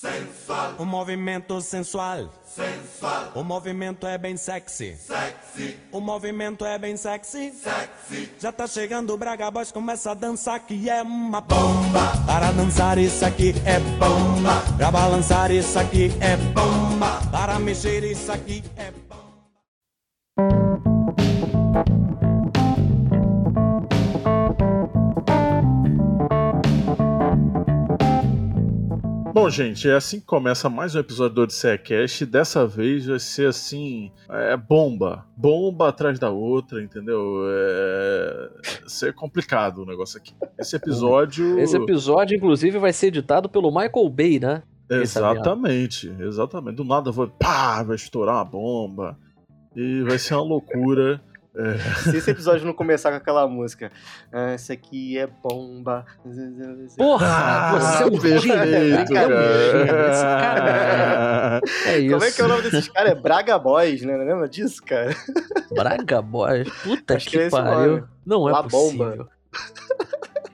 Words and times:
Sensual. 0.00 0.76
O 0.78 0.86
movimento 0.86 1.60
sensual. 1.60 2.32
Sensual. 2.42 3.32
O 3.34 3.44
movimento 3.44 4.06
é 4.06 4.16
bem 4.16 4.34
sexy. 4.34 4.96
Sexy. 4.96 5.76
O 5.92 6.00
movimento 6.00 6.64
é 6.64 6.78
bem 6.78 6.96
sexy. 6.96 7.52
Sexy. 7.52 8.30
Já 8.38 8.50
tá 8.50 8.66
chegando 8.66 9.12
o 9.12 9.18
Braga 9.18 9.50
Boys, 9.50 9.70
começa 9.70 10.12
a 10.12 10.14
dançar 10.14 10.58
que 10.60 10.88
é 10.88 11.02
uma 11.02 11.42
bomba. 11.42 12.12
Para 12.26 12.50
dançar 12.50 12.96
isso 12.96 13.22
aqui 13.26 13.52
é 13.66 13.78
bomba. 13.98 14.62
Pra 14.78 14.90
balançar 14.90 15.50
isso 15.50 15.78
aqui 15.78 16.10
é 16.18 16.34
bomba. 16.54 17.20
Para 17.30 17.58
mexer 17.58 18.02
isso 18.02 18.32
aqui 18.32 18.64
é 18.78 18.90
bomba. 18.90 18.99
Bom, 29.32 29.48
gente, 29.48 29.88
é 29.88 29.94
assim 29.94 30.18
que 30.18 30.26
começa 30.26 30.68
mais 30.68 30.94
um 30.94 30.98
episódio 30.98 31.34
do 31.36 31.42
Odisseia 31.42 31.78
Cast. 31.78 32.26
Dessa 32.26 32.66
vez 32.66 33.06
vai 33.06 33.20
ser 33.20 33.48
assim: 33.48 34.10
é 34.28 34.56
bomba. 34.56 35.24
Bomba 35.36 35.88
atrás 35.88 36.18
da 36.18 36.30
outra, 36.30 36.82
entendeu? 36.82 37.44
É. 37.46 38.50
Ser 38.86 39.14
complicado 39.14 39.82
o 39.82 39.86
negócio 39.86 40.18
aqui. 40.18 40.34
Esse 40.58 40.74
episódio. 40.74 41.58
Esse 41.60 41.76
episódio, 41.76 42.36
inclusive, 42.36 42.78
vai 42.78 42.92
ser 42.92 43.08
editado 43.08 43.48
pelo 43.48 43.70
Michael 43.70 44.08
Bay, 44.08 44.40
né? 44.40 44.62
Exatamente, 44.90 46.12
exatamente. 46.18 46.76
Do 46.76 46.84
nada 46.84 47.12
vai, 47.12 47.28
pá, 47.28 47.82
vai 47.84 47.94
estourar 47.94 48.34
uma 48.36 48.44
bomba. 48.44 49.16
E 49.76 50.02
vai 50.02 50.18
ser 50.18 50.34
uma 50.34 50.42
loucura. 50.42 51.20
É. 51.56 51.78
Se 52.10 52.16
esse 52.16 52.30
episódio 52.30 52.64
não 52.64 52.72
começar 52.72 53.10
com 53.10 53.16
aquela 53.16 53.46
música, 53.48 53.90
ah, 54.32 54.50
essa 54.52 54.72
aqui 54.72 55.18
é 55.18 55.26
bomba. 55.26 56.06
Porra! 56.96 57.26
Ah, 57.26 57.78
você 57.78 58.02
é 58.02 58.06
um 58.06 58.18
perfeito, 58.18 59.12
cara. 59.12 59.34
É 61.86 61.98
isso. 61.98 62.12
Como 62.12 62.24
é 62.24 62.30
que 62.30 62.40
é 62.40 62.44
o 62.44 62.48
nome 62.48 62.62
desses 62.62 62.88
caras? 62.88 63.12
É 63.12 63.14
Braga 63.14 63.58
Boys, 63.58 64.02
né? 64.02 64.16
Não 64.16 64.24
lembra 64.24 64.48
disso, 64.48 64.82
cara? 64.84 65.14
Braga 65.74 66.22
Boys? 66.22 66.68
Puta 66.82 67.16
Acho 67.16 67.28
que, 67.28 67.38
que 67.38 67.42
é 67.44 67.50
pariu. 67.50 68.04
Não 68.24 68.48
é 68.48 68.52
La 68.52 68.62
possível. 68.62 69.16
Bomba. 69.16 69.28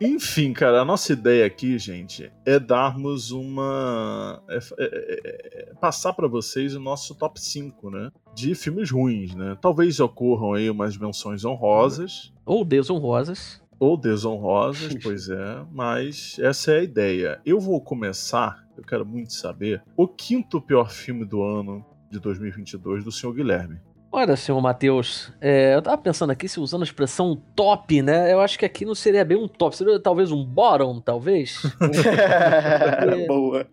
Enfim, 0.01 0.53
cara, 0.53 0.83
a 0.83 0.85
nossa 0.85 1.13
ideia 1.13 1.47
aqui, 1.47 1.79
gente, 1.79 2.31
é 2.45 2.59
darmos 2.59 3.31
uma. 3.31 4.43
É, 4.49 4.57
é, 4.57 4.61
é, 4.79 5.71
é 5.71 5.75
passar 5.81 6.13
para 6.13 6.29
vocês 6.29 6.75
o 6.75 6.81
nosso 6.81 7.15
top 7.15 7.41
5, 7.41 7.91
né? 7.91 8.11
De 8.35 8.55
filmes 8.55 8.91
ruins, 8.91 9.35
né? 9.35 9.57
Talvez 9.61 9.99
ocorram 9.99 10.53
aí 10.53 10.69
umas 10.69 10.99
menções 10.99 11.45
honrosas. 11.45 12.33
Ou 12.45 12.65
desonrosas. 12.65 13.63
Ou 13.79 13.97
desonrosas, 13.97 14.95
pois 15.03 15.29
é, 15.31 15.65
mas 15.73 16.39
essa 16.41 16.73
é 16.73 16.81
a 16.81 16.83
ideia. 16.83 17.41
Eu 17.45 17.59
vou 17.59 17.81
começar, 17.81 18.67
eu 18.77 18.85
quero 18.85 19.05
muito 19.05 19.33
saber, 19.33 19.83
o 19.97 20.07
quinto 20.07 20.61
pior 20.61 20.91
filme 20.91 21.25
do 21.25 21.43
ano 21.43 21.85
de 22.11 22.21
2022 22.21 23.03
do 23.03 23.13
senhor 23.13 23.33
Guilherme. 23.33 23.81
Olha, 24.19 24.35
senhor 24.35 24.59
Matheus, 24.63 25.31
é, 25.43 25.75
eu 25.75 25.83
tava 25.83 25.99
pensando 25.99 26.31
aqui, 26.31 26.49
se 26.49 26.59
usando 26.59 26.81
a 26.81 26.85
expressão 26.87 27.37
top, 27.55 28.01
né? 28.01 28.33
Eu 28.33 28.41
acho 28.41 28.59
que 28.59 28.65
aqui 28.65 28.87
não 28.87 28.95
seria 28.95 29.23
bem 29.27 29.37
um 29.37 29.47
top, 29.47 29.77
seria 29.77 30.01
talvez 30.01 30.33
um 30.33 30.43
bottom, 30.43 31.03
talvez. 31.03 31.61
Boa. 33.29 33.67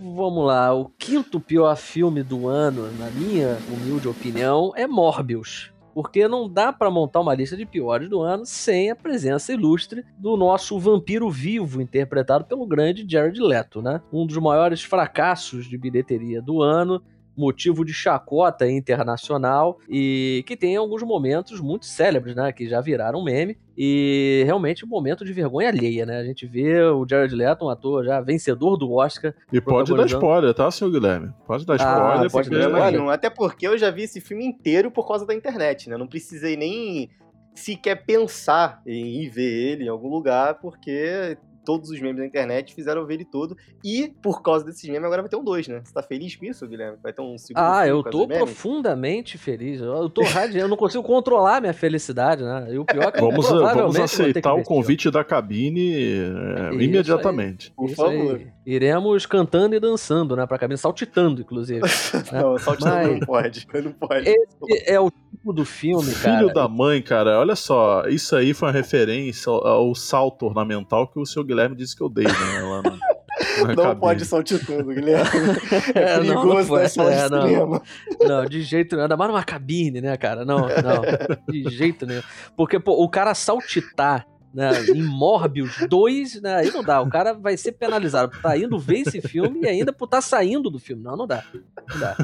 Vamos 0.00 0.44
lá, 0.44 0.74
o 0.74 0.86
quinto 0.98 1.38
pior 1.38 1.76
filme 1.76 2.24
do 2.24 2.48
ano, 2.48 2.90
na 2.98 3.08
minha 3.08 3.56
humilde 3.72 4.08
opinião, 4.08 4.72
é 4.74 4.84
Morbius. 4.84 5.70
Porque 5.94 6.26
não 6.26 6.48
dá 6.48 6.72
para 6.72 6.90
montar 6.90 7.20
uma 7.20 7.32
lista 7.32 7.56
de 7.56 7.64
piores 7.64 8.10
do 8.10 8.20
ano 8.20 8.44
sem 8.44 8.90
a 8.90 8.96
presença 8.96 9.52
ilustre 9.52 10.04
do 10.18 10.36
nosso 10.36 10.76
vampiro 10.80 11.30
vivo, 11.30 11.80
interpretado 11.80 12.44
pelo 12.46 12.66
grande 12.66 13.06
Jared 13.08 13.40
Leto, 13.40 13.80
né? 13.80 14.00
Um 14.12 14.26
dos 14.26 14.38
maiores 14.38 14.82
fracassos 14.82 15.66
de 15.66 15.78
bilheteria 15.78 16.42
do 16.42 16.62
ano 16.62 17.00
motivo 17.38 17.84
de 17.84 17.94
chacota 17.94 18.68
internacional 18.68 19.78
e 19.88 20.42
que 20.46 20.56
tem 20.56 20.76
alguns 20.76 21.02
momentos 21.02 21.60
muito 21.60 21.86
célebres, 21.86 22.34
né? 22.34 22.52
Que 22.52 22.68
já 22.68 22.80
viraram 22.80 23.22
meme 23.22 23.56
e 23.76 24.42
realmente 24.44 24.84
um 24.84 24.88
momento 24.88 25.24
de 25.24 25.32
vergonha 25.32 25.68
alheia, 25.68 26.04
né? 26.04 26.18
A 26.18 26.24
gente 26.24 26.46
vê 26.46 26.82
o 26.82 27.06
Jared 27.08 27.34
Leto, 27.34 27.64
um 27.64 27.70
ator 27.70 28.04
já 28.04 28.20
vencedor 28.20 28.76
do 28.76 28.92
Oscar. 28.92 29.32
E 29.52 29.60
pode 29.60 29.94
dar 29.94 30.06
spoiler, 30.06 30.52
tá, 30.52 30.68
senhor 30.70 30.90
Guilherme? 30.90 31.32
Pode 31.46 31.64
dar 31.64 31.76
spoiler. 31.76 32.02
Ah, 32.02 32.30
pode 32.30 32.50
dar 32.50 32.60
spoiler. 32.60 33.08
Até 33.10 33.30
porque 33.30 33.68
eu 33.68 33.78
já 33.78 33.90
vi 33.90 34.02
esse 34.02 34.20
filme 34.20 34.44
inteiro 34.44 34.90
por 34.90 35.06
causa 35.06 35.24
da 35.24 35.34
internet, 35.34 35.88
né? 35.88 35.96
Não 35.96 36.08
precisei 36.08 36.56
nem 36.56 37.08
sequer 37.54 38.04
pensar 38.04 38.82
em 38.86 39.22
ir 39.22 39.28
ver 39.28 39.72
ele 39.72 39.84
em 39.84 39.88
algum 39.88 40.08
lugar, 40.08 40.58
porque 40.60 41.38
todos 41.68 41.90
os 41.90 42.00
memes 42.00 42.16
da 42.16 42.24
internet, 42.24 42.74
fizeram 42.74 43.04
ver 43.04 43.14
ele 43.14 43.26
todo. 43.26 43.54
E, 43.84 44.08
por 44.22 44.40
causa 44.40 44.64
desses 44.64 44.88
memes, 44.88 45.04
agora 45.04 45.20
vai 45.20 45.28
ter 45.28 45.36
um 45.36 45.44
2, 45.44 45.68
né? 45.68 45.82
Você 45.84 45.92
tá 45.92 46.02
feliz 46.02 46.34
com 46.34 46.46
isso, 46.46 46.66
Guilherme? 46.66 46.96
Vai 47.02 47.12
ter 47.12 47.20
um 47.20 47.36
segundo 47.36 47.62
Ah, 47.62 47.86
eu 47.86 48.02
tô 48.02 48.26
profundamente 48.26 49.36
feliz. 49.36 49.82
Eu 49.82 50.08
tô 50.08 50.22
radiante, 50.22 50.60
eu 50.60 50.68
não 50.68 50.78
consigo 50.78 51.04
controlar 51.04 51.60
minha 51.60 51.74
felicidade, 51.74 52.42
né? 52.42 52.68
E 52.70 52.78
o 52.78 52.86
pior 52.86 53.08
é 53.08 53.12
que 53.12 53.20
vamos, 53.20 53.46
vamos 53.46 54.00
aceitar 54.00 54.54
o 54.54 54.62
convite 54.62 55.10
da 55.10 55.22
cabine 55.22 55.92
é, 55.92 56.82
imediatamente. 56.82 57.68
Aí, 57.68 57.74
por 57.76 57.94
favor. 57.94 58.36
Aí. 58.36 58.46
Iremos 58.68 59.24
cantando 59.24 59.74
e 59.74 59.80
dançando, 59.80 60.36
né? 60.36 60.46
Pra 60.46 60.58
cabine, 60.58 60.76
saltitando, 60.76 61.40
inclusive. 61.40 61.80
Né? 61.80 61.88
não, 62.42 62.58
saltitando 62.58 62.96
Mas... 62.96 63.08
não 63.12 63.20
pode. 63.20 63.66
Não 63.82 63.92
pode. 63.92 64.28
Esse 64.28 64.90
é 64.90 65.00
o 65.00 65.10
tipo 65.10 65.54
do 65.54 65.64
filme, 65.64 66.12
cara. 66.12 66.36
Filho 66.36 66.52
da 66.52 66.68
mãe, 66.68 67.00
cara. 67.00 67.40
Olha 67.40 67.56
só, 67.56 68.06
isso 68.08 68.36
aí 68.36 68.52
foi 68.52 68.68
uma 68.68 68.74
referência 68.74 69.48
ao, 69.50 69.66
ao 69.66 69.94
salto 69.94 70.44
ornamental 70.44 71.08
que 71.08 71.18
o 71.18 71.24
seu 71.24 71.42
Guilherme 71.42 71.74
disse 71.74 71.96
que 71.96 72.02
eu 72.02 72.10
dei, 72.10 72.26
né? 72.26 72.60
Lá 72.60 72.82
no, 72.82 73.74
não 73.74 73.96
pode 73.96 74.26
saltar 74.26 74.58
tudo, 74.58 74.92
Guilherme. 74.92 75.30
É 75.94 76.18
perigoso, 76.18 76.46
não, 76.46 76.54
não 76.56 76.66
pode, 76.66 77.00
é, 77.00 77.28
não, 77.30 77.82
não, 78.20 78.44
de 78.44 78.60
jeito 78.60 78.96
nenhum. 78.96 79.04
Ainda 79.04 79.16
mais 79.16 79.30
numa 79.30 79.44
cabine, 79.44 80.02
né, 80.02 80.14
cara? 80.18 80.44
Não, 80.44 80.58
não. 80.58 81.48
De 81.48 81.70
jeito 81.70 82.04
nenhum. 82.04 82.22
Porque, 82.54 82.78
pô, 82.78 83.02
o 83.02 83.08
cara 83.08 83.34
saltitar 83.34 84.26
né, 84.52 84.70
em 84.94 85.02
Morbius 85.02 85.76
2, 85.88 86.40
né, 86.40 86.56
aí 86.56 86.70
não 86.70 86.82
dá. 86.82 87.00
O 87.00 87.08
cara 87.08 87.32
vai 87.32 87.56
ser 87.56 87.72
penalizado 87.72 88.30
por 88.30 88.36
estar 88.36 88.50
tá 88.50 88.56
indo 88.56 88.78
ver 88.78 89.00
esse 89.00 89.20
filme 89.20 89.60
e 89.62 89.68
ainda 89.68 89.92
por 89.92 90.06
estar 90.06 90.18
tá 90.18 90.22
saindo 90.22 90.70
do 90.70 90.78
filme. 90.78 91.02
Não, 91.02 91.16
não 91.16 91.26
dá. 91.26 91.44
Não 91.88 92.00
dá. 92.00 92.16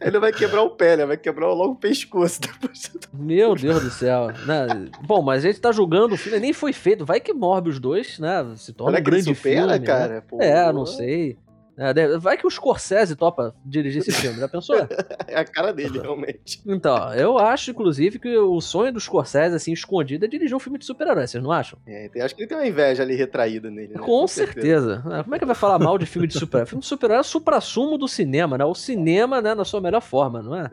Ele 0.00 0.18
vai 0.18 0.32
quebrar 0.32 0.62
o 0.62 0.70
pé, 0.70 0.96
né? 0.96 1.06
Vai 1.06 1.16
quebrar 1.16 1.48
logo 1.52 1.72
o 1.72 1.76
pescoço 1.76 2.40
depois. 2.40 2.92
Meu 3.12 3.54
Deus 3.54 3.82
do 3.82 3.90
céu. 3.90 4.28
Né? 4.46 4.90
Bom, 5.02 5.22
mas 5.22 5.44
a 5.44 5.48
gente 5.48 5.60
tá 5.60 5.72
julgando 5.72 6.14
o 6.14 6.18
filme, 6.18 6.38
nem 6.38 6.52
foi 6.52 6.72
feito. 6.72 7.04
Vai 7.04 7.20
que 7.20 7.32
Morbius 7.32 7.78
2, 7.78 8.18
né, 8.18 8.52
se 8.56 8.72
torna 8.72 8.98
Será 8.98 9.00
um 9.00 9.04
grande 9.04 9.34
supera, 9.34 9.60
filme. 9.60 9.78
Né? 9.78 9.86
cara? 9.86 10.14
Né? 10.14 10.20
Pô, 10.20 10.40
é, 10.40 10.72
não 10.72 10.86
sei. 10.86 11.36
É, 11.80 12.18
vai 12.18 12.36
que 12.36 12.46
o 12.46 12.50
Scorsese 12.50 13.16
topa 13.16 13.54
dirigir 13.64 14.02
esse 14.02 14.12
filme, 14.12 14.38
já 14.38 14.46
pensou? 14.46 14.76
é 15.26 15.38
a 15.38 15.44
cara 15.46 15.72
dele, 15.72 15.98
realmente. 15.98 16.60
Então, 16.66 17.14
eu 17.14 17.38
acho, 17.38 17.70
inclusive, 17.70 18.18
que 18.18 18.36
o 18.36 18.60
sonho 18.60 18.92
do 18.92 19.00
Scorsese, 19.00 19.56
assim, 19.56 19.72
escondido, 19.72 20.26
é 20.26 20.28
dirigir 20.28 20.54
um 20.54 20.60
filme 20.60 20.78
de 20.78 20.84
super-herói, 20.84 21.26
vocês 21.26 21.42
não 21.42 21.50
acham? 21.50 21.78
É, 21.86 22.10
acho 22.22 22.36
que 22.36 22.42
ele 22.42 22.48
tem 22.48 22.58
uma 22.58 22.66
inveja 22.66 23.02
ali 23.02 23.14
retraída 23.14 23.70
nele. 23.70 23.94
Né? 23.94 23.98
Com, 23.98 24.04
Com 24.04 24.26
certeza. 24.26 24.96
certeza. 24.96 25.22
Como 25.22 25.34
é 25.34 25.38
que 25.38 25.46
vai 25.46 25.54
falar 25.54 25.78
mal 25.78 25.96
de 25.96 26.04
filme 26.04 26.28
de 26.28 26.38
super-herói? 26.38 26.66
Filme 26.66 26.82
de 26.82 26.86
super-herói 26.86 27.16
é 27.16 27.20
o 27.20 27.24
supra-sumo 27.24 27.96
do 27.96 28.06
cinema, 28.06 28.58
né? 28.58 28.64
O 28.66 28.74
cinema, 28.74 29.40
né, 29.40 29.54
na 29.54 29.64
sua 29.64 29.80
melhor 29.80 30.02
forma, 30.02 30.42
não 30.42 30.54
é? 30.54 30.68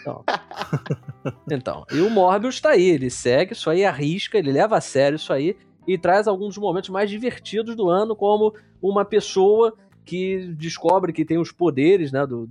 Então. 0.00 0.24
então, 1.50 1.86
e 1.90 2.00
o 2.00 2.08
Morbius 2.10 2.60
tá 2.60 2.70
aí, 2.70 2.90
ele 2.90 3.10
segue 3.10 3.54
isso 3.54 3.68
aí, 3.70 3.84
arrisca, 3.84 4.38
ele 4.38 4.52
leva 4.52 4.76
a 4.76 4.80
sério 4.80 5.16
isso 5.16 5.32
aí 5.32 5.56
e 5.86 5.98
traz 5.98 6.26
alguns 6.26 6.54
dos 6.54 6.58
momentos 6.58 6.90
mais 6.90 7.10
divertidos 7.10 7.74
do 7.74 7.88
ano, 7.88 8.14
como 8.16 8.54
uma 8.80 9.04
pessoa 9.04 9.74
que 10.04 10.54
descobre 10.56 11.12
que 11.12 11.24
tem 11.24 11.38
os 11.38 11.50
poderes, 11.50 12.12
né, 12.12 12.26
do, 12.26 12.46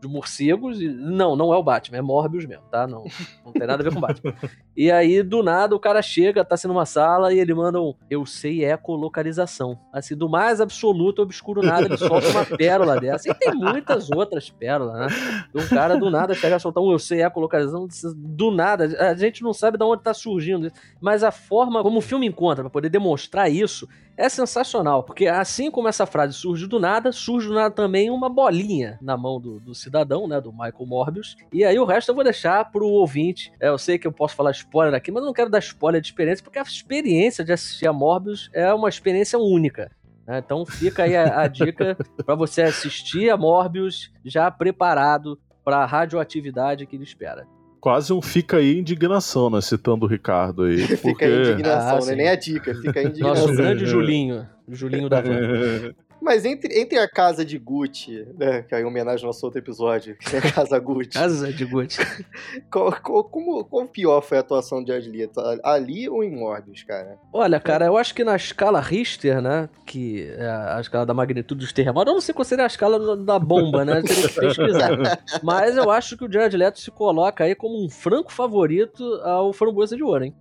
do 0.00 0.08
morcegos. 0.08 0.80
E, 0.80 0.88
não, 0.88 1.36
não 1.36 1.52
é 1.52 1.56
o 1.56 1.62
Batman, 1.62 1.98
é 1.98 2.02
Morbius 2.02 2.46
mesmo, 2.46 2.64
tá? 2.70 2.86
Não, 2.86 3.04
não 3.44 3.52
tem 3.52 3.66
nada 3.66 3.82
a 3.82 3.84
ver 3.84 3.94
com 3.94 4.00
Batman. 4.00 4.34
E 4.78 4.92
aí, 4.92 5.24
do 5.24 5.42
nada, 5.42 5.74
o 5.74 5.80
cara 5.80 6.00
chega, 6.00 6.44
tá 6.44 6.54
assim 6.54 6.68
numa 6.68 6.86
sala 6.86 7.34
e 7.34 7.40
ele 7.40 7.52
manda 7.52 7.82
um 7.82 7.94
Eu 8.08 8.24
sei 8.24 8.64
ecolocalização. 8.64 9.76
Assim, 9.92 10.14
do 10.14 10.28
mais 10.28 10.60
absoluto, 10.60 11.20
obscuro 11.20 11.60
nada, 11.60 11.86
ele 11.86 11.96
solta 11.96 12.28
uma 12.28 12.44
pérola 12.46 13.00
dessa. 13.00 13.28
E 13.28 13.34
tem 13.34 13.52
muitas 13.52 14.08
outras 14.08 14.48
pérolas, 14.48 14.96
né? 15.00 15.08
Um 15.52 15.66
cara 15.66 15.96
do 15.96 16.08
nada 16.08 16.32
chega 16.32 16.54
a 16.54 16.58
soltar 16.60 16.80
um 16.80 16.92
Eu 16.92 16.98
sei 17.00 17.24
ecolocalização, 17.24 17.88
do 18.14 18.52
nada. 18.52 18.84
A 19.10 19.16
gente 19.16 19.42
não 19.42 19.52
sabe 19.52 19.76
de 19.76 19.82
onde 19.82 20.00
tá 20.00 20.14
surgindo. 20.14 20.70
Mas 21.00 21.24
a 21.24 21.32
forma 21.32 21.82
como 21.82 21.98
o 21.98 22.00
filme 22.00 22.28
encontra 22.28 22.62
para 22.62 22.70
poder 22.70 22.88
demonstrar 22.88 23.50
isso 23.50 23.88
é 24.18 24.28
sensacional. 24.28 25.04
Porque 25.04 25.26
assim 25.26 25.70
como 25.70 25.88
essa 25.88 26.04
frase 26.04 26.34
surge 26.34 26.66
do 26.66 26.78
nada, 26.78 27.12
surge 27.12 27.48
do 27.48 27.54
nada 27.54 27.74
também 27.74 28.10
uma 28.10 28.28
bolinha 28.28 28.98
na 29.00 29.16
mão 29.16 29.40
do, 29.40 29.60
do 29.60 29.74
cidadão, 29.74 30.26
né? 30.26 30.40
Do 30.40 30.52
Michael 30.52 30.86
Morbius. 30.86 31.36
E 31.52 31.64
aí 31.64 31.78
o 31.78 31.84
resto 31.84 32.10
eu 32.10 32.14
vou 32.14 32.24
deixar 32.24 32.70
pro 32.70 32.86
ouvinte. 32.86 33.52
É, 33.60 33.68
eu 33.68 33.78
sei 33.78 33.98
que 33.98 34.06
eu 34.06 34.12
posso 34.12 34.34
falar 34.34 34.50
spoiler 34.68 34.94
aqui, 34.94 35.10
mas 35.10 35.22
eu 35.22 35.26
não 35.26 35.32
quero 35.32 35.50
dar 35.50 35.58
spoiler 35.58 36.00
de 36.00 36.08
experiência, 36.08 36.44
porque 36.44 36.58
a 36.58 36.62
experiência 36.62 37.44
de 37.44 37.52
assistir 37.52 37.86
a 37.86 37.92
Morbius 37.92 38.50
é 38.52 38.72
uma 38.72 38.88
experiência 38.88 39.38
única. 39.38 39.90
Né? 40.26 40.38
Então 40.38 40.64
fica 40.66 41.04
aí 41.04 41.16
a, 41.16 41.42
a 41.42 41.48
dica 41.48 41.96
para 42.24 42.34
você 42.34 42.62
assistir 42.62 43.30
a 43.30 43.36
Morbius 43.36 44.12
já 44.24 44.50
preparado 44.50 45.38
para 45.64 45.78
a 45.78 45.86
radioatividade 45.86 46.86
que 46.86 46.96
ele 46.96 47.04
espera 47.04 47.46
quase 47.80 48.12
um 48.12 48.20
fica 48.20 48.56
aí 48.56 48.76
indignação, 48.78 49.48
né? 49.48 49.60
Citando 49.60 50.04
o 50.04 50.08
Ricardo 50.08 50.64
aí. 50.64 50.80
Porque... 50.80 50.96
fica 50.96 51.26
aí 51.26 51.40
indignação, 51.40 51.98
ah, 51.98 52.06
né? 52.06 52.14
Nem 52.16 52.28
a 52.28 52.34
dica, 52.34 52.74
fica 52.74 53.00
aí 53.00 53.06
indignação. 53.06 53.46
Nosso 53.46 53.56
grande 53.56 53.86
Julinho. 53.86 54.46
Julinho 54.68 55.08
da 55.08 55.20
van. 55.20 55.94
Mas 56.28 56.44
entre, 56.44 56.78
entre 56.78 56.98
a 56.98 57.08
casa 57.08 57.42
de 57.42 57.56
Gucci, 57.58 58.28
né, 58.36 58.60
que 58.60 58.74
é 58.74 58.82
em 58.82 58.84
homenagem 58.84 59.24
ao 59.24 59.28
nosso 59.28 59.46
outro 59.46 59.58
episódio, 59.58 60.14
que 60.14 60.36
é 60.36 60.40
a 60.40 60.52
casa 60.52 60.78
Gucci. 60.78 61.08
Casa 61.18 61.50
de 61.50 61.64
Gucci. 61.64 62.00
qual, 62.70 62.92
qual, 63.00 63.24
como, 63.24 63.64
qual 63.64 63.86
pior 63.86 64.20
foi 64.20 64.36
a 64.36 64.42
atuação 64.42 64.84
de 64.84 64.92
Leto? 64.92 65.40
Ali 65.64 66.06
ou 66.06 66.22
em 66.22 66.30
Morbius, 66.30 66.82
cara? 66.82 67.16
Olha, 67.32 67.58
cara, 67.58 67.86
eu 67.86 67.96
acho 67.96 68.14
que 68.14 68.22
na 68.24 68.36
escala 68.36 68.78
Richter, 68.78 69.40
né, 69.40 69.70
que 69.86 70.28
é 70.36 70.50
a 70.76 70.78
escala 70.82 71.06
da 71.06 71.14
magnitude 71.14 71.62
dos 71.62 71.72
terremotos, 71.72 72.10
eu 72.10 72.14
não 72.16 72.20
sei 72.20 72.34
qual 72.34 72.44
seria 72.44 72.64
a 72.64 72.66
escala 72.66 73.16
da 73.16 73.38
bomba, 73.38 73.82
né, 73.86 74.02
teria 74.02 74.28
que 74.28 74.34
pesquisar. 74.34 74.90
Mas 75.42 75.78
eu 75.78 75.90
acho 75.90 76.14
que 76.14 76.26
o 76.26 76.30
Jared 76.30 76.58
Leto 76.58 76.78
se 76.78 76.90
coloca 76.90 77.44
aí 77.44 77.54
como 77.54 77.82
um 77.82 77.88
franco 77.88 78.30
favorito 78.30 79.02
ao 79.24 79.50
Framboesa 79.54 79.96
de 79.96 80.02
Ouro, 80.02 80.26
hein? 80.26 80.34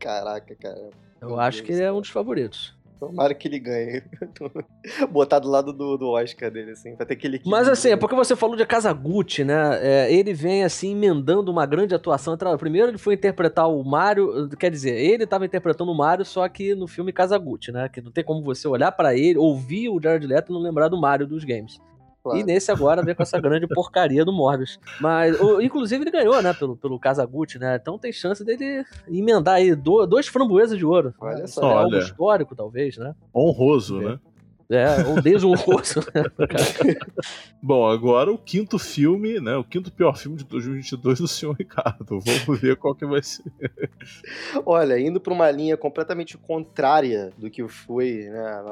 Caraca, 0.00 0.56
cara. 0.56 0.88
Eu 1.20 1.28
Meu 1.28 1.40
acho 1.40 1.58
Deus 1.58 1.66
que 1.66 1.72
ele 1.74 1.82
é 1.82 1.92
um 1.92 2.00
dos 2.00 2.08
favoritos. 2.08 2.74
Tomara 3.00 3.34
que 3.34 3.48
ele 3.48 3.58
ganhe. 3.58 4.02
Botar 5.10 5.38
do 5.38 5.48
lado 5.48 5.72
do, 5.72 5.96
do 5.96 6.10
Oscar 6.10 6.50
dele, 6.50 6.72
assim, 6.72 6.94
pra 6.94 7.06
ter 7.06 7.14
aquele. 7.14 7.40
Mas 7.46 7.66
assim, 7.66 7.88
é 7.88 7.96
porque 7.96 8.14
você 8.14 8.36
falou 8.36 8.54
de 8.56 8.66
Kazaguchi, 8.66 9.42
né? 9.42 9.78
É, 9.80 10.12
ele 10.12 10.34
vem 10.34 10.62
assim 10.64 10.92
emendando 10.92 11.50
uma 11.50 11.64
grande 11.64 11.94
atuação. 11.94 12.36
Primeiro 12.58 12.88
ele 12.88 12.98
foi 12.98 13.14
interpretar 13.14 13.70
o 13.70 13.82
Mario, 13.82 14.50
quer 14.50 14.70
dizer, 14.70 14.94
ele 14.94 15.24
estava 15.24 15.46
interpretando 15.46 15.90
o 15.90 15.96
Mario, 15.96 16.26
só 16.26 16.46
que 16.46 16.74
no 16.74 16.86
filme 16.86 17.10
Kazaguchi, 17.10 17.72
né? 17.72 17.88
Que 17.88 18.02
não 18.02 18.12
tem 18.12 18.22
como 18.22 18.42
você 18.44 18.68
olhar 18.68 18.92
para 18.92 19.16
ele, 19.16 19.38
ouvir 19.38 19.88
o 19.88 19.98
Jared 20.00 20.26
Leto 20.26 20.52
e 20.52 20.54
não 20.54 20.60
lembrar 20.60 20.88
do 20.88 21.00
Mario 21.00 21.26
dos 21.26 21.42
games. 21.42 21.80
Claro. 22.22 22.38
E 22.38 22.44
nesse 22.44 22.70
agora 22.70 23.02
vem 23.02 23.14
com 23.14 23.22
essa 23.22 23.40
grande 23.40 23.66
porcaria 23.66 24.24
do 24.24 24.32
Morbius. 24.32 24.78
Mas, 25.00 25.40
o, 25.40 25.60
inclusive, 25.60 26.02
ele 26.02 26.10
ganhou, 26.10 26.40
né, 26.42 26.52
pelo, 26.52 26.76
pelo 26.76 26.98
Kazaguchi, 26.98 27.58
né? 27.58 27.76
Então 27.80 27.98
tem 27.98 28.12
chance 28.12 28.44
dele 28.44 28.84
emendar 29.08 29.54
aí 29.54 29.74
do, 29.74 30.06
dois 30.06 30.26
framboesas 30.26 30.76
de 30.76 30.84
ouro. 30.84 31.14
Olha 31.18 31.46
só. 31.46 31.70
É 31.70 31.74
algo 31.74 31.96
histórico, 31.96 32.54
talvez, 32.54 32.98
né? 32.98 33.14
Honroso, 33.34 34.00
né? 34.00 34.18
É, 34.70 35.04
ou 35.04 35.20
desonroso. 35.20 35.98
Né, 36.14 36.22
Bom, 37.60 37.88
agora 37.88 38.30
o 38.30 38.38
quinto 38.38 38.78
filme, 38.78 39.40
né? 39.40 39.56
O 39.56 39.64
quinto 39.64 39.90
pior 39.90 40.16
filme 40.16 40.36
de 40.36 40.44
2022 40.44 41.18
do 41.18 41.26
senhor 41.26 41.56
Ricardo. 41.56 42.20
Vamos 42.20 42.60
ver 42.60 42.76
qual 42.76 42.94
que 42.94 43.04
vai 43.04 43.20
ser. 43.20 43.42
Olha, 44.64 44.96
indo 44.98 45.20
para 45.20 45.32
uma 45.32 45.50
linha 45.50 45.76
completamente 45.76 46.38
contrária 46.38 47.32
do 47.36 47.50
que 47.50 47.66
foi 47.66 48.28
né, 48.30 48.62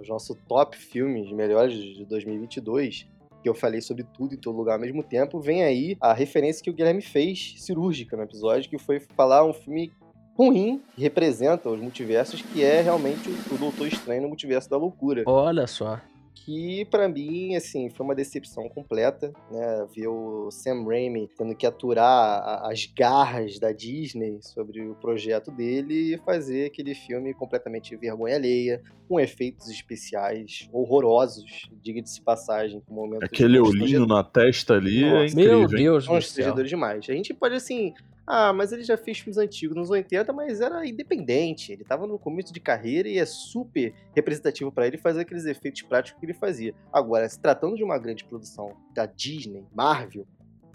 o 0.00 0.08
nosso 0.08 0.36
top 0.46 0.76
filmes 0.76 1.32
melhores 1.32 1.74
de 1.74 2.04
2022, 2.04 3.08
que 3.42 3.48
eu 3.48 3.54
falei 3.54 3.80
sobre 3.80 4.04
tudo 4.04 4.34
em 4.34 4.38
todo 4.38 4.56
lugar 4.56 4.74
ao 4.74 4.80
mesmo 4.80 5.02
tempo, 5.02 5.40
vem 5.40 5.64
aí 5.64 5.96
a 6.00 6.12
referência 6.12 6.62
que 6.62 6.70
o 6.70 6.74
Guilherme 6.74 7.02
fez 7.02 7.54
cirúrgica 7.58 8.16
no 8.16 8.22
episódio, 8.22 8.70
que 8.70 8.78
foi 8.78 9.00
falar 9.00 9.44
um 9.44 9.52
filme 9.52 9.92
ruim 10.38 10.80
que 10.94 11.02
representa 11.02 11.68
os 11.68 11.80
multiversos, 11.80 12.40
que 12.40 12.62
é 12.62 12.80
realmente 12.80 13.28
o 13.50 13.58
Doutor 13.58 13.88
Estranho 13.88 14.22
no 14.22 14.28
Multiverso 14.28 14.70
da 14.70 14.76
Loucura. 14.76 15.24
Olha 15.26 15.66
só. 15.66 16.00
Que 16.34 16.84
para 16.86 17.08
mim, 17.08 17.56
assim, 17.56 17.90
foi 17.90 18.06
uma 18.06 18.14
decepção 18.14 18.68
completa, 18.68 19.32
né? 19.50 19.86
Ver 19.94 20.06
o 20.06 20.48
Sam 20.50 20.84
Raimi 20.84 21.28
tendo 21.36 21.54
que 21.54 21.66
aturar 21.66 22.64
as 22.64 22.86
garras 22.86 23.58
da 23.58 23.72
Disney 23.72 24.38
sobre 24.40 24.80
o 24.80 24.94
projeto 24.94 25.50
dele 25.50 26.14
e 26.14 26.18
fazer 26.18 26.66
aquele 26.66 26.94
filme 26.94 27.34
completamente 27.34 27.94
vergonha 27.96 28.36
alheia, 28.36 28.80
com 29.08 29.18
efeitos 29.18 29.68
especiais 29.68 30.68
horrorosos, 30.72 31.68
diga-se 31.82 32.22
passagem, 32.22 32.80
com 32.86 32.94
momentos. 32.94 33.28
Aquele 33.28 33.58
olhinho 33.58 34.06
na 34.06 34.22
testa 34.22 34.74
ali 34.74 35.04
é 35.04 35.10
Nossa, 35.10 35.22
é 35.22 35.26
incrível. 35.26 35.58
Meu 35.58 35.68
Deus, 35.68 36.06
Constrangedor 36.06 36.64
demais. 36.64 37.04
A 37.10 37.12
gente 37.12 37.34
pode, 37.34 37.56
assim, 37.56 37.92
ah, 38.30 38.52
mas 38.52 38.72
ele 38.72 38.84
já 38.84 38.98
fez 38.98 39.18
filmes 39.18 39.38
antigos 39.38 39.74
nos 39.74 39.88
80, 39.88 40.30
mas 40.34 40.60
era 40.60 40.86
independente. 40.86 41.72
Ele 41.72 41.82
tava 41.82 42.06
no 42.06 42.18
começo 42.18 42.52
de 42.52 42.60
carreira 42.60 43.08
e 43.08 43.18
é 43.18 43.24
super 43.24 43.94
representativo 44.14 44.70
para 44.70 44.86
ele 44.86 44.98
fazer 44.98 45.22
aqueles 45.22 45.46
efeitos 45.46 45.80
práticos 45.80 46.20
que 46.20 46.26
ele 46.26 46.34
fazia. 46.34 46.74
Agora, 46.92 47.26
se 47.26 47.40
tratando 47.40 47.74
de 47.74 47.82
uma 47.82 47.98
grande 47.98 48.24
produção 48.24 48.76
da 48.94 49.06
Disney, 49.06 49.64
Marvel, 49.74 50.26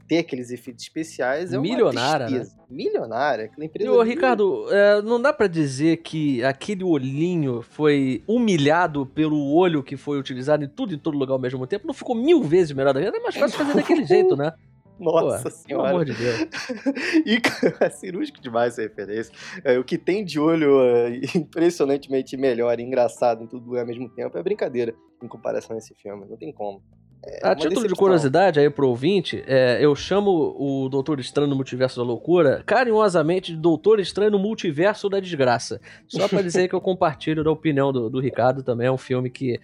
ter 0.08 0.18
aqueles 0.18 0.50
efeitos 0.50 0.84
especiais 0.84 1.54
é 1.54 1.58
Milionária, 1.60 2.28
uma 2.28 2.40
Né? 2.40 2.50
Milionária, 2.68 3.46
aquela 3.46 3.66
empresa. 3.66 3.88
E, 3.88 3.94
ô, 3.94 4.02
Ricardo, 4.02 4.66
é, 4.72 5.02
não 5.04 5.22
dá 5.22 5.32
para 5.32 5.46
dizer 5.46 5.98
que 5.98 6.44
aquele 6.44 6.84
olhinho 6.84 7.62
foi 7.62 8.24
humilhado 8.28 9.06
pelo 9.06 9.54
olho 9.54 9.84
que 9.84 9.96
foi 9.96 10.20
utilizado 10.20 10.64
em 10.64 10.68
tudo 10.68 10.96
em 10.96 10.98
todo 10.98 11.18
lugar 11.18 11.34
ao 11.34 11.40
mesmo 11.40 11.68
tempo? 11.68 11.86
Não 11.86 11.94
ficou 11.94 12.16
mil 12.16 12.42
vezes 12.42 12.72
melhor 12.72 12.96
daquele? 12.96 13.16
É 13.16 13.20
mais 13.20 13.36
fácil 13.36 13.60
fazer 13.60 13.76
daquele 13.76 14.04
jeito, 14.06 14.36
né? 14.36 14.54
Nossa 15.00 15.44
Pô, 15.44 15.50
senhora. 15.50 15.84
Pelo 15.84 15.96
amor 15.96 16.06
de 16.06 16.14
Deus. 16.14 16.48
e 17.26 17.42
é 17.80 17.90
cirúrgico 17.90 18.42
demais 18.42 18.74
essa 18.74 18.82
referência. 18.82 19.34
É, 19.64 19.78
o 19.78 19.84
que 19.84 19.98
tem 19.98 20.24
de 20.24 20.40
olho 20.40 20.82
é, 20.82 21.20
impressionantemente 21.36 22.38
melhor 22.38 22.80
e 22.80 22.84
engraçado 22.84 23.44
em 23.44 23.48
tudo 23.48 23.78
ao 23.78 23.86
mesmo 23.86 24.10
tempo 24.10 24.38
é 24.38 24.44
brincadeira 24.44 24.94
em 25.22 25.28
comparação 25.28 25.76
a 25.76 25.80
esse 25.80 25.94
filme. 25.96 26.26
Não 26.30 26.38
tem 26.38 26.52
como. 26.52 26.82
É 27.26 27.48
a 27.48 27.56
título 27.56 27.88
de 27.88 27.96
curiosidade 27.96 28.60
aí 28.60 28.70
pro 28.70 28.90
ouvinte, 28.90 29.42
é, 29.48 29.78
eu 29.80 29.96
chamo 29.96 30.30
o 30.60 30.90
Doutor 30.90 31.22
Estranho 31.22 31.50
no 31.50 31.56
Multiverso 31.56 31.98
da 31.98 32.04
Loucura 32.06 32.62
carinhosamente 32.66 33.54
de 33.54 33.58
Doutor 33.58 34.02
Estranho 34.02 34.32
no 34.32 34.40
Multiverso 34.40 35.08
da 35.08 35.22
Desgraça. 35.22 35.80
Só 36.06 36.28
para 36.28 36.42
dizer 36.42 36.68
que 36.68 36.76
eu 36.76 36.82
compartilho 36.82 37.42
da 37.42 37.50
opinião 37.50 37.94
do, 37.94 38.10
do 38.10 38.20
Ricardo 38.20 38.62
também. 38.62 38.88
É 38.88 38.92
um 38.92 38.98
filme 38.98 39.30
que 39.30 39.58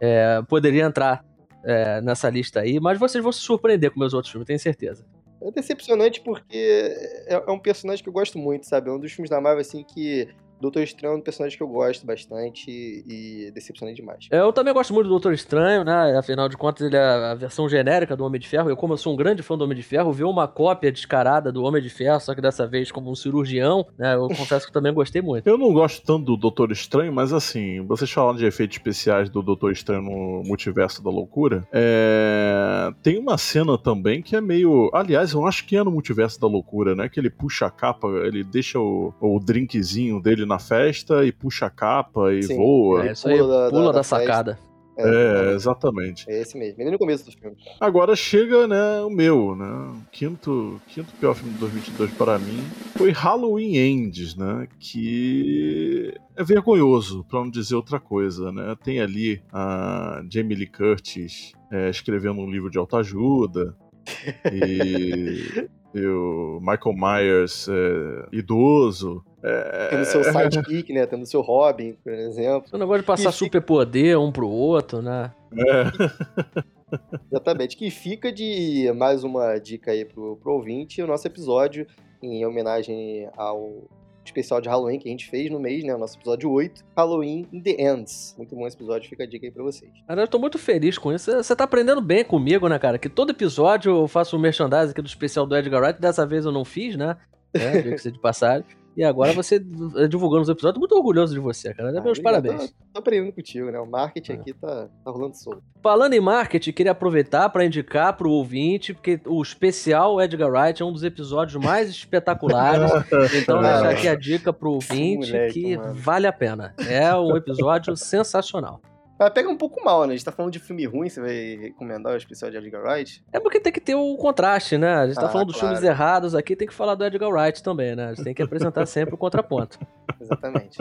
é, 0.00 0.42
poderia 0.48 0.84
entrar 0.84 1.24
é, 1.64 2.00
nessa 2.00 2.28
lista 2.30 2.60
aí, 2.60 2.78
mas 2.78 2.98
vocês 2.98 3.22
vão 3.22 3.32
se 3.32 3.40
surpreender 3.40 3.90
com 3.90 3.98
meus 3.98 4.14
outros 4.14 4.30
filmes, 4.30 4.46
tenho 4.46 4.58
certeza. 4.58 5.04
É 5.40 5.50
decepcionante 5.50 6.20
porque 6.20 6.94
é, 7.26 7.34
é 7.34 7.50
um 7.50 7.58
personagem 7.58 8.02
que 8.02 8.08
eu 8.08 8.12
gosto 8.12 8.38
muito, 8.38 8.66
sabe? 8.66 8.88
É 8.88 8.92
um 8.92 8.98
dos 8.98 9.12
filmes 9.12 9.30
da 9.30 9.40
Marvel, 9.40 9.60
assim, 9.60 9.84
que 9.84 10.28
Doutor 10.64 10.82
Estranho 10.82 11.14
é 11.14 11.16
um 11.18 11.20
personagem 11.20 11.58
que 11.58 11.62
eu 11.62 11.68
gosto 11.68 12.06
bastante 12.06 12.70
e 12.70 13.50
decepcionei 13.52 13.94
demais. 13.94 14.28
Eu 14.30 14.50
também 14.50 14.72
gosto 14.72 14.94
muito 14.94 15.06
do 15.06 15.10
Doutor 15.10 15.34
Estranho, 15.34 15.84
né? 15.84 16.16
Afinal 16.16 16.48
de 16.48 16.56
contas, 16.56 16.86
ele 16.86 16.96
é 16.96 17.00
a 17.00 17.34
versão 17.34 17.68
genérica 17.68 18.16
do 18.16 18.24
Homem 18.24 18.40
de 18.40 18.48
Ferro. 18.48 18.70
Eu, 18.70 18.76
como 18.76 18.94
eu 18.94 18.96
sou 18.96 19.12
um 19.12 19.16
grande 19.16 19.42
fã 19.42 19.58
do 19.58 19.64
Homem 19.64 19.76
de 19.76 19.82
Ferro, 19.82 20.10
ver 20.10 20.24
uma 20.24 20.48
cópia 20.48 20.90
descarada 20.90 21.52
do 21.52 21.62
Homem 21.62 21.82
de 21.82 21.90
Ferro, 21.90 22.18
só 22.18 22.34
que 22.34 22.40
dessa 22.40 22.66
vez 22.66 22.90
como 22.90 23.10
um 23.10 23.14
cirurgião, 23.14 23.86
né? 23.98 24.14
Eu 24.14 24.28
confesso 24.28 24.66
que 24.66 24.72
também 24.72 24.92
gostei 24.92 25.20
muito. 25.20 25.46
Eu 25.46 25.58
não 25.58 25.70
gosto 25.72 26.02
tanto 26.02 26.24
do 26.24 26.36
Doutor 26.36 26.72
Estranho, 26.72 27.12
mas 27.12 27.30
assim, 27.30 27.82
vocês 27.82 28.10
falaram 28.10 28.38
de 28.38 28.46
efeitos 28.46 28.78
especiais 28.78 29.28
do 29.28 29.42
Doutor 29.42 29.70
Estranho 29.70 30.02
no 30.02 30.42
Multiverso 30.46 31.04
da 31.04 31.10
Loucura. 31.10 31.68
É... 31.70 32.90
Tem 33.02 33.18
uma 33.18 33.36
cena 33.36 33.76
também 33.76 34.22
que 34.22 34.34
é 34.34 34.40
meio. 34.40 34.90
Aliás, 34.94 35.32
eu 35.32 35.46
acho 35.46 35.66
que 35.66 35.76
é 35.76 35.84
no 35.84 35.90
Multiverso 35.90 36.40
da 36.40 36.46
Loucura, 36.46 36.94
né? 36.94 37.06
Que 37.08 37.20
ele 37.20 37.28
puxa 37.28 37.66
a 37.66 37.70
capa, 37.70 38.08
ele 38.24 38.42
deixa 38.42 38.78
o, 38.78 39.12
o 39.20 39.38
drinkzinho 39.38 40.22
dele 40.22 40.46
na 40.46 40.53
na 40.54 40.58
festa 40.58 41.24
e 41.24 41.32
puxa 41.32 41.66
a 41.66 41.70
capa 41.70 42.32
e 42.32 42.42
Sim, 42.42 42.56
voa. 42.56 43.06
É, 43.06 43.12
isso 43.12 43.28
aí 43.28 43.38
pula, 43.38 43.70
pula 43.70 43.80
da, 43.82 43.86
da, 43.86 43.98
da 43.98 44.02
sacada. 44.02 44.58
É, 44.96 45.50
é, 45.50 45.54
exatamente. 45.54 46.24
É 46.30 46.40
esse 46.40 46.56
mesmo, 46.56 46.80
ele 46.80 46.92
no 46.92 46.98
começo 46.98 47.24
do 47.24 47.32
filme. 47.32 47.56
Agora 47.80 48.14
chega, 48.14 48.68
né, 48.68 49.00
o 49.00 49.10
meu, 49.10 49.56
né, 49.56 49.92
quinto, 50.12 50.80
quinto 50.86 51.12
pior 51.14 51.34
filme 51.34 51.52
de 51.52 51.58
2022 51.58 52.12
para 52.12 52.38
mim 52.38 52.62
foi 52.96 53.10
Halloween 53.10 53.76
Ends, 53.76 54.36
né, 54.36 54.68
que 54.78 56.14
é 56.36 56.44
vergonhoso, 56.44 57.24
para 57.24 57.40
não 57.40 57.50
dizer 57.50 57.74
outra 57.74 57.98
coisa, 57.98 58.52
né, 58.52 58.76
tem 58.84 59.00
ali 59.00 59.42
a 59.52 60.22
Jamie 60.30 60.56
Lee 60.56 60.68
Curtis 60.68 61.52
é, 61.72 61.90
escrevendo 61.90 62.40
um 62.40 62.48
livro 62.48 62.70
de 62.70 62.78
autoajuda 62.78 63.76
e, 64.52 65.68
e 65.92 66.06
o 66.06 66.60
Michael 66.60 66.94
Myers 66.94 67.66
é, 67.68 68.28
idoso, 68.30 69.24
é... 69.44 69.88
Tendo 69.90 70.04
seu 70.06 70.24
sidekick, 70.24 70.92
né? 70.92 71.06
Tendo 71.06 71.26
seu 71.26 71.42
Robin, 71.42 71.92
por 72.02 72.12
exemplo. 72.12 72.70
O 72.72 72.78
negócio 72.78 73.02
de 73.02 73.06
passar 73.06 73.30
que 73.30 73.36
superpoder 73.36 74.18
um 74.18 74.32
pro 74.32 74.48
outro, 74.48 75.02
né? 75.02 75.32
É. 75.52 76.64
Exatamente. 77.30 77.76
Que 77.76 77.90
fica 77.90 78.32
de 78.32 78.90
mais 78.96 79.22
uma 79.22 79.58
dica 79.58 79.90
aí 79.90 80.04
pro, 80.06 80.36
pro 80.36 80.54
ouvinte, 80.54 81.02
o 81.02 81.06
nosso 81.06 81.26
episódio 81.26 81.86
em 82.22 82.46
homenagem 82.46 83.28
ao 83.36 83.86
especial 84.24 84.58
de 84.58 84.70
Halloween 84.70 84.98
que 84.98 85.06
a 85.06 85.10
gente 85.10 85.28
fez 85.28 85.50
no 85.50 85.60
mês, 85.60 85.84
né? 85.84 85.94
O 85.94 85.98
nosso 85.98 86.16
episódio 86.16 86.50
8, 86.50 86.82
Halloween 86.96 87.46
in 87.52 87.60
the 87.60 87.76
Ends. 87.78 88.34
Muito 88.38 88.56
bom 88.56 88.66
esse 88.66 88.74
episódio, 88.74 89.10
fica 89.10 89.24
a 89.24 89.26
dica 89.26 89.46
aí 89.46 89.52
pra 89.52 89.62
vocês. 89.62 89.90
Cara, 90.08 90.22
eu 90.22 90.28
tô 90.28 90.38
muito 90.38 90.58
feliz 90.58 90.96
com 90.96 91.12
isso. 91.12 91.30
Você 91.30 91.54
tá 91.54 91.64
aprendendo 91.64 92.00
bem 92.00 92.24
comigo, 92.24 92.66
né, 92.66 92.78
cara? 92.78 92.98
Que 92.98 93.10
todo 93.10 93.30
episódio 93.30 93.90
eu 93.94 94.08
faço 94.08 94.38
um 94.38 94.40
merchandising 94.40 94.92
aqui 94.92 95.02
do 95.02 95.06
especial 95.06 95.44
do 95.44 95.54
Edgar 95.54 95.82
Wright, 95.82 96.00
dessa 96.00 96.26
vez 96.26 96.46
eu 96.46 96.52
não 96.52 96.64
fiz, 96.64 96.96
né? 96.96 97.18
É, 97.52 97.82
de 97.82 98.18
passagem. 98.18 98.64
E 98.96 99.02
agora 99.02 99.32
você 99.32 99.56
eh, 99.56 100.06
divulgando 100.08 100.42
os 100.42 100.48
episódios, 100.48 100.78
muito 100.78 100.94
orgulhoso 100.94 101.34
de 101.34 101.40
você, 101.40 101.74
cara. 101.74 101.98
Ah, 101.98 102.02
meus 102.02 102.18
parabéns. 102.18 102.70
Tô, 102.70 102.76
tô, 102.92 102.98
aprendendo 103.00 103.32
contigo, 103.32 103.70
né? 103.70 103.78
O 103.78 103.86
marketing 103.86 104.32
é. 104.32 104.34
aqui 104.36 104.52
tá, 104.52 104.88
tá 105.04 105.10
rolando 105.10 105.36
solto. 105.36 105.62
Falando 105.82 106.14
em 106.14 106.20
marketing, 106.20 106.72
queria 106.72 106.92
aproveitar 106.92 107.48
para 107.48 107.64
indicar 107.64 108.16
pro 108.16 108.30
ouvinte, 108.30 108.94
porque 108.94 109.20
o 109.26 109.42
especial 109.42 110.20
Edgar 110.20 110.50
Wright 110.50 110.80
é 110.80 110.84
um 110.84 110.92
dos 110.92 111.02
episódios 111.02 111.62
mais 111.62 111.88
espetaculares. 111.90 112.90
então, 113.34 113.60
deixar 113.60 113.90
aqui 113.90 114.08
a 114.08 114.14
dica 114.14 114.52
pro 114.52 114.72
ouvinte 114.72 115.32
Moleque, 115.32 115.52
que 115.60 115.76
mano. 115.76 115.94
vale 115.94 116.26
a 116.26 116.32
pena. 116.32 116.74
É 116.88 117.14
um 117.16 117.36
episódio 117.36 117.96
sensacional. 117.96 118.80
Mas 119.18 119.30
pega 119.30 119.48
um 119.48 119.56
pouco 119.56 119.82
mal, 119.84 120.06
né? 120.06 120.14
A 120.14 120.16
gente 120.16 120.24
tá 120.24 120.32
falando 120.32 120.52
de 120.52 120.58
filme 120.58 120.84
ruim, 120.86 121.08
você 121.08 121.20
vai 121.20 121.56
recomendar 121.56 122.14
o 122.14 122.16
especial 122.16 122.50
de 122.50 122.56
Edgar 122.56 122.82
Wright? 122.82 123.24
É 123.32 123.38
porque 123.38 123.60
tem 123.60 123.72
que 123.72 123.80
ter 123.80 123.94
o 123.94 124.16
contraste, 124.16 124.76
né? 124.76 124.94
A 124.94 125.06
gente 125.06 125.16
tá 125.16 125.26
ah, 125.26 125.28
falando 125.28 125.48
dos 125.48 125.58
claro. 125.58 125.76
filmes 125.76 125.88
errados 125.88 126.34
aqui, 126.34 126.56
tem 126.56 126.66
que 126.66 126.74
falar 126.74 126.94
do 126.94 127.04
Edgar 127.04 127.30
Wright 127.30 127.62
também, 127.62 127.94
né? 127.94 128.06
A 128.06 128.14
gente 128.14 128.24
tem 128.24 128.34
que 128.34 128.42
apresentar 128.42 128.86
sempre 128.86 129.14
o 129.14 129.18
contraponto. 129.18 129.78
Exatamente. 130.20 130.78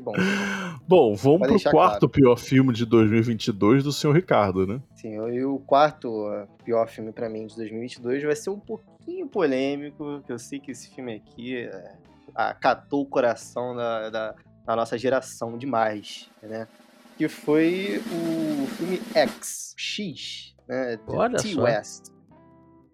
bom. 0.00 0.12
Bom, 0.86 1.14
vamos 1.14 1.48
Pra 1.48 1.58
pro 1.58 1.70
quarto 1.70 2.08
pior 2.08 2.36
filme 2.36 2.72
de 2.72 2.86
2022 2.86 3.82
do 3.82 3.92
senhor 3.92 4.14
Ricardo, 4.14 4.66
né? 4.66 4.80
Sim, 4.94 5.14
e 5.14 5.44
o 5.44 5.58
quarto 5.58 6.28
uh, 6.28 6.46
pior 6.64 6.88
filme 6.88 7.12
pra 7.12 7.28
mim 7.28 7.46
de 7.46 7.56
2022 7.56 8.22
vai 8.22 8.36
ser 8.36 8.50
um 8.50 8.60
pouquinho 8.60 9.26
polêmico, 9.26 10.22
que 10.24 10.32
eu 10.32 10.38
sei 10.38 10.60
que 10.60 10.70
esse 10.70 10.88
filme 10.94 11.14
aqui 11.14 11.56
é, 11.56 11.96
acatou 12.34 13.02
o 13.02 13.06
coração 13.06 13.74
da, 13.74 14.10
da, 14.10 14.34
da 14.64 14.76
nossa 14.76 14.96
geração 14.96 15.58
demais, 15.58 16.30
né? 16.42 16.68
Que 17.18 17.28
foi 17.28 18.00
o 18.10 18.66
filme 18.68 19.00
X, 19.14 19.74
X, 19.76 20.54
né? 20.68 20.98
Olha 21.06 21.36
T. 21.38 21.52
só. 21.54 21.62
West. 21.62 22.04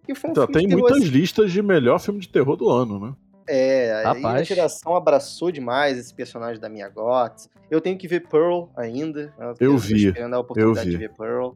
Que 0.05 0.15
foi 0.15 0.31
um 0.31 0.33
Então, 0.33 0.47
filme 0.47 0.61
tem 0.69 0.77
muitas 0.77 0.99
assim, 0.99 1.09
listas 1.09 1.53
de 1.53 1.63
melhor 1.63 1.99
filme 2.01 2.21
de 2.21 2.29
terror 2.29 2.57
do 2.57 2.69
ano, 2.71 2.99
né? 2.99 3.15
É, 3.51 3.95
aí 3.95 4.05
a 4.05 4.13
Rapaz. 4.13 4.47
geração 4.47 4.95
abraçou 4.95 5.51
demais 5.51 5.97
esse 5.97 6.13
personagem 6.15 6.61
da 6.61 6.69
Mia 6.69 6.89
Goth. 6.89 7.47
Eu 7.71 7.81
tenho 7.81 7.97
que 7.97 8.07
ver 8.07 8.29
Pearl 8.29 8.65
ainda. 8.77 9.27
né? 9.39 9.55
Eu 9.59 9.71
tô 9.73 9.77
vi, 9.79 10.07
esperando 10.09 10.35
a 10.35 10.39
oportunidade 10.41 10.87
vi. 10.87 10.93
de 10.93 10.99
ver 10.99 11.13
Pearl. 11.15 11.53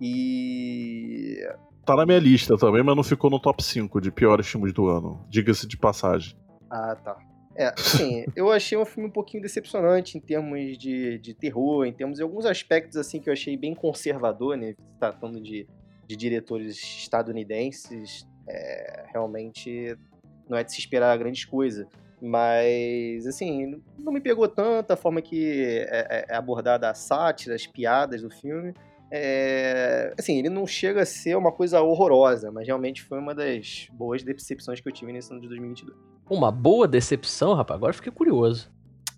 E 0.00 1.46
Tá 1.84 1.96
na 1.96 2.04
minha 2.06 2.18
lista 2.18 2.56
também, 2.56 2.82
mas 2.82 2.94
não 2.96 3.02
ficou 3.02 3.30
no 3.30 3.38
top 3.40 3.62
5 3.62 4.00
de 4.00 4.10
piores 4.10 4.46
filmes 4.46 4.72
do 4.72 4.88
ano. 4.88 5.24
Diga-se 5.28 5.66
de 5.66 5.76
passagem. 5.76 6.36
Ah, 6.70 6.94
tá. 6.96 7.16
É, 7.58 7.74
assim, 7.76 8.24
eu 8.36 8.52
achei 8.52 8.78
um 8.78 8.84
filme 8.84 9.08
um 9.08 9.12
pouquinho 9.12 9.42
decepcionante 9.42 10.16
em 10.16 10.20
termos 10.20 10.78
de, 10.78 11.18
de 11.18 11.34
terror, 11.34 11.84
em 11.84 11.92
termos 11.92 12.18
de 12.18 12.22
alguns 12.22 12.46
aspectos 12.46 12.96
assim 12.96 13.18
que 13.20 13.28
eu 13.28 13.32
achei 13.32 13.56
bem 13.56 13.74
conservador, 13.74 14.56
né? 14.56 14.76
Tratando 15.00 15.40
de, 15.40 15.66
de 16.06 16.14
diretores 16.14 16.76
estadunidenses, 16.76 18.24
é, 18.48 19.06
realmente 19.12 19.98
não 20.48 20.56
é 20.56 20.62
de 20.62 20.72
se 20.72 20.78
esperar 20.78 21.18
grandes 21.18 21.44
coisas. 21.44 21.84
Mas, 22.22 23.26
assim, 23.26 23.82
não 23.98 24.12
me 24.12 24.20
pegou 24.20 24.46
tanto 24.48 24.92
a 24.92 24.96
forma 24.96 25.20
que 25.20 25.84
é, 25.88 26.26
é 26.28 26.36
abordada 26.36 26.88
a 26.88 26.94
sátira, 26.94 27.56
as 27.56 27.66
piadas 27.66 28.22
do 28.22 28.30
filme. 28.30 28.72
É, 29.10 30.14
assim, 30.18 30.38
ele 30.38 30.50
não 30.50 30.66
chega 30.66 31.02
a 31.02 31.06
ser 31.06 31.36
uma 31.36 31.50
coisa 31.50 31.80
horrorosa, 31.80 32.52
mas 32.52 32.66
realmente 32.66 33.02
foi 33.02 33.18
uma 33.18 33.34
das 33.34 33.88
boas 33.92 34.22
decepções 34.22 34.80
que 34.80 34.88
eu 34.88 34.92
tive 34.92 35.12
nesse 35.12 35.32
ano 35.32 35.40
de 35.40 35.48
2022. 35.48 35.96
Uma 36.28 36.52
boa 36.52 36.86
decepção, 36.86 37.54
rapaz. 37.54 37.76
Agora 37.76 37.90
eu 37.90 37.94
fiquei 37.94 38.12
curioso. 38.12 38.70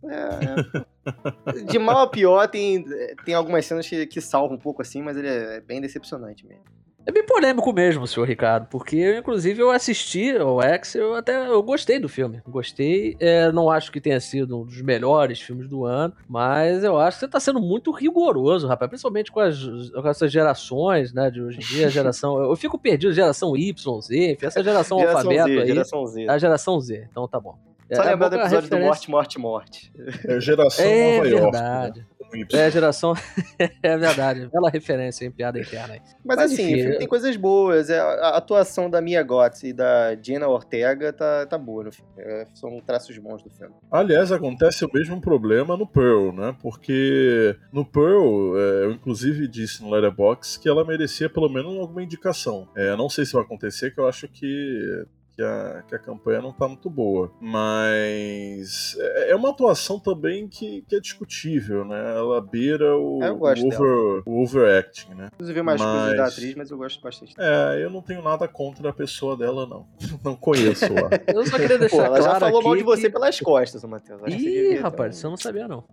É, 0.04 1.52
é. 1.52 1.62
De 1.64 1.78
mal 1.78 2.02
a 2.02 2.06
pior, 2.06 2.48
tem, 2.48 2.84
tem 3.24 3.34
algumas 3.34 3.66
cenas 3.66 3.88
que, 3.88 4.06
que 4.06 4.20
salvam 4.20 4.56
um 4.56 4.60
pouco 4.60 4.80
assim, 4.80 5.02
mas 5.02 5.16
ele 5.16 5.28
é 5.28 5.60
bem 5.60 5.80
decepcionante 5.80 6.46
mesmo. 6.46 6.64
É 7.06 7.10
bem 7.12 7.24
polêmico 7.24 7.72
mesmo, 7.72 8.06
senhor 8.06 8.26
Ricardo, 8.26 8.66
porque 8.68 8.96
eu, 8.96 9.18
inclusive 9.18 9.60
eu 9.60 9.70
assisti 9.70 10.36
ao 10.36 10.62
X, 10.62 10.94
eu 10.94 11.14
até 11.14 11.48
eu 11.48 11.62
gostei 11.62 11.98
do 11.98 12.08
filme. 12.08 12.42
Gostei, 12.46 13.16
é, 13.18 13.50
não 13.50 13.70
acho 13.70 13.90
que 13.90 14.00
tenha 14.00 14.20
sido 14.20 14.60
um 14.60 14.64
dos 14.64 14.82
melhores 14.82 15.40
filmes 15.40 15.66
do 15.68 15.84
ano, 15.84 16.14
mas 16.28 16.84
eu 16.84 16.98
acho 16.98 17.16
que 17.18 17.20
você 17.24 17.28
tá 17.28 17.40
sendo 17.40 17.60
muito 17.60 17.90
rigoroso, 17.90 18.68
rapaz, 18.68 18.88
principalmente 18.88 19.32
com, 19.32 19.40
as, 19.40 19.58
com 19.90 20.08
essas 20.08 20.30
gerações, 20.30 21.12
né, 21.12 21.30
de 21.30 21.40
hoje 21.40 21.58
em 21.58 21.62
dia, 21.62 21.86
a 21.86 21.90
geração, 21.90 22.38
eu 22.38 22.54
fico 22.54 22.78
perdido, 22.78 23.12
geração 23.12 23.56
Y, 23.56 24.00
Z, 24.00 24.32
enfim, 24.32 24.46
essa 24.46 24.62
geração, 24.62 24.98
Geração 24.98 25.18
alfabeto 25.20 25.48
Z, 25.48 25.58
aí, 25.60 25.66
geração 25.66 26.06
Z. 26.06 26.28
a 26.28 26.38
geração 26.38 26.80
Z, 26.80 27.08
então 27.10 27.26
tá 27.26 27.40
bom. 27.40 27.69
Só 27.92 28.02
É, 28.02 28.10
lembrar 28.10 28.28
do 28.28 28.36
que 28.36 28.40
a 28.42 28.44
episódio 28.44 28.70
do 28.70 28.76
referência- 28.76 29.10
Morte, 29.10 29.38
Morte, 29.38 29.38
Morte. 29.38 29.92
É 30.28 30.40
geração 30.40 30.84
É 30.84 31.16
Nova 31.16 31.28
York. 31.28 31.42
verdade. 31.52 32.00
né? 32.00 32.06
Com 32.30 32.36
Y. 32.36 32.56
É, 32.60 32.70
geração. 32.70 33.14
é 33.82 33.98
verdade. 33.98 34.48
Bela 34.52 34.70
referência 34.70 35.24
em 35.26 35.30
piada 35.32 35.58
interna 35.58 35.94
aí. 35.94 36.00
Mas, 36.24 36.36
Mas, 36.36 36.52
assim, 36.52 36.62
enfim, 36.62 36.72
o 36.74 36.76
filme 36.78 36.94
eu- 36.94 36.98
tem 36.98 37.08
coisas 37.08 37.36
boas. 37.36 37.90
é, 37.90 37.98
A 37.98 38.36
atuação 38.36 38.88
da 38.88 39.00
Mia 39.00 39.20
Goth 39.24 39.64
e 39.64 39.72
da 39.72 40.14
Jenna 40.22 40.46
Ortega 40.46 41.12
tá, 41.12 41.44
tá 41.46 41.58
boa 41.58 41.82
no 41.84 41.90
filme. 41.92 42.08
É, 42.18 42.44
São 42.54 42.80
traços 42.80 43.18
bons 43.18 43.42
do 43.42 43.50
filme. 43.50 43.74
Aliás, 43.90 44.30
acontece 44.30 44.84
o 44.84 44.90
mesmo 44.94 45.20
problema 45.20 45.76
no 45.76 45.86
Pearl, 45.86 46.30
né? 46.32 46.54
Porque 46.62 47.56
no 47.72 47.84
Pearl, 47.84 48.56
é, 48.56 48.84
eu 48.84 48.92
inclusive 48.92 49.48
disse 49.48 49.82
no 49.82 49.90
Letterboxd 49.90 50.60
que 50.60 50.68
ela 50.68 50.84
merecia 50.84 51.28
pelo 51.28 51.48
menos 51.48 51.76
alguma 51.80 52.02
indicação. 52.02 52.68
É, 52.76 52.94
não 52.96 53.08
sei 53.08 53.24
se 53.24 53.32
vai 53.32 53.42
acontecer, 53.42 53.92
que 53.92 53.98
eu 53.98 54.06
acho 54.06 54.28
que, 54.28 55.04
que, 55.40 55.44
a, 55.44 55.82
que 55.88 55.94
a 55.94 55.98
campanha 55.98 56.42
não 56.42 56.52
tá 56.52 56.68
muito 56.68 56.90
boa. 56.90 57.32
Mas 57.40 58.94
é 58.98 59.30
é 59.30 59.36
uma 59.36 59.50
atuação 59.50 59.98
também 59.98 60.48
que, 60.48 60.82
que 60.88 60.96
é 60.96 61.00
discutível, 61.00 61.84
né? 61.84 62.14
Ela 62.16 62.40
beira 62.40 62.96
o, 62.96 63.22
É, 63.22 63.30
o, 63.30 63.36
over, 63.42 64.22
o 64.26 64.42
overacting, 64.42 65.14
né? 65.14 65.28
Ver 65.40 65.62
mais 65.62 65.80
Mas- 65.80 65.90
coisas 66.00 66.16
da 66.16 66.26
atriz, 66.26 66.54
mas 66.56 66.70
eu 66.70 66.76
gosto 66.76 67.00
bastante. 67.00 67.34
É, 67.38 67.82
eu 67.82 67.88
não 67.90 68.02
tenho 68.02 68.22
nada 68.22 68.46
contra 68.48 68.90
a 68.90 68.92
pessoa 68.92 69.36
dela, 69.36 69.66
não. 69.66 69.86
Não 70.22 70.36
conheço 70.36 70.92
lá. 70.92 71.08
Eu 71.32 71.46
só 71.46 71.56
queria 71.58 71.78
deixar 71.78 71.96
Pô, 71.96 72.02
ela 72.02 72.16
já 72.20 72.28
claro 72.30 72.40
falou 72.44 72.62
mal 72.62 72.76
de 72.76 72.82
você 72.82 73.02
que- 73.04 73.10
pelas 73.12 73.40
costas, 73.40 73.82
Matheus. 73.84 74.20
Ih, 74.28 74.74
rapaz, 74.76 75.16
isso 75.16 75.26
eu 75.26 75.30
não 75.30 75.36
sabia 75.38 75.66
não. 75.66 75.84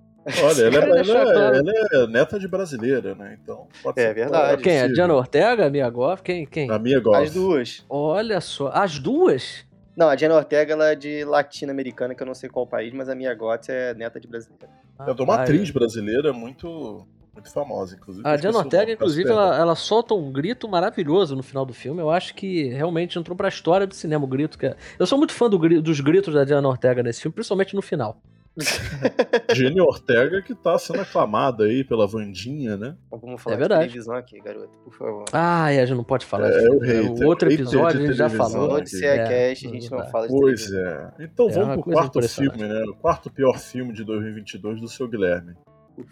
Olha, 0.43 0.61
ela, 0.63 0.77
é- 0.77 0.91
deixar 0.93 1.13
ela 1.19 1.29
é- 1.29 1.33
claro. 1.33 1.55
ela 1.55 2.03
é 2.03 2.07
neta 2.07 2.39
de 2.39 2.47
brasileira, 2.47 3.15
né? 3.15 3.37
Então, 3.41 3.67
pode 3.81 3.99
É 3.99 4.07
ser- 4.07 4.13
verdade. 4.13 4.61
Quem? 4.61 4.73
A 4.73 4.81
possível. 4.81 4.95
Diana 4.95 5.13
Ortega, 5.15 5.69
Mia 5.69 5.89
Goff? 5.89 6.21
Quem? 6.23 6.45
Quem? 6.45 6.69
A 6.69 6.77
minha 6.79 6.99
gosta. 6.99 7.23
As 7.23 7.33
duas. 7.33 7.85
Olha 7.89 8.41
só. 8.41 8.69
As 8.73 8.99
duas? 8.99 9.65
Não, 9.95 10.09
a 10.09 10.15
Jenna 10.15 10.35
Ortega 10.35 10.73
ela 10.73 10.91
é 10.91 10.95
de 10.95 11.23
latino-americana, 11.25 12.13
que 12.13 12.21
eu 12.21 12.27
não 12.27 12.35
sei 12.35 12.49
qual 12.49 12.67
país, 12.67 12.93
mas 12.93 13.09
a 13.09 13.15
Mia 13.15 13.33
Goth 13.33 13.69
é 13.69 13.93
neta 13.95 14.19
de 14.19 14.27
brasileira. 14.27 14.69
É 15.07 15.13
de 15.13 15.21
uma 15.23 15.35
atriz 15.35 15.71
brasileira 15.71 16.31
muito, 16.31 17.07
muito 17.33 17.51
famosa, 17.51 17.95
inclusive. 17.95 18.27
A 18.27 18.35
Diana 18.35 18.59
Ortega, 18.59 18.91
inclusive, 18.91 19.29
ela, 19.29 19.57
ela 19.57 19.75
solta 19.75 20.13
um 20.13 20.31
grito 20.31 20.67
maravilhoso 20.67 21.35
no 21.35 21.41
final 21.41 21.65
do 21.65 21.73
filme. 21.73 21.99
Eu 22.01 22.11
acho 22.11 22.35
que 22.35 22.67
realmente 22.69 23.17
entrou 23.17 23.35
pra 23.35 23.47
história 23.47 23.87
do 23.87 23.95
cinema 23.95 24.23
o 24.23 24.27
grito. 24.27 24.57
Que 24.57 24.67
é... 24.67 24.75
Eu 24.99 25.07
sou 25.07 25.17
muito 25.17 25.33
fã 25.33 25.49
do 25.49 25.57
dos 25.81 25.99
gritos 25.99 26.33
da 26.33 26.43
Diana 26.43 26.67
Ortega 26.67 27.01
nesse 27.01 27.21
filme, 27.21 27.33
principalmente 27.33 27.73
no 27.75 27.81
final. 27.81 28.21
Jenny 29.53 29.79
Ortega 29.81 30.41
que 30.41 30.53
tá 30.55 30.77
sendo 30.77 31.01
aclamada 31.01 31.65
aí 31.65 31.83
pela 31.83 32.07
Vandinha, 32.07 32.75
né? 32.77 32.95
Então 33.07 33.19
vamos 33.19 33.41
falar 33.41 33.53
É 33.53 33.57
de 33.57 33.59
verdade. 33.61 33.81
televisão 33.87 34.15
aqui, 34.15 34.39
garoto, 34.41 34.77
por 34.83 34.93
favor. 34.93 35.25
Ah, 35.31 35.71
é, 35.71 35.81
a 35.81 35.85
gente 35.85 35.97
não 35.97 36.03
pode 36.03 36.25
falar 36.25 36.49
É, 36.49 36.57
disso. 36.57 36.71
o 36.73 36.79
hater, 36.79 37.11
O 37.11 37.25
outro 37.27 37.51
episódio 37.51 37.99
de 37.99 38.05
a 38.05 38.07
gente 38.07 38.17
já 38.17 38.29
falou. 38.29 38.67
Falou 38.67 38.81
de 38.81 38.95
É, 38.95 38.99
CEACast, 38.99 39.67
a 39.67 39.69
gente 39.71 39.91
não 39.91 40.05
fala 40.09 40.27
de 40.27 40.33
Pois 40.33 40.65
televisão. 40.67 41.11
é. 41.19 41.23
Então 41.23 41.47
É 41.49 41.51
vamos 41.51 41.73
pro 41.83 41.91
quarto 41.93 42.21
filme, 42.27 42.57
né? 42.67 42.83
O 42.89 42.93
quarto 42.95 43.29
pior 43.31 43.59
filme 43.59 43.93
de 43.93 44.03
2022 44.03 44.81
do 44.81 44.87
seu 44.87 45.07
Guilherme. 45.07 45.53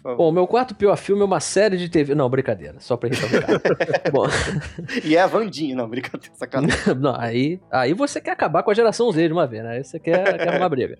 Bom, 0.02 0.32
meu 0.32 0.48
quarto 0.48 0.74
pior 0.74 0.96
filme 0.96 1.22
é 1.22 1.24
uma 1.24 1.38
série 1.38 1.76
de 1.76 1.88
TV. 1.88 2.12
Não, 2.12 2.28
brincadeira, 2.28 2.74
só 2.80 2.96
pra 2.96 3.08
Ricardo. 3.08 3.62
Bom, 4.10 4.24
E 5.04 5.14
é 5.16 5.20
a 5.20 5.28
Vandinha, 5.28 5.76
não, 5.76 5.88
brincadeira, 5.88 6.34
sacanagem. 6.34 6.76
não, 6.98 7.14
aí, 7.16 7.60
aí 7.70 7.94
você 7.94 8.20
quer 8.20 8.32
acabar 8.32 8.64
com 8.64 8.70
a 8.72 8.74
geração 8.74 9.12
Z 9.12 9.28
de 9.28 9.32
uma 9.32 9.46
vez, 9.46 9.62
né? 9.62 9.76
Aí 9.76 9.84
você 9.84 10.00
quer, 10.00 10.38
quer 10.38 10.48
arrumar 10.48 10.68
briga. 10.68 10.98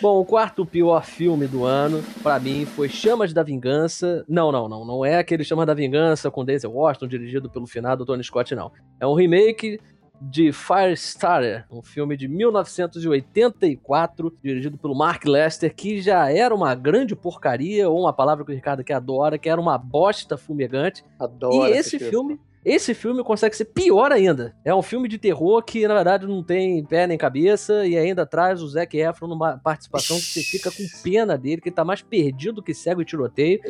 Bom, 0.00 0.20
o 0.20 0.24
quarto 0.24 0.64
pior 0.64 1.04
filme 1.04 1.46
do 1.46 1.64
ano, 1.64 2.02
pra 2.22 2.38
mim, 2.40 2.64
foi 2.64 2.88
Chamas 2.88 3.32
da 3.32 3.42
Vingança. 3.42 4.24
Não, 4.28 4.50
não, 4.50 4.68
não. 4.68 4.84
Não 4.84 5.04
é 5.04 5.18
aquele 5.18 5.44
Chamas 5.44 5.66
da 5.66 5.74
Vingança 5.74 6.30
com 6.30 6.44
Denzel 6.44 6.72
Washington, 6.72 7.06
dirigido 7.08 7.50
pelo 7.50 7.66
finado 7.66 8.04
Tony 8.04 8.24
Scott, 8.24 8.54
não. 8.54 8.72
É 8.98 9.06
um 9.06 9.14
remake 9.14 9.78
de 10.20 10.52
Firestarter, 10.52 11.66
um 11.70 11.82
filme 11.82 12.16
de 12.16 12.28
1984, 12.28 14.32
dirigido 14.42 14.78
pelo 14.78 14.94
Mark 14.94 15.24
Lester, 15.26 15.74
que 15.74 16.00
já 16.00 16.30
era 16.32 16.54
uma 16.54 16.74
grande 16.74 17.14
porcaria, 17.14 17.88
ou 17.88 18.00
uma 18.00 18.12
palavra 18.12 18.44
que 18.44 18.52
o 18.52 18.54
Ricardo 18.54 18.80
aqui 18.80 18.92
adora, 18.92 19.38
que 19.38 19.48
era 19.48 19.60
uma 19.60 19.76
bosta 19.76 20.36
fumegante. 20.36 21.04
Adoro 21.18 21.68
E 21.68 21.72
esse 21.72 21.96
expressão. 21.96 22.10
filme, 22.10 22.40
esse 22.64 22.94
filme 22.94 23.22
consegue 23.22 23.54
ser 23.54 23.66
pior 23.66 24.10
ainda. 24.10 24.56
É 24.64 24.74
um 24.74 24.82
filme 24.82 25.08
de 25.08 25.18
terror 25.18 25.62
que, 25.62 25.86
na 25.86 25.94
verdade, 25.94 26.26
não 26.26 26.42
tem 26.42 26.82
pé 26.84 27.06
nem 27.06 27.18
cabeça 27.18 27.86
e 27.86 27.96
ainda 27.96 28.24
traz 28.24 28.62
o 28.62 28.68
Zac 28.68 28.96
Efron 28.96 29.28
numa 29.28 29.58
participação 29.58 30.16
que 30.16 30.24
você 30.24 30.40
fica 30.42 30.70
com 30.70 30.82
pena 31.02 31.36
dele, 31.36 31.60
que 31.60 31.68
ele 31.68 31.76
tá 31.76 31.84
mais 31.84 32.00
perdido 32.00 32.62
que 32.62 32.72
cego 32.72 33.02
e 33.02 33.04
tiroteio. 33.04 33.60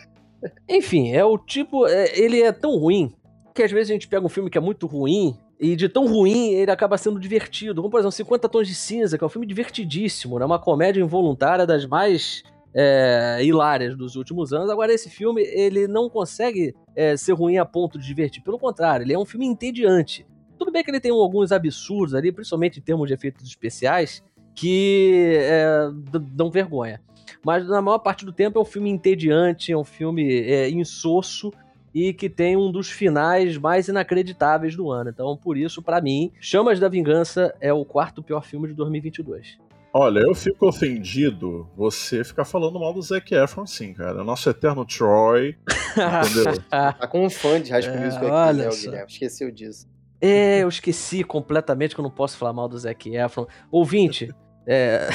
Enfim, 0.68 1.12
é 1.12 1.24
o 1.24 1.38
tipo. 1.38 1.86
é- 1.86 2.18
ele 2.18 2.42
é 2.42 2.52
tão 2.52 2.76
ruim 2.76 3.14
que 3.54 3.62
às 3.62 3.70
vezes 3.70 3.90
a 3.90 3.94
gente 3.94 4.08
pega 4.08 4.26
um 4.26 4.28
filme 4.28 4.50
que 4.50 4.58
é 4.58 4.60
muito 4.60 4.86
ruim. 4.86 5.38
E 5.58 5.76
de 5.76 5.88
tão 5.88 6.06
ruim, 6.06 6.50
ele 6.50 6.70
acaba 6.70 6.98
sendo 6.98 7.18
divertido. 7.18 7.80
Como, 7.80 7.88
por 7.90 8.00
exemplo, 8.00 8.12
50 8.12 8.48
Tons 8.48 8.66
de 8.66 8.74
Cinza, 8.74 9.16
que 9.16 9.22
é 9.22 9.26
um 9.26 9.30
filme 9.30 9.46
divertidíssimo, 9.46 10.38
né? 10.38 10.44
Uma 10.44 10.58
comédia 10.58 11.00
involuntária 11.00 11.64
das 11.64 11.86
mais 11.86 12.42
é, 12.74 13.38
hilárias 13.42 13.96
dos 13.96 14.16
últimos 14.16 14.52
anos. 14.52 14.68
Agora, 14.68 14.92
esse 14.92 15.08
filme, 15.08 15.42
ele 15.42 15.86
não 15.86 16.10
consegue 16.10 16.74
é, 16.96 17.16
ser 17.16 17.32
ruim 17.32 17.58
a 17.58 17.64
ponto 17.64 17.98
de 17.98 18.06
divertir. 18.06 18.42
Pelo 18.42 18.58
contrário, 18.58 19.04
ele 19.04 19.12
é 19.12 19.18
um 19.18 19.24
filme 19.24 19.46
entediante. 19.46 20.26
Tudo 20.58 20.72
bem 20.72 20.82
que 20.82 20.90
ele 20.90 21.00
tem 21.00 21.12
alguns 21.12 21.52
absurdos 21.52 22.14
ali, 22.14 22.32
principalmente 22.32 22.78
em 22.78 22.82
termos 22.82 23.08
de 23.08 23.14
efeitos 23.14 23.46
especiais, 23.46 24.22
que 24.54 25.36
é, 25.36 25.90
dão 26.32 26.50
vergonha. 26.50 27.00
Mas 27.44 27.66
na 27.66 27.80
maior 27.82 27.98
parte 27.98 28.24
do 28.24 28.32
tempo 28.32 28.58
é 28.58 28.62
um 28.62 28.64
filme 28.64 28.90
entediante, 28.90 29.72
é 29.72 29.76
um 29.76 29.84
filme 29.84 30.42
é, 30.42 30.68
insosso 30.70 31.52
e 31.94 32.12
que 32.12 32.28
tem 32.28 32.56
um 32.56 32.72
dos 32.72 32.90
finais 32.90 33.56
mais 33.56 33.86
inacreditáveis 33.86 34.74
do 34.74 34.90
ano. 34.90 35.10
Então, 35.10 35.36
por 35.36 35.56
isso, 35.56 35.80
pra 35.80 36.00
mim, 36.00 36.32
Chamas 36.40 36.80
da 36.80 36.88
Vingança 36.88 37.54
é 37.60 37.72
o 37.72 37.84
quarto 37.84 38.22
pior 38.22 38.42
filme 38.42 38.68
de 38.68 38.74
2022. 38.74 39.58
Olha, 39.96 40.18
eu 40.18 40.34
fico 40.34 40.66
ofendido 40.66 41.68
você 41.76 42.24
ficar 42.24 42.44
falando 42.44 42.80
mal 42.80 42.92
do 42.92 43.00
Zac 43.00 43.32
Efron 43.32 43.62
assim, 43.62 43.94
cara. 43.94 44.24
Nosso 44.24 44.50
eterno 44.50 44.84
Troy, 44.84 45.56
entendeu? 45.92 46.60
Tá 46.68 47.06
com 47.06 47.24
um 47.24 47.30
fã 47.30 47.60
de 47.60 47.70
High 47.70 47.82
School 47.82 47.96
É, 47.96 48.04
Musical 48.06 48.26
aqui, 48.26 48.36
olha 48.36 48.64
né. 48.64 48.70
Guilherme? 48.70 49.06
Esqueceu 49.12 49.52
disso. 49.52 49.88
É, 50.20 50.64
eu 50.64 50.68
esqueci 50.68 51.22
completamente 51.22 51.94
que 51.94 52.00
eu 52.00 52.02
não 52.02 52.10
posso 52.10 52.36
falar 52.36 52.52
mal 52.52 52.68
do 52.68 52.76
Zac 52.76 53.08
Efron. 53.14 53.46
Ouvinte, 53.70 54.34
É... 54.66 55.08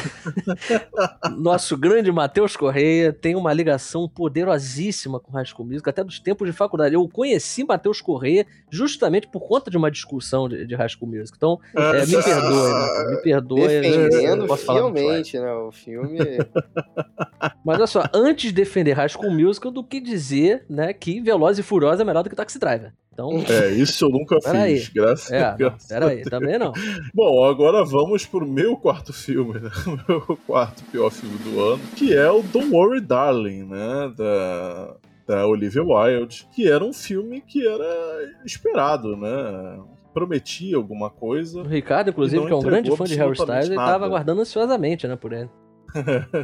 Nosso 1.38 1.78
grande 1.78 2.12
Matheus 2.12 2.56
Correia 2.56 3.12
tem 3.12 3.36
uma 3.36 3.52
ligação 3.54 4.08
poderosíssima 4.08 5.20
com 5.20 5.32
High 5.32 5.46
School 5.46 5.68
Music, 5.68 5.90
até 5.90 6.04
dos 6.04 6.20
tempos 6.20 6.48
de 6.48 6.54
faculdade. 6.54 6.96
Eu 6.96 7.08
conheci 7.08 7.64
Matheus 7.64 8.02
Correia 8.02 8.46
justamente 8.70 9.28
por 9.28 9.48
conta 9.48 9.72
de 9.72 9.78
uma 9.78 9.90
discussão 9.90 10.48
de, 10.48 10.66
de 10.66 10.76
High 10.76 10.90
School 10.90 11.12
Music. 11.12 11.36
Então, 11.36 11.60
é, 11.76 12.06
me 12.06 12.24
perdoe, 12.24 12.74
né? 12.74 13.12
me 13.12 13.22
perdoe. 13.22 13.68
Defendendo 13.68 14.58
fielmente, 14.58 15.40
né? 15.40 15.52
O 15.54 15.72
filme. 15.72 16.20
Mas 17.66 17.78
olha 17.78 17.88
só, 17.88 18.04
antes 18.14 18.50
de 18.50 18.54
defender 18.54 18.94
High 18.94 19.10
School 19.10 19.32
Musical 19.32 19.72
do 19.72 19.84
que 19.84 20.00
dizer 20.00 20.66
né, 20.70 20.94
que 20.94 21.22
Veloz 21.22 21.58
e 21.58 21.64
Furiosa 21.64 22.04
é 22.04 22.06
melhor 22.06 22.24
do 22.24 22.30
que 22.30 22.36
Taxi 22.36 22.60
Driver. 22.60 22.94
Então, 23.20 23.44
é, 23.50 23.72
isso 23.72 24.06
eu 24.06 24.10
nunca 24.10 24.38
fiz, 24.42 24.54
aí. 24.54 24.88
graças 24.94 25.32
é, 25.32 25.44
a 25.44 25.52
Deus. 25.52 25.86
Peraí, 25.88 26.24
também 26.24 26.58
não. 26.58 26.72
Bom, 27.14 27.44
agora 27.44 27.84
vamos 27.84 28.26
pro 28.26 28.48
meu 28.48 28.78
quarto 28.78 29.12
filme, 29.12 29.60
né? 29.60 29.70
Meu 30.08 30.40
quarto 30.48 30.84
pior 30.86 31.10
filme 31.10 31.38
do 31.40 31.60
ano, 31.60 31.82
que 31.96 32.14
é 32.14 32.32
o 32.32 32.42
Don't 32.42 32.74
Worry 32.74 33.02
Darling, 33.02 33.64
né? 33.64 34.14
Da, 34.16 34.96
da 35.28 35.48
Olivia 35.48 35.84
Wilde, 35.84 36.48
que 36.54 36.70
era 36.70 36.84
um 36.84 36.94
filme 36.94 37.42
que 37.42 37.68
era 37.68 38.34
esperado, 38.46 39.18
né? 39.18 39.80
Prometia 40.14 40.78
alguma 40.78 41.10
coisa. 41.10 41.60
O 41.60 41.68
Ricardo, 41.68 42.10
inclusive, 42.10 42.46
que 42.46 42.52
é 42.52 42.56
um 42.56 42.62
grande 42.62 42.96
fã 42.96 43.04
de 43.04 43.16
Harry 43.16 43.34
Styles, 43.34 43.68
ele 43.68 43.76
tava 43.76 44.06
aguardando 44.06 44.42
ansiosamente, 44.42 45.08
né, 45.08 45.16
por 45.16 45.34
ele. 45.34 45.50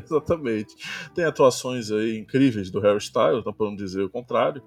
Exatamente. 0.04 0.76
Tem 1.14 1.26
atuações 1.26 1.92
aí 1.92 2.18
incríveis 2.18 2.70
do 2.70 2.80
Harry 2.80 2.98
Styles, 2.98 3.44
não 3.46 3.54
podemos 3.54 3.82
dizer 3.82 4.04
o 4.04 4.10
contrário. 4.10 4.62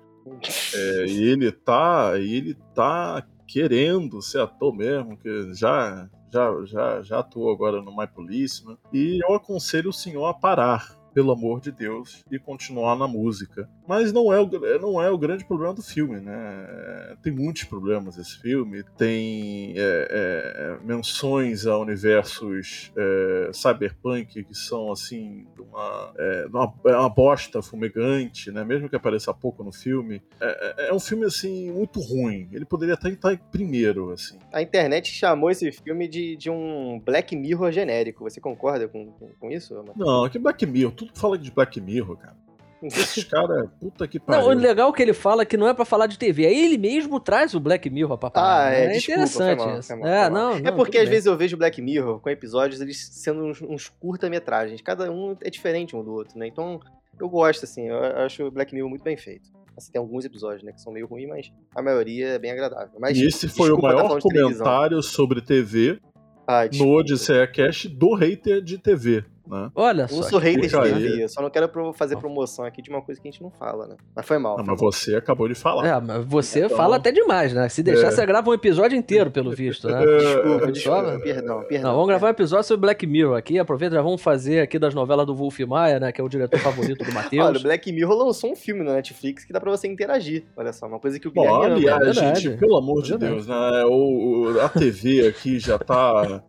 É, 0.75 1.07
e 1.07 1.25
ele 1.25 1.51
tá, 1.51 2.13
ele 2.17 2.55
tá 2.75 3.27
querendo 3.47 4.21
ser 4.21 4.41
ator 4.41 4.75
mesmo, 4.75 5.17
que 5.17 5.55
já 5.55 6.09
já 6.31 6.65
já 6.65 7.03
já 7.03 7.19
atuou 7.21 7.53
agora 7.53 7.81
no 7.81 7.97
My 7.97 8.07
Police, 8.07 8.67
né? 8.67 8.77
E 8.93 9.19
eu 9.27 9.35
aconselho 9.35 9.91
o 9.91 9.93
senhor 9.93 10.27
a 10.27 10.35
parar 10.35 10.99
pelo 11.15 11.33
amor 11.33 11.61
de 11.61 11.73
Deus, 11.73 12.23
e 12.31 12.39
continuar 12.39 12.95
na 12.97 13.09
música. 13.09 13.69
Mas 13.89 14.13
não 14.13 14.31
é 14.31 14.39
o, 14.39 14.47
não 14.79 15.03
é 15.03 15.11
o 15.11 15.17
grande 15.17 15.47
problema 15.47 15.73
do 15.73 15.83
filme, 15.83 16.21
né? 16.21 17.17
Tem 17.23 17.33
muitos 17.33 17.65
problemas 17.65 18.19
esse 18.19 18.39
filme. 18.39 18.85
Tem 18.99 19.73
é, 19.79 20.09
é, 20.11 20.79
menções 20.85 21.67
a 21.67 21.79
universos 21.79 22.93
é, 22.95 23.51
cyberpunk 23.51 24.45
que 24.45 24.55
são, 24.55 24.93
assim, 24.93 25.47
uma, 25.59 26.13
é, 26.19 26.47
uma, 26.53 26.75
é 26.85 26.97
uma, 26.97 27.09
bosta 27.09 27.63
fumegante, 27.63 28.51
né? 28.51 28.63
Mesmo 28.63 28.91
que 28.91 28.97
apareça 28.97 29.33
pouco 29.33 29.65
no 29.65 29.73
filme. 29.73 30.23
É, 30.39 30.89
é, 30.89 30.93
um 30.93 31.01
filme, 31.01 31.25
assim, 31.25 31.73
muito 31.73 31.99
ruim. 31.99 32.47
Ele 32.53 32.67
poderia 32.67 32.93
até 32.93 33.09
estar 33.09 33.33
em 33.33 33.39
primeiro, 33.51 34.11
assim. 34.11 34.39
A 34.53 34.61
internet 34.61 35.11
chamou 35.11 35.51
esse 35.51 35.73
filme 35.73 36.07
de, 36.07 36.37
de 36.37 36.51
um 36.51 37.01
Black 37.01 37.35
Mirror 37.35 37.73
genérico. 37.73 38.25
Você 38.25 38.39
concorda 38.39 38.87
com, 38.87 39.13
com, 39.13 39.29
com 39.41 39.51
isso? 39.51 39.83
Não, 39.97 40.27
é 40.27 40.29
que 40.29 40.39
Black 40.39 40.67
Mirror, 40.67 40.93
tudo 40.93 41.13
fala 41.15 41.39
de 41.39 41.51
Black 41.51 41.81
Mirror, 41.81 42.19
cara. 42.19 42.48
Esses 42.83 43.25
caras, 43.25 43.69
puta 43.81 44.07
que 44.07 44.21
pariu. 44.21 44.43
Não, 44.43 44.51
o 44.51 44.55
legal 44.55 44.91
é 44.91 44.93
que 44.93 45.03
ele 45.03 45.13
fala 45.13 45.45
que 45.45 45.57
não 45.57 45.67
é 45.67 45.75
para 45.75 45.85
falar 45.85 46.07
de 46.07 46.19
TV. 46.19 46.47
Aí 46.47 46.65
ele 46.65 46.79
mesmo 46.79 47.19
traz 47.19 47.55
o 47.55 47.61
Black 47.61 47.91
Mirror 47.91 48.17
pra 48.17 48.31
falar. 48.31 48.67
Ah, 48.67 48.73
é, 48.73 48.85
é 48.85 48.89
desculpa, 48.91 49.21
interessante 49.21 49.59
foi 49.59 49.67
mal, 49.67 49.83
foi 49.83 49.97
mal, 49.97 50.09
é, 50.09 50.31
não, 50.31 50.59
não, 50.59 50.69
é 50.69 50.73
porque 50.73 50.99
às 50.99 51.05
bem. 51.05 51.13
vezes 51.13 51.27
eu 51.27 51.37
vejo 51.37 51.57
Black 51.57 51.83
Mirror 51.83 52.21
com 52.21 52.31
episódios 52.31 52.81
eles 52.81 53.09
sendo 53.13 53.45
uns, 53.45 53.61
uns 53.61 53.89
curta-metragens. 53.89 54.81
Cada 54.81 55.11
um 55.11 55.37
é 55.43 55.51
diferente 55.51 55.97
um 55.97 56.05
do 56.05 56.13
outro, 56.13 56.39
né? 56.39 56.47
Então 56.47 56.81
eu 57.21 57.29
gosto, 57.29 57.65
assim, 57.65 57.89
eu 57.89 57.99
acho 57.99 58.45
o 58.45 58.51
Black 58.51 58.75
Mirror 58.75 58.89
muito 58.89 59.03
bem 59.03 59.17
feito. 59.17 59.51
Assim, 59.77 59.93
tem 59.93 60.01
alguns 60.01 60.25
episódios, 60.25 60.63
né, 60.65 60.73
que 60.73 60.81
são 60.81 60.93
meio 60.93 61.07
ruins, 61.07 61.29
mas 61.29 61.53
a 61.75 61.81
maioria 61.81 62.31
é 62.31 62.39
bem 62.39 62.51
agradável. 62.51 62.99
Mas, 62.99 63.17
e 63.17 63.27
esse 63.27 63.49
foi 63.49 63.71
o 63.71 63.81
maior 63.81 64.21
comentário 64.21 65.01
sobre 65.03 65.41
TV 65.41 66.01
ah, 66.47 66.69
no 66.77 66.91
Odisseia 66.91 67.47
Cast 67.47 67.89
do 67.89 68.15
hater 68.15 68.61
de 68.61 68.79
TV. 68.79 69.25
Né? 69.49 69.71
Olha 69.75 70.07
só. 70.07 70.17
Eu 70.17 70.23
sou 70.25 70.39
hater 70.39 70.69
de 70.69 70.93
TV, 70.93 71.25
eu 71.25 71.29
só 71.29 71.41
não 71.41 71.51
quero 71.51 71.71
fazer 71.95 72.17
promoção 72.17 72.65
aqui 72.65 72.83
de 72.83 72.91
uma 72.91 73.01
coisa 73.01 73.21
que 73.21 73.27
a 73.27 73.31
gente 73.31 73.43
não 73.43 73.51
fala, 73.51 73.87
né? 73.87 73.97
Mas 74.15 74.27
foi 74.27 74.39
mal. 74.39 74.59
Não, 74.59 74.65
foi 74.65 74.75
mas 74.75 74.81
mal. 74.83 74.93
você 74.93 75.17
acabou 75.17 75.49
de 75.49 75.55
falar. 75.55 75.87
É, 75.87 76.01
mas 76.01 76.25
você 76.25 76.65
então... 76.65 76.77
fala 76.77 76.97
até 76.97 77.11
demais, 77.11 77.53
né? 77.53 77.69
Se 77.69 77.83
deixar, 77.83 78.09
é. 78.09 78.11
você 78.11 78.27
grava 78.27 78.51
um 78.51 78.55
episódio 78.55 78.97
inteiro, 78.97 79.31
pelo 79.31 79.51
visto, 79.51 79.89
né? 79.89 79.99
Desculpa, 80.19 80.73
desculpa, 80.73 81.21
perdão, 81.23 81.65
perdão. 81.65 81.91
Não, 81.91 81.95
vamos 81.95 82.09
gravar 82.09 82.27
um 82.27 82.31
episódio 82.31 82.65
sobre 82.67 82.83
Black 82.83 83.07
Mirror 83.07 83.37
aqui, 83.37 83.59
aproveita, 83.59 83.95
já 83.97 84.03
vamos 84.03 84.21
fazer 84.21 84.61
aqui 84.61 84.79
das 84.79 84.95
novelas 84.95 85.27
do 85.27 85.35
Wolf 85.35 85.59
Maia, 85.61 85.99
né? 85.99 86.13
Que 86.13 86.21
é 86.21 86.25
o 86.25 86.29
diretor 86.29 86.59
favorito 86.61 87.05
do 87.05 87.13
Matheus. 87.15 87.47
Olha, 87.47 87.59
o 87.59 87.63
Black 87.63 87.91
Mirror 87.93 88.27
lançou 88.27 88.53
um 88.53 88.57
filme 88.57 88.85
na 88.85 88.95
Netflix 88.95 89.45
que 89.45 89.53
dá 89.53 89.61
pra 89.61 89.71
você 89.71 89.89
interagir. 89.89 90.45
Olha 90.57 90.73
só, 90.73 90.87
uma 90.87 90.99
coisa 90.99 91.19
que 91.19 91.29
o 91.29 91.31
Guilherme 91.31 91.89
aliás, 91.89 92.19
ama. 92.19 92.35
gente, 92.35 92.57
pelo 92.59 92.77
amor 92.77 93.03
de 93.03 93.17
Deus, 93.17 93.47
né? 93.47 93.85
O, 93.87 94.59
a 94.61 94.69
TV 94.69 95.27
aqui 95.27 95.59
já 95.59 95.79
tá 95.79 96.43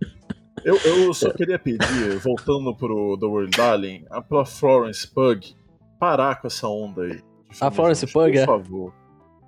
eu, 0.64 0.78
eu 0.78 1.14
só 1.14 1.32
queria 1.32 1.60
pedir, 1.60 2.18
voltando 2.24 2.76
pro 2.76 3.18
The 3.18 3.26
World 3.26 3.58
Darling, 3.58 4.06
pra 4.28 4.46
Florence 4.46 5.08
Pug 5.08 5.56
parar 6.00 6.40
com 6.40 6.48
essa 6.48 6.68
onda 6.68 7.04
aí. 7.04 7.22
A 7.60 7.72
Florence 7.72 8.06
Pug, 8.08 8.38
é? 8.38 8.46
Por 8.46 8.64
favor. 8.64 8.94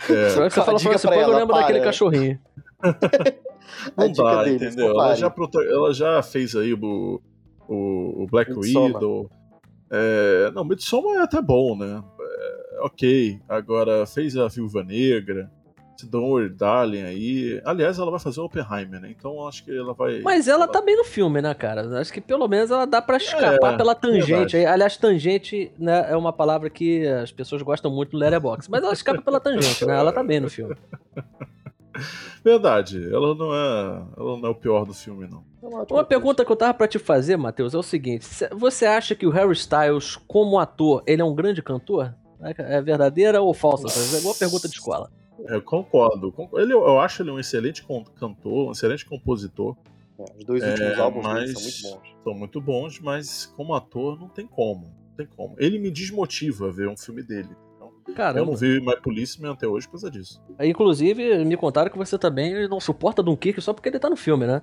É. 0.10 0.30
Você 0.30 0.50
fala 0.50 0.80
Florence 0.80 1.08
Pug, 1.08 1.19
eu 1.19 1.36
lembro 1.36 1.56
daquele 1.56 1.82
cachorrinho. 1.82 2.39
Não 3.97 4.12
dá, 4.12 4.43
deles, 4.43 4.62
entendeu? 4.62 4.91
Ela 4.91 5.15
já, 5.15 5.34
ela 5.69 5.93
já 5.93 6.21
fez 6.21 6.56
aí 6.56 6.74
o, 6.74 7.21
o, 7.67 8.24
o 8.24 8.28
Black 8.28 8.52
Midsommar. 8.54 8.93
Widow. 8.93 9.30
É, 9.89 10.52
não, 10.52 10.63
Midsommar 10.63 11.17
é 11.17 11.24
até 11.24 11.41
bom, 11.41 11.76
né? 11.76 12.04
É, 12.19 12.80
ok. 12.82 13.39
Agora 13.47 14.06
fez 14.06 14.36
a 14.38 14.47
Viúva 14.47 14.84
Negra. 14.84 15.50
Don't 16.04 16.49
Darling 16.56 17.04
aí. 17.04 17.62
Aliás, 17.65 17.99
ela 17.99 18.10
vai 18.12 18.19
fazer 18.19 18.39
o 18.39 18.45
Oppenheimer, 18.45 18.99
né? 18.99 19.13
Então 19.17 19.47
acho 19.47 19.63
que 19.63 19.77
ela 19.77 19.93
vai. 19.93 20.21
Mas 20.21 20.47
ela, 20.47 20.63
ela... 20.63 20.71
tá 20.71 20.82
bem 20.82 20.97
no 20.97 21.04
filme, 21.04 21.41
né, 21.41 21.54
cara? 21.54 21.99
Acho 21.99 22.12
que 22.12 22.21
pelo 22.21 22.47
menos 22.47 22.71
ela 22.71 22.86
dá 22.86 23.01
para 23.01 23.17
escapar 23.17 23.73
é, 23.73 23.77
pela 23.77 23.95
tangente. 23.95 24.25
Verdade. 24.25 24.65
Aliás, 24.65 24.97
tangente 24.97 25.71
né, 25.77 26.08
é 26.10 26.15
uma 26.15 26.34
palavra 26.34 26.69
que 26.69 27.06
as 27.08 27.32
pessoas 27.32 27.62
gostam 27.62 27.91
muito 27.91 28.13
no 28.13 28.19
Letterboxd. 28.19 28.71
Mas 28.71 28.84
ela 28.84 28.93
escapa 28.93 29.21
pela 29.21 29.39
tangente, 29.39 29.86
né? 29.86 29.97
Ela 29.97 30.12
tá 30.12 30.23
bem 30.23 30.39
no 30.39 30.49
filme. 30.49 30.75
Verdade, 32.43 33.13
ela 33.13 33.36
não 33.36 33.54
é, 33.54 34.01
ela 34.17 34.38
não 34.38 34.47
é 34.47 34.49
o 34.49 34.56
pior 34.56 34.86
do 34.86 34.93
filme, 34.93 35.27
não. 35.27 35.43
Uma 35.62 36.04
pergunta 36.04 36.43
que 36.43 36.51
eu 36.51 36.56
tava 36.56 36.73
para 36.73 36.88
te 36.88 36.97
fazer, 36.97 37.38
Matheus, 37.38 37.73
é 37.73 37.77
o 37.77 37.84
seguinte: 37.84 38.25
você 38.51 38.86
acha 38.86 39.13
que 39.13 39.27
o 39.27 39.30
Harry 39.30 39.54
Styles, 39.54 40.15
como 40.27 40.58
ator, 40.58 41.04
ele 41.06 41.21
é 41.21 41.25
um 41.25 41.36
grande 41.36 41.62
cantor? 41.62 42.15
É 42.41 42.82
verdadeira 42.82 43.41
ou 43.41 43.54
falsa? 43.54 43.88
É 44.15 44.19
igual 44.19 44.34
pergunta 44.34 44.67
de 44.67 44.73
escola. 44.73 45.12
Eu 45.47 45.62
concordo. 45.62 46.34
Ele, 46.54 46.73
eu 46.73 46.99
acho 46.99 47.21
ele 47.21 47.32
um 47.32 47.39
excelente 47.39 47.86
cantor, 48.15 48.69
um 48.69 48.71
excelente 48.71 49.06
compositor. 49.06 49.75
É, 50.19 50.38
os 50.38 50.43
dois 50.45 50.63
últimos 50.63 50.91
é, 50.91 50.99
álbuns 50.99 51.23
são 51.25 51.34
muito 51.34 51.82
bons. 51.82 52.15
São 52.23 52.34
muito 52.34 52.62
bons, 52.62 52.99
mas 52.99 53.45
como 53.58 53.73
ator 53.73 54.19
não 54.19 54.30
tem 54.30 54.45
como. 54.45 54.84
Não 54.84 55.15
tem 55.17 55.27
como. 55.27 55.56
Ele 55.58 55.80
me 55.80 55.89
desmotiva 55.89 56.71
ver 56.71 56.88
um 56.88 56.97
filme 56.97 57.23
dele. 57.23 57.49
Então, 57.75 57.91
Caramba. 58.15 58.39
Eu 58.39 58.45
não 58.45 58.56
vi 58.56 58.80
My 58.80 58.99
Policeman 59.01 59.54
até 59.54 59.67
hoje 59.67 59.88
por 59.88 59.93
causa 59.93 60.12
disso. 60.12 60.41
Inclusive, 60.60 61.43
me 61.43 61.58
contaram 61.58 61.89
que 61.89 61.97
você 61.97 62.17
também 62.17 62.67
não 62.67 62.80
suporta 62.80 63.23
Dunkirk 63.23 63.62
só 63.62 63.73
porque 63.73 63.89
ele 63.89 63.99
tá 63.99 64.10
no 64.10 64.17
filme, 64.17 64.45
né? 64.45 64.62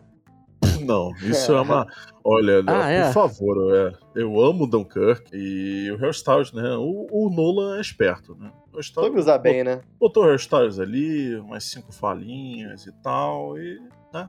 Não, 0.89 1.13
isso 1.23 1.53
é 1.53 1.61
uma. 1.61 1.87
Olha, 2.25 2.61
ah, 2.61 2.63
por 2.63 2.91
é? 2.91 3.13
favor, 3.13 3.77
é, 3.77 3.93
eu 4.21 4.41
amo 4.41 4.67
Dunkirk 4.67 5.31
e 5.33 5.91
o 5.91 6.03
Hairstyles, 6.03 6.53
né? 6.53 6.77
O, 6.77 7.07
o 7.11 7.31
Nolan 7.31 7.79
é 7.79 7.81
esperto, 7.81 8.35
né? 8.35 8.51
O 8.73 8.83
Soube 8.83 9.19
usar 9.19 9.39
bem, 9.39 9.63
né? 9.65 9.81
Botou 9.99 10.25
o 10.25 10.29
Hairstyles 10.29 10.79
ali, 10.79 11.37
umas 11.37 11.65
cinco 11.65 11.93
falinhas 11.93 12.87
e 12.87 12.93
tal, 13.03 13.59
e. 13.59 13.81
Né? 14.13 14.29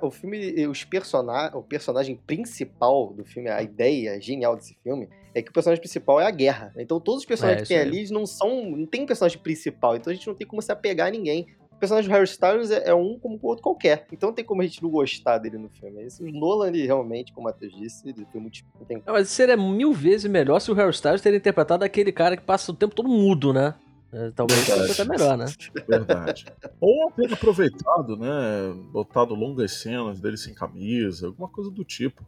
o 0.00 0.10
filme, 0.10 0.66
os 0.66 0.82
person 0.84 1.26
o 1.52 1.62
personagem 1.62 2.16
principal 2.16 3.12
do 3.12 3.24
filme, 3.24 3.50
a 3.50 3.62
ideia 3.62 4.18
genial 4.18 4.56
desse 4.56 4.74
filme 4.82 5.08
é 5.34 5.42
que 5.42 5.50
o 5.50 5.52
personagem 5.52 5.80
principal 5.80 6.20
é 6.20 6.26
a 6.26 6.30
guerra. 6.30 6.72
Então 6.76 6.98
todos 6.98 7.20
os 7.20 7.26
personagens 7.26 7.62
é, 7.62 7.62
que 7.62 7.68
tem 7.68 7.78
ali 7.78 8.10
não 8.10 8.26
são. 8.26 8.70
não 8.70 8.86
tem 8.86 9.02
um 9.02 9.06
personagem 9.06 9.38
principal, 9.38 9.96
então 9.96 10.10
a 10.10 10.14
gente 10.14 10.26
não 10.26 10.34
tem 10.34 10.46
como 10.46 10.62
se 10.62 10.72
apegar 10.72 11.08
a 11.08 11.10
ninguém. 11.10 11.46
O 11.78 11.80
personagem 11.80 12.10
do 12.10 12.12
Harry 12.12 12.24
Styles 12.24 12.72
é, 12.72 12.88
é 12.88 12.94
um 12.94 13.16
como 13.20 13.38
o 13.40 13.46
outro 13.46 13.62
qualquer. 13.62 14.04
Então 14.10 14.30
não 14.30 14.34
tem 14.34 14.44
como 14.44 14.60
a 14.60 14.64
gente 14.64 14.82
não 14.82 14.90
gostar 14.90 15.38
dele 15.38 15.58
no 15.58 15.68
filme. 15.68 16.02
Esse, 16.02 16.24
o 16.24 16.32
Nolan, 16.32 16.70
ele, 16.70 16.84
realmente, 16.84 17.32
como 17.32 17.46
o 17.46 17.50
Matheus 17.52 17.72
disse, 17.72 18.08
ele 18.08 18.26
foi 18.32 18.40
muito. 18.40 18.64
Não 18.80 18.84
tem... 18.84 19.00
Mas 19.06 19.28
seria 19.28 19.56
mil 19.56 19.92
vezes 19.92 20.28
melhor 20.28 20.58
se 20.58 20.72
o 20.72 20.74
Harry 20.74 20.90
Styles 20.90 21.20
teria 21.20 21.36
interpretado 21.36 21.84
aquele 21.84 22.10
cara 22.10 22.36
que 22.36 22.42
passa 22.42 22.72
o 22.72 22.74
tempo 22.74 22.96
todo 22.96 23.08
mudo, 23.08 23.52
né? 23.52 23.76
É, 24.12 24.32
talvez 24.32 24.58
fosse 24.68 25.00
até 25.00 25.08
melhor, 25.08 25.38
né? 25.38 25.44
Verdade. 25.86 26.46
Ou 26.80 27.12
ter 27.12 27.32
aproveitado, 27.32 28.16
né? 28.16 28.74
Botado 28.90 29.32
longas 29.36 29.74
cenas 29.74 30.20
dele 30.20 30.36
sem 30.36 30.52
camisa, 30.52 31.28
alguma 31.28 31.48
coisa 31.48 31.70
do 31.70 31.84
tipo. 31.84 32.26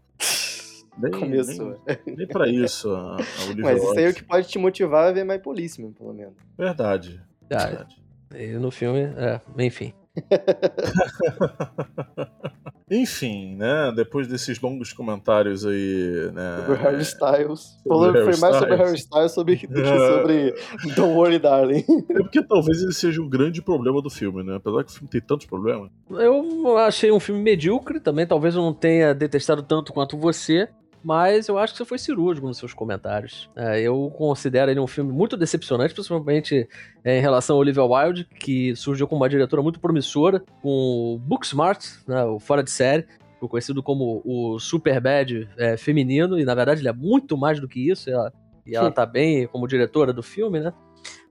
Nem, 0.97 1.11
Começou. 1.11 1.77
Nem, 1.85 2.17
nem 2.17 2.27
pra 2.29 2.49
isso 2.49 2.89
a, 2.91 3.17
a 3.17 3.19
Mas 3.59 3.83
isso 3.83 3.99
aí 3.99 4.05
é 4.05 4.09
o 4.11 4.15
que 4.15 4.23
pode 4.23 4.47
te 4.47 4.61
motivar 4.61 5.09
a 5.09 5.13
ver 5.13 5.25
mais 5.25 5.43
Policeman, 5.43 5.91
pelo 5.91 6.15
menos. 6.15 6.35
Verdade. 6.57 7.21
Ah, 7.51 7.67
verdade. 7.67 8.01
E 8.35 8.59
no 8.59 8.71
filme, 8.71 9.01
é, 9.17 9.41
enfim. 9.59 9.95
Enfim, 12.91 13.55
né? 13.55 13.93
Depois 13.95 14.27
desses 14.27 14.61
longos 14.61 14.93
comentários 14.93 15.65
aí, 15.65 16.29
né? 16.35 16.57
Sobre 16.59 16.83
Harry 16.83 17.03
Styles. 17.03 17.79
Falando 17.87 18.15
Harry 18.15 18.33
foi 18.33 18.41
mais 18.41 18.57
sobre. 18.57 18.77
Harry 18.77 18.97
Styles 18.97 19.33
sobre, 19.33 19.55
do 19.69 19.75
que 19.75 19.85
sobre 19.85 20.55
Don't 20.97 21.15
Worry 21.15 21.39
Darling. 21.39 21.85
É 22.11 22.15
porque 22.15 22.43
talvez 22.43 22.83
ele 22.83 22.93
seja 22.93 23.23
um 23.23 23.29
grande 23.29 23.63
problema 23.63 24.03
do 24.03 24.11
filme, 24.11 24.43
né? 24.43 24.57
Apesar 24.57 24.83
que 24.83 24.91
o 24.91 24.95
filme 24.95 25.09
tem 25.09 25.21
tantos 25.21 25.47
problemas. 25.47 25.89
Eu 26.11 26.77
achei 26.79 27.13
um 27.13 27.21
filme 27.21 27.41
medíocre 27.41 28.01
também, 28.01 28.27
talvez 28.27 28.57
eu 28.57 28.63
não 28.63 28.75
tenha 28.75 29.15
detestado 29.15 29.63
tanto 29.63 29.93
quanto 29.93 30.19
você, 30.19 30.69
mas 31.03 31.49
eu 31.49 31.59
acho 31.59 31.73
que 31.73 31.79
você 31.79 31.85
foi 31.85 31.99
cirúrgico 31.99 32.47
nos 32.47 32.59
seus 32.59 32.75
comentários. 32.75 33.51
É, 33.57 33.81
eu 33.81 34.13
considero 34.17 34.71
ele 34.71 34.81
um 34.81 34.87
filme 34.87 35.13
muito 35.13 35.37
decepcionante, 35.37 35.95
principalmente 35.95 36.69
é, 37.05 37.19
em 37.19 37.21
relação 37.21 37.57
ao 37.57 37.61
Olivia 37.61 37.85
Wilde, 37.85 38.25
que 38.39 38.75
surgiu 38.77 39.09
com 39.09 39.17
uma 39.17 39.29
diretora 39.29 39.63
muito 39.63 39.81
promissora, 39.81 40.43
com 40.63 41.15
o 41.15 41.19
Booksmart, 41.19 41.85
né, 42.07 42.25
o 42.25 42.39
Fora 42.39 42.63
de 42.63 42.71
Série, 42.71 43.07
conhecido 43.49 43.83
como 43.83 44.21
o 44.25 44.59
Superbad 44.59 45.49
é, 45.57 45.77
feminino, 45.77 46.39
e 46.39 46.45
na 46.45 46.55
verdade 46.55 46.83
ele 46.83 46.89
é 46.89 46.93
muito 46.93 47.39
mais 47.39 47.59
do 47.59 47.67
que 47.67 47.89
isso, 47.91 48.11
e 48.11 48.13
ela, 48.13 48.33
e 48.67 48.77
ela 48.77 48.91
tá 48.91 49.07
bem 49.07 49.47
como 49.47 49.67
diretora 49.67 50.13
do 50.13 50.23
filme, 50.23 50.61
né? 50.61 50.73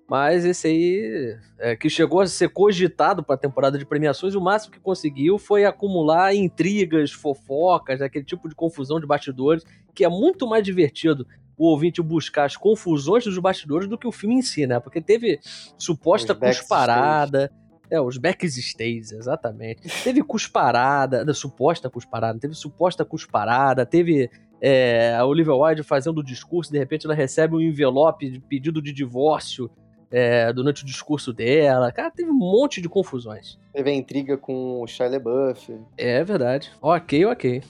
Mas 0.09 0.43
esse 0.43 0.67
aí, 0.67 1.37
é, 1.59 1.75
que 1.75 1.87
chegou 1.87 2.21
a 2.21 2.25
ser 2.27 2.49
cogitado 2.49 3.23
para 3.23 3.35
a 3.35 3.37
temporada 3.37 3.77
de 3.77 3.85
premiações, 3.85 4.33
o 4.33 4.41
máximo 4.41 4.73
que 4.73 4.79
conseguiu 4.79 5.37
foi 5.37 5.65
acumular 5.65 6.33
intrigas, 6.33 7.11
fofocas, 7.11 8.01
aquele 8.01 8.25
tipo 8.25 8.49
de 8.49 8.55
confusão 8.55 8.99
de 8.99 9.05
bastidores, 9.05 9.63
que 9.93 10.03
é 10.03 10.09
muito 10.09 10.47
mais 10.47 10.63
divertido 10.63 11.27
o 11.55 11.67
ouvinte 11.67 12.01
buscar 12.01 12.45
as 12.45 12.57
confusões 12.57 13.25
dos 13.25 13.37
bastidores 13.37 13.87
do 13.87 13.97
que 13.97 14.07
o 14.07 14.11
filme 14.11 14.35
em 14.35 14.41
si, 14.41 14.65
né? 14.65 14.79
Porque 14.79 14.99
teve 14.99 15.39
suposta 15.77 16.33
Os 16.33 16.39
cusparada. 16.39 17.51
É, 17.91 17.99
os 17.99 18.17
backstays, 18.17 19.11
exatamente. 19.11 19.81
Teve 20.03 20.23
cusparada, 20.23 21.25
né, 21.25 21.33
suposta 21.33 21.89
cusparada, 21.89 22.37
teve 22.39 22.53
suposta 22.53 23.03
cusparada, 23.03 23.83
teve 23.83 24.29
é, 24.61 25.15
a 25.15 25.25
Olivia 25.25 25.55
Wilde 25.55 25.81
fazendo 25.81 26.19
o 26.19 26.23
discurso, 26.23 26.71
de 26.71 26.77
repente 26.77 27.07
ela 27.07 27.15
recebe 27.15 27.55
um 27.55 27.59
envelope 27.61 28.29
de 28.29 28.39
pedido 28.39 28.79
de 28.79 28.93
divórcio 28.93 29.71
é, 30.11 30.51
durante 30.53 30.83
o 30.83 30.85
discurso 30.85 31.31
dela. 31.33 31.91
Cara, 31.91 32.11
teve 32.11 32.29
um 32.29 32.37
monte 32.37 32.81
de 32.81 32.89
confusões. 32.89 33.57
Teve 33.73 33.89
a 33.89 33.93
intriga 33.93 34.37
com 34.37 34.81
o 34.81 34.87
Shia 34.87 35.09
LaBeouf. 35.09 35.77
É 35.97 36.23
verdade. 36.23 36.71
Ok, 36.81 37.25
ok. 37.25 37.61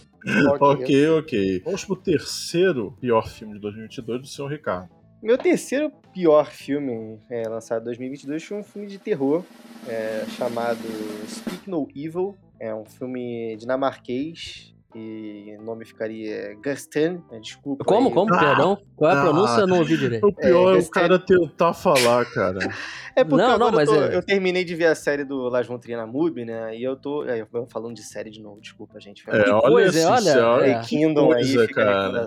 Ok, 0.60 1.10
ok. 1.10 1.62
Vamos 1.64 1.86
pro 1.86 1.96
terceiro 1.96 2.96
pior 3.00 3.28
filme 3.28 3.54
de 3.54 3.60
2022 3.62 4.22
do 4.22 4.28
senhor 4.28 4.50
Ricardo. 4.50 4.90
Meu 5.22 5.38
terceiro 5.38 5.92
pior 6.14 6.50
filme 6.50 7.20
é, 7.30 7.48
lançado 7.48 7.82
em 7.82 7.86
2022 7.86 8.44
foi 8.44 8.58
um 8.58 8.64
filme 8.64 8.88
de 8.88 8.98
terror 8.98 9.44
é, 9.88 10.26
chamado 10.38 10.80
Speak 11.28 11.70
No 11.70 11.88
Evil. 11.96 12.36
É 12.60 12.74
um 12.74 12.86
filme 12.86 13.56
dinamarquês 13.58 14.74
e 14.96 15.56
o 15.60 15.62
nome 15.64 15.86
ficaria 15.86 16.56
Gasten. 16.64 17.22
É, 17.32 17.40
desculpa. 17.40 17.84
Como, 17.86 18.08
aí. 18.10 18.14
como, 18.14 18.30
perdão? 18.40 18.78
Qual 18.96 19.12
é 19.12 19.14
a 19.14 19.20
Ah. 19.20 19.24
pronúncia? 19.24 19.60
Eu 19.62 19.68
não 19.68 19.80
ouvi 19.80 19.98
direito. 19.98 20.26
O 20.28 20.34
pior 20.34 20.76
é, 20.76 20.80
É, 20.80 20.82
o 20.82 20.90
cara 20.90 21.20
tentar 21.20 21.74
falar, 21.74 22.26
cara. 22.26 22.60
É 23.16 23.24
porque 23.24 23.42
Não, 23.44 23.58
não, 23.58 23.68
agora 23.68 23.76
mas 23.76 23.90
eu, 23.90 23.96
tô- 23.96 24.04
é- 24.04 24.16
eu 24.16 24.24
terminei 24.24 24.64
de 24.64 24.76
ver 24.76 24.86
a 24.86 24.96
série 24.96 25.26
do 25.26 25.50
Las 25.50 25.68
Von 25.68 25.78
Trier 25.78 25.98
na 25.98 26.08
MUBI, 26.08 26.46
né? 26.46 26.78
E 26.78 26.82
eu 26.84 26.96
tô. 26.96 27.26
É, 27.26 27.42
eu 27.42 27.66
falando 27.68 27.96
de 27.96 28.04
série 28.04 28.30
de 28.30 28.42
novo, 28.42 28.62
desculpa, 28.62 28.98
gente. 29.00 29.24
É, 29.28 29.44
Que 29.44 29.50
olha 29.50 29.62
coisa, 29.62 30.14
assim, 30.14 30.30
olha, 30.40 30.66
é. 30.68 30.82
Kingdom 30.82 31.32
aí, 31.34 31.44
coisa, 31.54 31.68
fica 31.68 31.82
a 31.82 31.86
cara. 31.86 32.26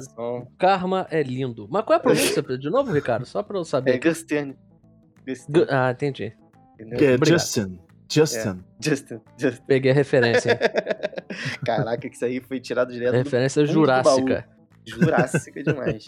Karma 0.58 1.06
é 1.10 1.22
lindo. 1.22 1.66
Mas 1.70 1.82
qual 1.84 1.94
é 1.94 1.96
a 1.96 2.00
pronúncia? 2.42 2.42
De 2.58 2.68
novo, 2.68 2.92
Ricardo? 2.92 3.24
Só 3.24 3.42
pra 3.42 3.56
eu 3.56 3.62
É 3.62 3.64
saber. 3.64 3.98
Gasten. 3.98 4.54
Gasten, 5.24 5.52
Gu- 5.54 5.66
Ah, 5.70 5.92
entendi. 5.92 6.34
Que 6.98 7.04
é 7.06 7.14
Obrigado. 7.14 7.78
Justin. 8.12 8.62
Justin. 8.78 9.14
Justin, 9.18 9.20
Justin. 9.38 9.62
Peguei 9.66 9.90
a 9.90 9.94
referência. 9.94 10.58
Caraca, 11.64 12.08
que 12.08 12.14
isso 12.14 12.24
aí 12.24 12.40
foi 12.40 12.60
tirado 12.60 12.92
direto 12.92 13.12
do 13.12 13.18
referência 13.18 13.62
do 13.62 13.66
baú. 13.66 13.74
jurássica. 13.74 14.48
Jurássica 14.84 15.62
demais. 15.62 16.06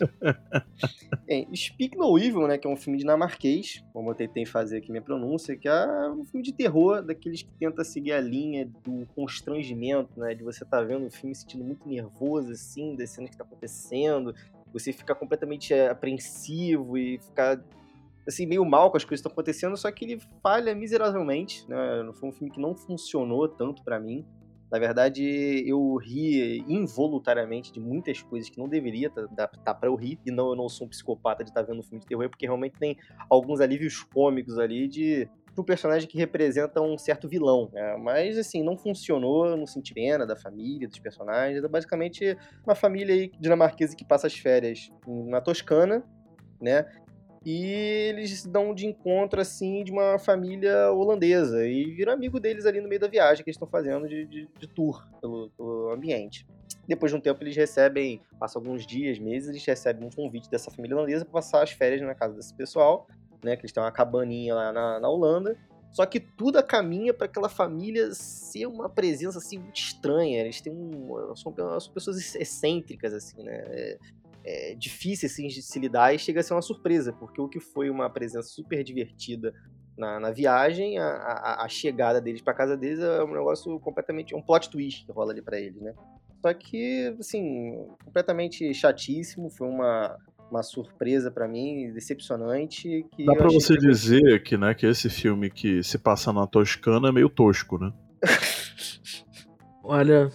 Bem, 1.26 1.48
Speak 1.54 1.96
No 1.96 2.18
Evil, 2.18 2.46
né, 2.48 2.58
que 2.58 2.66
é 2.66 2.70
um 2.70 2.76
filme 2.76 2.98
dinamarquês, 2.98 3.84
como 3.92 4.10
eu 4.10 4.14
tentei 4.14 4.44
fazer 4.44 4.78
aqui 4.78 4.90
minha 4.90 5.02
pronúncia, 5.02 5.56
que 5.56 5.68
é 5.68 6.10
um 6.10 6.24
filme 6.24 6.42
de 6.42 6.52
terror, 6.52 7.00
daqueles 7.00 7.42
que 7.42 7.50
tenta 7.52 7.84
seguir 7.84 8.12
a 8.12 8.20
linha 8.20 8.68
do 8.84 9.06
constrangimento, 9.14 10.18
né, 10.18 10.34
de 10.34 10.42
você 10.42 10.64
estar 10.64 10.82
vendo 10.82 11.06
o 11.06 11.10
filme 11.10 11.34
sentindo 11.34 11.64
muito 11.64 11.88
nervoso, 11.88 12.50
assim, 12.50 12.96
das 12.96 13.10
cenas 13.10 13.30
que 13.30 13.36
tá 13.36 13.44
acontecendo, 13.44 14.34
você 14.72 14.92
ficar 14.92 15.14
completamente 15.14 15.72
é, 15.72 15.88
apreensivo 15.88 16.98
e 16.98 17.18
ficar, 17.20 17.60
assim, 18.26 18.46
meio 18.46 18.64
mal 18.64 18.90
com 18.90 18.96
as 18.96 19.04
coisas 19.04 19.20
que 19.20 19.28
estão 19.28 19.32
acontecendo, 19.32 19.76
só 19.76 19.90
que 19.90 20.04
ele 20.04 20.20
falha 20.42 20.74
miseravelmente, 20.74 21.68
né, 21.68 22.10
foi 22.14 22.28
um 22.28 22.32
filme 22.32 22.50
que 22.50 22.60
não 22.60 22.74
funcionou 22.74 23.48
tanto 23.48 23.82
pra 23.82 24.00
mim, 24.00 24.24
na 24.74 24.80
verdade, 24.80 25.62
eu 25.68 25.94
ri 25.96 26.58
involuntariamente 26.66 27.72
de 27.72 27.78
muitas 27.78 28.20
coisas 28.22 28.50
que 28.50 28.58
não 28.58 28.68
deveria 28.68 29.06
estar 29.06 29.46
tá, 29.46 29.72
pra 29.72 29.88
eu 29.88 29.94
rir. 29.94 30.18
E 30.26 30.32
não, 30.32 30.48
eu 30.48 30.56
não 30.56 30.68
sou 30.68 30.88
um 30.88 30.90
psicopata 30.90 31.44
de 31.44 31.50
estar 31.50 31.62
vendo 31.62 31.78
um 31.78 31.82
filme 31.84 32.00
de 32.00 32.06
terror, 32.06 32.28
porque 32.28 32.44
realmente 32.44 32.76
tem 32.76 32.96
alguns 33.30 33.60
alívios 33.60 34.02
cômicos 34.02 34.58
ali 34.58 34.88
de 34.88 35.28
um 35.56 35.62
personagem 35.62 36.08
que 36.08 36.18
representa 36.18 36.80
um 36.80 36.98
certo 36.98 37.28
vilão. 37.28 37.70
né? 37.72 37.96
Mas, 37.98 38.36
assim, 38.36 38.64
não 38.64 38.76
funcionou, 38.76 39.46
eu 39.46 39.56
não 39.56 39.64
senti 39.64 39.94
pena 39.94 40.26
da 40.26 40.34
família, 40.34 40.88
dos 40.88 40.98
personagens. 40.98 41.62
É 41.62 41.68
basicamente 41.68 42.36
uma 42.66 42.74
família 42.74 43.30
dinamarquesa 43.38 43.94
que 43.94 44.04
passa 44.04 44.26
as 44.26 44.36
férias 44.36 44.90
na 45.06 45.40
Toscana, 45.40 46.02
né? 46.60 46.84
E 47.44 47.66
eles 47.66 48.46
dão 48.46 48.74
de 48.74 48.86
encontro, 48.86 49.40
assim, 49.40 49.84
de 49.84 49.92
uma 49.92 50.18
família 50.18 50.90
holandesa. 50.90 51.66
E 51.66 51.84
viram 51.92 52.12
amigo 52.12 52.40
deles 52.40 52.64
ali 52.64 52.80
no 52.80 52.88
meio 52.88 53.00
da 53.00 53.06
viagem 53.08 53.44
que 53.44 53.50
eles 53.50 53.56
estão 53.56 53.68
fazendo 53.68 54.08
de, 54.08 54.24
de, 54.24 54.48
de 54.58 54.66
tour 54.66 55.06
pelo, 55.20 55.50
pelo 55.50 55.90
ambiente. 55.90 56.46
Depois 56.88 57.12
de 57.12 57.18
um 57.18 57.20
tempo, 57.20 57.42
eles 57.42 57.54
recebem, 57.54 58.20
passam 58.38 58.62
alguns 58.62 58.86
dias, 58.86 59.18
meses, 59.18 59.50
eles 59.50 59.64
recebem 59.64 60.06
um 60.06 60.10
convite 60.10 60.50
dessa 60.50 60.70
família 60.70 60.96
holandesa 60.96 61.24
para 61.24 61.34
passar 61.34 61.62
as 61.62 61.70
férias 61.70 62.00
na 62.00 62.14
casa 62.14 62.34
desse 62.34 62.54
pessoal, 62.54 63.06
né? 63.42 63.56
Que 63.56 63.62
eles 63.62 63.72
têm 63.72 63.82
uma 63.82 63.92
cabaninha 63.92 64.54
lá 64.54 64.72
na, 64.72 65.00
na 65.00 65.08
Holanda. 65.08 65.56
Só 65.90 66.04
que 66.04 66.18
tudo 66.18 66.60
caminha 66.62 67.14
para 67.14 67.26
aquela 67.26 67.48
família 67.48 68.12
ser 68.12 68.66
uma 68.66 68.88
presença 68.88 69.38
assim 69.38 69.58
muito 69.58 69.76
estranha. 69.76 70.40
Eles 70.40 70.60
têm 70.60 70.72
um, 70.72 71.34
são, 71.36 71.54
são 71.80 71.92
pessoas 71.92 72.34
excêntricas 72.34 73.14
assim, 73.14 73.42
né? 73.42 73.96
É, 74.44 74.74
difícil 74.74 75.26
assim, 75.26 75.46
de 75.48 75.62
se 75.62 75.78
lidar 75.78 76.14
e 76.14 76.18
chega 76.18 76.40
a 76.40 76.42
ser 76.42 76.52
uma 76.54 76.60
surpresa, 76.62 77.12
porque 77.14 77.40
o 77.40 77.48
que 77.48 77.58
foi 77.60 77.88
uma 77.88 78.10
presença 78.10 78.48
super 78.48 78.84
divertida 78.84 79.54
na, 79.96 80.20
na 80.20 80.30
viagem, 80.30 80.98
a, 80.98 81.06
a, 81.06 81.64
a 81.64 81.68
chegada 81.68 82.20
deles 82.20 82.42
para 82.42 82.52
casa 82.52 82.76
deles 82.76 82.98
é 82.98 83.22
um 83.24 83.32
negócio 83.32 83.78
completamente. 83.80 84.34
um 84.34 84.42
plot 84.42 84.68
twist 84.68 85.06
que 85.06 85.12
rola 85.12 85.32
ali 85.32 85.40
para 85.40 85.58
eles, 85.58 85.80
né? 85.80 85.94
Só 86.42 86.52
que, 86.52 87.14
assim, 87.18 87.86
completamente 88.04 88.74
chatíssimo, 88.74 89.48
foi 89.48 89.66
uma, 89.66 90.14
uma 90.50 90.62
surpresa 90.62 91.30
para 91.30 91.48
mim, 91.48 91.90
decepcionante. 91.94 93.06
Que 93.16 93.24
Dá 93.24 93.34
pra 93.34 93.48
você 93.48 93.74
que- 93.78 93.86
dizer 93.86 94.42
que, 94.42 94.58
né, 94.58 94.74
que 94.74 94.84
esse 94.84 95.08
filme 95.08 95.48
que 95.48 95.82
se 95.82 95.96
passa 95.96 96.34
na 96.34 96.46
Toscana 96.46 97.08
é 97.08 97.12
meio 97.12 97.30
tosco, 97.30 97.78
né? 97.78 97.90
Olha, 99.82 100.30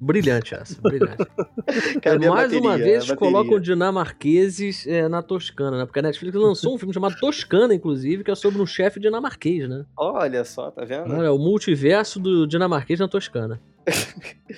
brilhante 0.00 0.54
essa, 0.54 0.78
brilhante. 0.80 1.24
Cadê 2.02 2.26
a 2.26 2.30
Mais 2.30 2.52
uma 2.52 2.60
bateria? 2.70 2.84
vez 2.84 3.04
A 3.04 3.14
bateria. 3.14 3.16
colocam 3.16 3.58
dinamarqueses 3.60 4.86
é, 4.86 5.08
na 5.08 5.22
Toscana, 5.22 5.78
né? 5.78 5.86
Porque 5.86 5.98
a 5.98 6.02
Netflix 6.02 6.34
lançou 6.36 6.74
um 6.74 6.78
filme 6.78 6.92
chamado 6.92 7.16
Toscana, 7.18 7.74
inclusive, 7.74 8.22
que 8.24 8.30
é 8.30 8.34
sobre 8.34 8.60
um 8.60 8.66
chefe 8.66 9.00
dinamarquês, 9.00 9.68
né? 9.68 9.84
Olha 9.96 10.44
só, 10.44 10.70
tá 10.70 10.84
vendo? 10.84 11.12
Olha, 11.14 11.32
o 11.32 11.38
multiverso 11.38 12.20
do 12.20 12.46
dinamarquês 12.46 13.00
na 13.00 13.08
Toscana. 13.08 13.60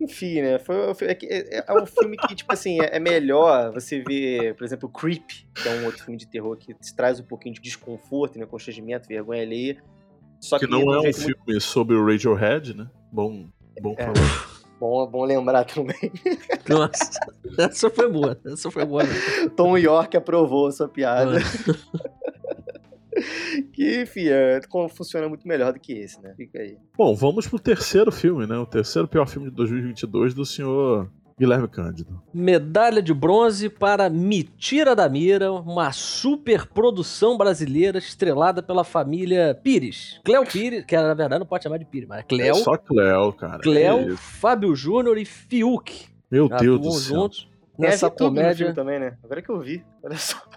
Enfim, 0.00 0.40
né? 0.42 0.58
Foi, 0.58 0.94
foi- 0.94 1.08
é, 1.08 1.14
que- 1.14 1.26
é- 1.26 1.64
é 1.68 1.72
um 1.80 1.86
filme 1.86 2.16
que, 2.16 2.34
tipo 2.34 2.52
assim, 2.52 2.80
é, 2.80 2.96
é 2.96 2.98
melhor 2.98 3.72
você 3.72 4.02
ver, 4.06 4.54
por 4.56 4.64
exemplo, 4.64 4.88
Creep, 4.88 5.22
que 5.54 5.68
é 5.68 5.72
um 5.80 5.84
outro 5.84 6.02
filme 6.02 6.16
de 6.18 6.26
terror 6.26 6.56
que 6.56 6.74
te 6.74 6.94
traz 6.94 7.20
um 7.20 7.24
pouquinho 7.24 7.54
de 7.54 7.60
desconforto, 7.60 8.36
né? 8.38 8.44
Constrangimento, 8.44 9.06
vergonha 9.06 9.42
alheia. 9.42 9.76
Só 10.40 10.58
que, 10.58 10.64
Que 10.66 10.70
não 10.72 10.92
é 10.92 10.98
um 10.98 11.02
jeito 11.02 11.20
muito 11.20 11.44
filme 11.44 11.60
sobre 11.60 11.94
o 11.94 12.04
Radiohead, 12.04 12.74
né? 12.76 12.88
Bom, 13.12 13.46
bom 13.80 13.94
É. 13.96 14.04
falar. 14.06 14.51
Bom, 14.82 15.06
bom 15.06 15.24
lembrar 15.24 15.64
também. 15.72 16.10
Nossa, 16.68 17.20
essa 17.56 17.88
foi 17.88 18.10
boa. 18.10 18.40
Essa 18.44 18.68
foi 18.68 18.84
boa. 18.84 19.04
né? 19.04 19.10
Tom 19.56 19.78
York 19.78 20.16
aprovou 20.16 20.66
a 20.66 20.72
sua 20.72 20.88
piada. 20.88 21.38
Ah. 21.38 22.12
que, 23.72 24.02
enfim, 24.02 24.26
é, 24.26 24.60
como 24.68 24.88
funciona 24.88 25.28
muito 25.28 25.46
melhor 25.46 25.72
do 25.72 25.78
que 25.78 25.92
esse, 25.92 26.20
né? 26.20 26.34
Fica 26.36 26.58
aí. 26.58 26.76
Bom, 26.98 27.14
vamos 27.14 27.46
pro 27.46 27.60
terceiro 27.60 28.10
filme, 28.10 28.44
né? 28.44 28.56
O 28.56 28.66
terceiro 28.66 29.06
pior 29.06 29.28
filme 29.28 29.50
de 29.50 29.54
2022 29.54 30.34
do 30.34 30.44
senhor 30.44 31.08
Guilherme 31.38 31.66
Cândido. 31.68 32.22
Medalha 32.32 33.02
de 33.02 33.12
bronze 33.12 33.68
para 33.68 34.08
Me 34.08 34.42
Tira 34.42 34.94
da 34.94 35.08
Mira, 35.08 35.52
uma 35.52 35.90
super 35.92 36.66
produção 36.66 37.36
brasileira 37.36 37.98
estrelada 37.98 38.62
pela 38.62 38.84
família 38.84 39.58
Pires. 39.62 40.20
Cléo 40.24 40.44
Pires, 40.46 40.84
que 40.84 40.96
na 40.96 41.14
verdade 41.14 41.38
não 41.40 41.46
pode 41.46 41.64
chamar 41.64 41.78
de 41.78 41.84
Pires, 41.84 42.08
mas 42.08 42.18
é 42.18 42.20
É 42.20 42.24
Cléo, 42.24 42.54
só 42.56 42.76
Cleo, 42.76 43.32
cara. 43.32 43.58
Cléo, 43.60 44.08
isso. 44.08 44.16
Fábio 44.18 44.74
Júnior 44.76 45.18
e 45.18 45.24
Fiuk. 45.24 46.06
Meu 46.30 46.48
Deus 46.48 46.80
do 46.80 46.90
céu. 46.92 47.16
juntos 47.16 47.48
Tem 47.76 47.86
a 47.86 47.90
nessa 47.90 48.10
comédia. 48.10 48.56
filme 48.56 48.74
também, 48.74 48.98
né? 49.00 49.16
Agora 49.24 49.42
que 49.42 49.50
eu 49.50 49.58
vi. 49.60 49.84
Olha 50.02 50.16
só. 50.16 50.36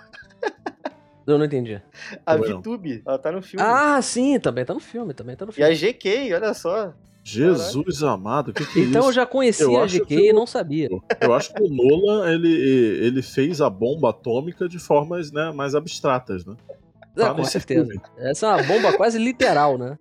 Eu 1.28 1.40
não 1.40 1.46
entendi. 1.46 1.82
A. 2.24 2.36
VTube, 2.38 3.02
ela 3.04 3.18
tá 3.18 3.32
no 3.32 3.42
filme. 3.42 3.66
Ah, 3.66 4.00
sim, 4.00 4.40
também 4.40 4.64
tá 4.64 4.76
no 4.76 4.80
filme, 4.80 5.12
também 5.12 5.36
tá 5.36 5.44
no 5.44 5.52
E 5.52 5.56
filme. 5.56 5.72
a 5.72 5.76
GK, 5.76 6.32
olha 6.36 6.54
só. 6.54 6.94
Jesus 7.28 8.04
amado, 8.04 8.50
o 8.50 8.54
que, 8.54 8.66
que 8.66 8.80
é 8.80 8.84
Então 8.84 9.02
eu 9.02 9.10
isso? 9.10 9.14
já 9.14 9.26
conhecia 9.26 9.66
Eu 9.66 9.78
a 9.80 9.84
acho 9.84 9.96
GK 10.00 10.06
que 10.06 10.16
e 10.16 10.28
eu- 10.30 10.36
não 10.36 10.46
sabia. 10.46 10.88
Eu 11.20 11.34
acho 11.34 11.52
que 11.54 11.62
o 11.64 11.68
Nolan 11.68 12.32
ele, 12.32 12.52
ele 12.52 13.22
fez 13.24 13.60
a 13.62 13.70
bomba 13.70 14.12
atômica 14.12 14.70
de 14.70 14.78
formas 14.78 15.32
né, 15.32 15.52
mais 15.52 15.74
abstratas, 15.74 16.46
né? 16.46 16.54
Tá 17.16 17.32
Ah, 17.32 17.34
com 17.34 17.44
certeza. 17.46 17.86
filme. 17.90 18.02
Essa 18.18 18.48
é 18.48 18.50
uma 18.58 18.64
bomba 18.64 18.94
quase 18.94 19.18
literal, 19.18 19.78
né? 19.78 19.98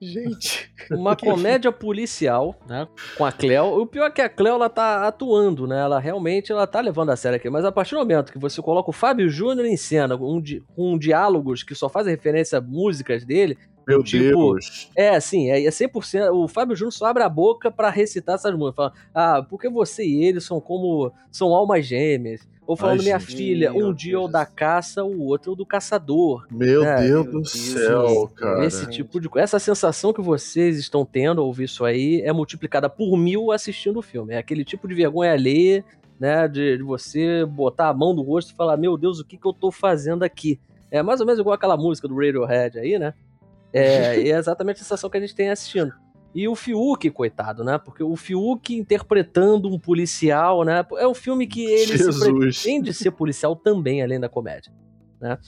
Gente. 0.00 0.72
Uma 0.90 1.16
comédia 1.16 1.70
policial, 1.72 2.54
né? 2.68 2.86
Com 3.16 3.24
a 3.24 3.32
Cleo. 3.32 3.80
O 3.80 3.86
pior 3.86 4.06
é 4.06 4.10
que 4.10 4.20
a 4.20 4.28
Cleo, 4.28 4.54
ela 4.54 4.68
tá 4.68 5.06
atuando, 5.06 5.66
né? 5.66 5.80
Ela 5.80 5.98
realmente, 5.98 6.52
ela 6.52 6.66
tá 6.66 6.80
levando 6.80 7.10
a 7.10 7.16
sério 7.16 7.36
aqui. 7.36 7.48
Mas 7.50 7.64
a 7.64 7.72
partir 7.72 7.94
do 7.94 7.98
momento 7.98 8.32
que 8.32 8.38
você 8.38 8.60
coloca 8.60 8.90
o 8.90 8.92
Fábio 8.92 9.28
Júnior 9.28 9.66
em 9.66 9.76
cena, 9.76 10.16
com, 10.16 10.40
di- 10.40 10.62
com 10.74 10.98
diálogos 10.98 11.62
que 11.62 11.74
só 11.74 11.88
fazem 11.88 12.14
referência 12.14 12.58
a 12.58 12.60
músicas 12.60 13.24
dele, 13.24 13.56
Meu 13.86 14.02
Tipo, 14.02 14.54
Deus. 14.54 14.90
é 14.96 15.10
assim, 15.10 15.50
é, 15.50 15.64
é 15.64 15.70
100%. 15.70 16.30
O 16.32 16.48
Fábio 16.48 16.74
Júnior 16.76 16.92
só 16.92 17.06
abre 17.06 17.22
a 17.22 17.28
boca 17.28 17.70
pra 17.70 17.90
recitar 17.90 18.34
essas 18.36 18.54
músicas. 18.54 18.76
Fala, 18.76 18.92
ah, 19.14 19.42
porque 19.48 19.68
você 19.68 20.04
e 20.04 20.24
ele 20.24 20.40
são 20.40 20.60
como. 20.60 21.12
são 21.30 21.54
almas 21.54 21.86
gêmeas. 21.86 22.40
Ou 22.66 22.76
falando, 22.76 23.00
Ai, 23.00 23.04
minha 23.04 23.18
gente. 23.18 23.34
filha, 23.36 23.72
um 23.74 23.92
dia 23.92 24.14
é 24.14 24.18
o 24.18 24.26
da 24.26 24.46
caça, 24.46 25.04
o 25.04 25.24
outro 25.24 25.50
é 25.50 25.52
o 25.52 25.56
do 25.56 25.66
caçador. 25.66 26.46
Meu 26.50 26.82
É, 26.82 27.02
Deus 27.06 27.26
do 27.26 27.44
céu, 27.44 28.30
cara. 28.34 28.64
Esse 28.64 28.86
tipo 28.88 29.20
de 29.20 29.28
coisa. 29.28 29.44
Essa 29.44 29.58
sensação 29.58 30.12
que 30.14 30.22
vocês 30.22 30.78
estão 30.78 31.04
tendo 31.04 31.42
ao 31.42 31.46
ouvir 31.46 31.64
isso 31.64 31.84
aí 31.84 32.22
é 32.22 32.32
multiplicada 32.32 32.88
por 32.88 33.16
mil 33.18 33.52
assistindo 33.52 33.98
o 33.98 34.02
filme. 34.02 34.32
É 34.32 34.38
aquele 34.38 34.64
tipo 34.64 34.88
de 34.88 34.94
vergonha 34.94 35.32
alheia, 35.32 35.84
né? 36.18 36.48
De, 36.48 36.78
de 36.78 36.82
você 36.82 37.44
botar 37.44 37.88
a 37.90 37.94
mão 37.94 38.14
no 38.14 38.22
rosto 38.22 38.52
e 38.52 38.56
falar: 38.56 38.78
Meu 38.78 38.96
Deus, 38.96 39.20
o 39.20 39.24
que, 39.26 39.36
que 39.36 39.46
eu 39.46 39.52
tô 39.52 39.70
fazendo 39.70 40.22
aqui? 40.22 40.58
É 40.90 41.02
mais 41.02 41.20
ou 41.20 41.26
menos 41.26 41.38
igual 41.40 41.54
aquela 41.54 41.76
música 41.76 42.08
do 42.08 42.16
Radiohead 42.16 42.78
aí, 42.78 42.98
né? 42.98 43.12
É, 43.72 44.20
e 44.20 44.30
é 44.30 44.38
exatamente 44.38 44.76
a 44.76 44.84
sensação 44.84 45.10
que 45.10 45.18
a 45.18 45.20
gente 45.20 45.34
tem 45.34 45.50
assistindo. 45.50 45.92
E 46.34 46.48
o 46.48 46.54
Fiuk, 46.56 47.08
coitado, 47.10 47.62
né? 47.62 47.78
Porque 47.78 48.02
o 48.02 48.16
Fiuk 48.16 48.74
interpretando 48.74 49.68
um 49.68 49.78
policial, 49.78 50.64
né? 50.64 50.84
É 50.96 51.06
um 51.06 51.14
filme 51.14 51.46
que 51.46 51.64
ele 51.64 51.96
se 51.96 51.98
Jesus. 51.98 52.38
pretende 52.38 52.92
ser 52.92 53.12
policial 53.12 53.54
também, 53.54 54.02
além 54.02 54.18
da 54.18 54.28
comédia, 54.28 54.72
né? 55.20 55.38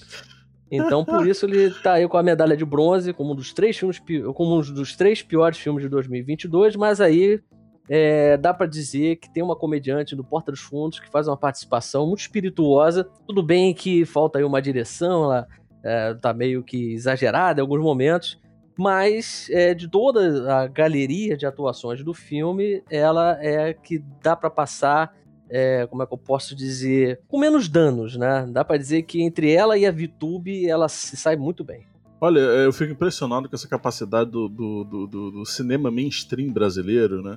Então, 0.70 1.04
por 1.04 1.26
isso 1.26 1.46
ele 1.46 1.70
tá 1.70 1.94
aí 1.94 2.08
com 2.08 2.16
a 2.16 2.22
medalha 2.22 2.56
de 2.56 2.64
bronze, 2.64 3.12
como 3.12 3.32
um 3.32 3.36
dos 3.36 3.52
três 3.52 3.76
filmes, 3.76 4.00
como 4.34 4.58
um 4.58 4.60
dos 4.60 4.96
três 4.96 5.22
piores 5.22 5.58
filmes 5.58 5.82
de 5.82 5.88
2022, 5.88 6.76
mas 6.76 7.00
aí 7.00 7.40
é, 7.88 8.36
dá 8.36 8.52
pra 8.52 8.66
dizer 8.66 9.16
que 9.16 9.32
tem 9.32 9.42
uma 9.42 9.54
comediante 9.54 10.16
do 10.16 10.24
Porta 10.24 10.50
dos 10.50 10.60
Fundos 10.60 10.98
que 10.98 11.08
faz 11.08 11.28
uma 11.28 11.36
participação 11.36 12.06
muito 12.06 12.20
espirituosa. 12.20 13.08
Tudo 13.26 13.42
bem 13.42 13.72
que 13.72 14.04
falta 14.04 14.38
aí 14.38 14.44
uma 14.44 14.60
direção, 14.60 15.24
ela 15.24 15.46
é, 15.84 16.14
tá 16.14 16.34
meio 16.34 16.64
que 16.64 16.92
exagerada 16.94 17.60
em 17.60 17.62
alguns 17.62 17.80
momentos, 17.80 18.40
mas 18.78 19.48
é, 19.50 19.74
de 19.74 19.88
toda 19.88 20.52
a 20.54 20.66
galeria 20.66 21.36
de 21.36 21.46
atuações 21.46 22.02
do 22.04 22.12
filme, 22.14 22.82
ela 22.90 23.38
é 23.40 23.72
que 23.72 24.02
dá 24.22 24.34
pra 24.36 24.50
passar 24.50 25.14
é, 25.48 25.86
como 25.86 26.02
é 26.02 26.06
que 26.06 26.12
eu 26.12 26.18
posso 26.18 26.56
dizer, 26.56 27.20
com 27.28 27.38
menos 27.38 27.68
danos, 27.68 28.16
né? 28.16 28.46
Dá 28.50 28.64
pra 28.64 28.76
dizer 28.76 29.02
que 29.02 29.22
entre 29.22 29.52
ela 29.52 29.78
e 29.78 29.86
a 29.86 29.92
VTube, 29.92 30.68
ela 30.68 30.88
se 30.88 31.16
sai 31.16 31.36
muito 31.36 31.62
bem. 31.62 31.82
Olha, 32.20 32.40
eu 32.40 32.72
fico 32.72 32.92
impressionado 32.92 33.48
com 33.48 33.54
essa 33.54 33.68
capacidade 33.68 34.30
do, 34.30 34.48
do, 34.48 34.84
do, 34.84 35.06
do- 35.30 35.44
cinema 35.46 35.90
mainstream 35.90 36.52
brasileiro, 36.52 37.22
né? 37.22 37.36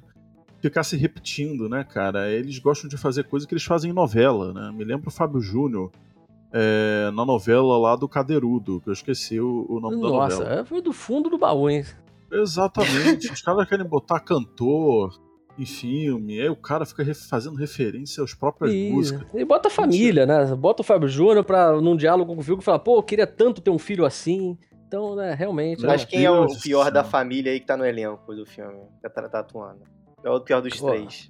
Ficar 0.62 0.84
se 0.84 0.98
repetindo, 0.98 1.70
né, 1.70 1.84
cara? 1.84 2.30
Eles 2.32 2.58
gostam 2.60 2.90
de 2.90 2.98
fazer 2.98 3.26
coisas 3.26 3.46
que 3.48 3.54
eles 3.54 3.64
fazem 3.64 3.92
em 3.92 3.94
novela, 3.94 4.54
né? 4.54 4.72
Me 4.76 4.84
lembro 4.84 5.10
o 5.10 5.12
Fábio 5.12 5.40
Júnior 5.40 5.92
é, 6.52 7.12
na 7.14 7.26
novela 7.26 7.78
lá 7.78 7.96
do 7.96 8.08
Cadeirudo, 8.08 8.82
que 8.82 8.90
eu 8.90 8.94
esqueci 8.94 9.40
o, 9.40 9.66
o 9.70 9.80
nome 9.80 9.96
da 10.02 10.10
Nossa, 10.10 10.38
novela. 10.40 10.60
é, 10.62 10.66
foi 10.66 10.82
do 10.82 10.92
fundo 10.94 11.30
do 11.30 11.38
baú, 11.38 11.70
hein? 11.70 11.84
Exatamente. 12.32 13.32
Os 13.32 13.42
caras 13.42 13.68
querem 13.68 13.86
botar 13.86 14.20
cantor 14.20 15.20
em 15.58 15.66
filme, 15.66 16.40
aí 16.40 16.48
o 16.50 16.56
cara 16.56 16.86
fica 16.86 17.04
re- 17.04 17.14
fazendo 17.14 17.56
referência 17.58 18.24
às 18.24 18.34
próprias 18.34 18.74
E, 18.74 18.90
músicas. 18.92 19.28
e 19.34 19.44
bota 19.44 19.68
a 19.68 19.72
família, 19.72 20.26
né? 20.26 20.56
Bota 20.56 20.82
o 20.82 20.86
Fábio 20.86 21.10
Júnior 21.10 21.44
pra, 21.44 21.74
num 21.82 21.98
diálogo 21.98 22.34
com 22.34 22.40
o 22.40 22.44
Fiuk, 22.44 22.64
falar, 22.64 22.80
pô, 22.80 22.98
eu 22.98 23.04
queria 23.04 23.28
tanto 23.28 23.60
ter 23.62 23.70
um 23.70 23.78
filho 23.80 24.06
assim. 24.06 24.58
Então, 24.88 25.16
né, 25.16 25.34
realmente. 25.34 25.82
Né? 25.82 25.88
Mas 25.88 26.06
quem 26.06 26.24
é 26.24 26.32
o 26.32 26.48
pior 26.60 26.90
da 26.92 27.04
família 27.04 27.52
aí 27.52 27.60
que 27.60 27.66
tá 27.66 27.76
no 27.78 27.86
elenco 27.86 28.34
do 28.34 28.46
filme? 28.46 28.80
Que 29.02 29.10
tá, 29.10 29.28
tá 29.30 29.40
atuando? 29.40 29.82
É 30.24 30.30
o 30.30 30.40
pior 30.40 30.62
dos 30.62 30.80
três. 30.80 31.30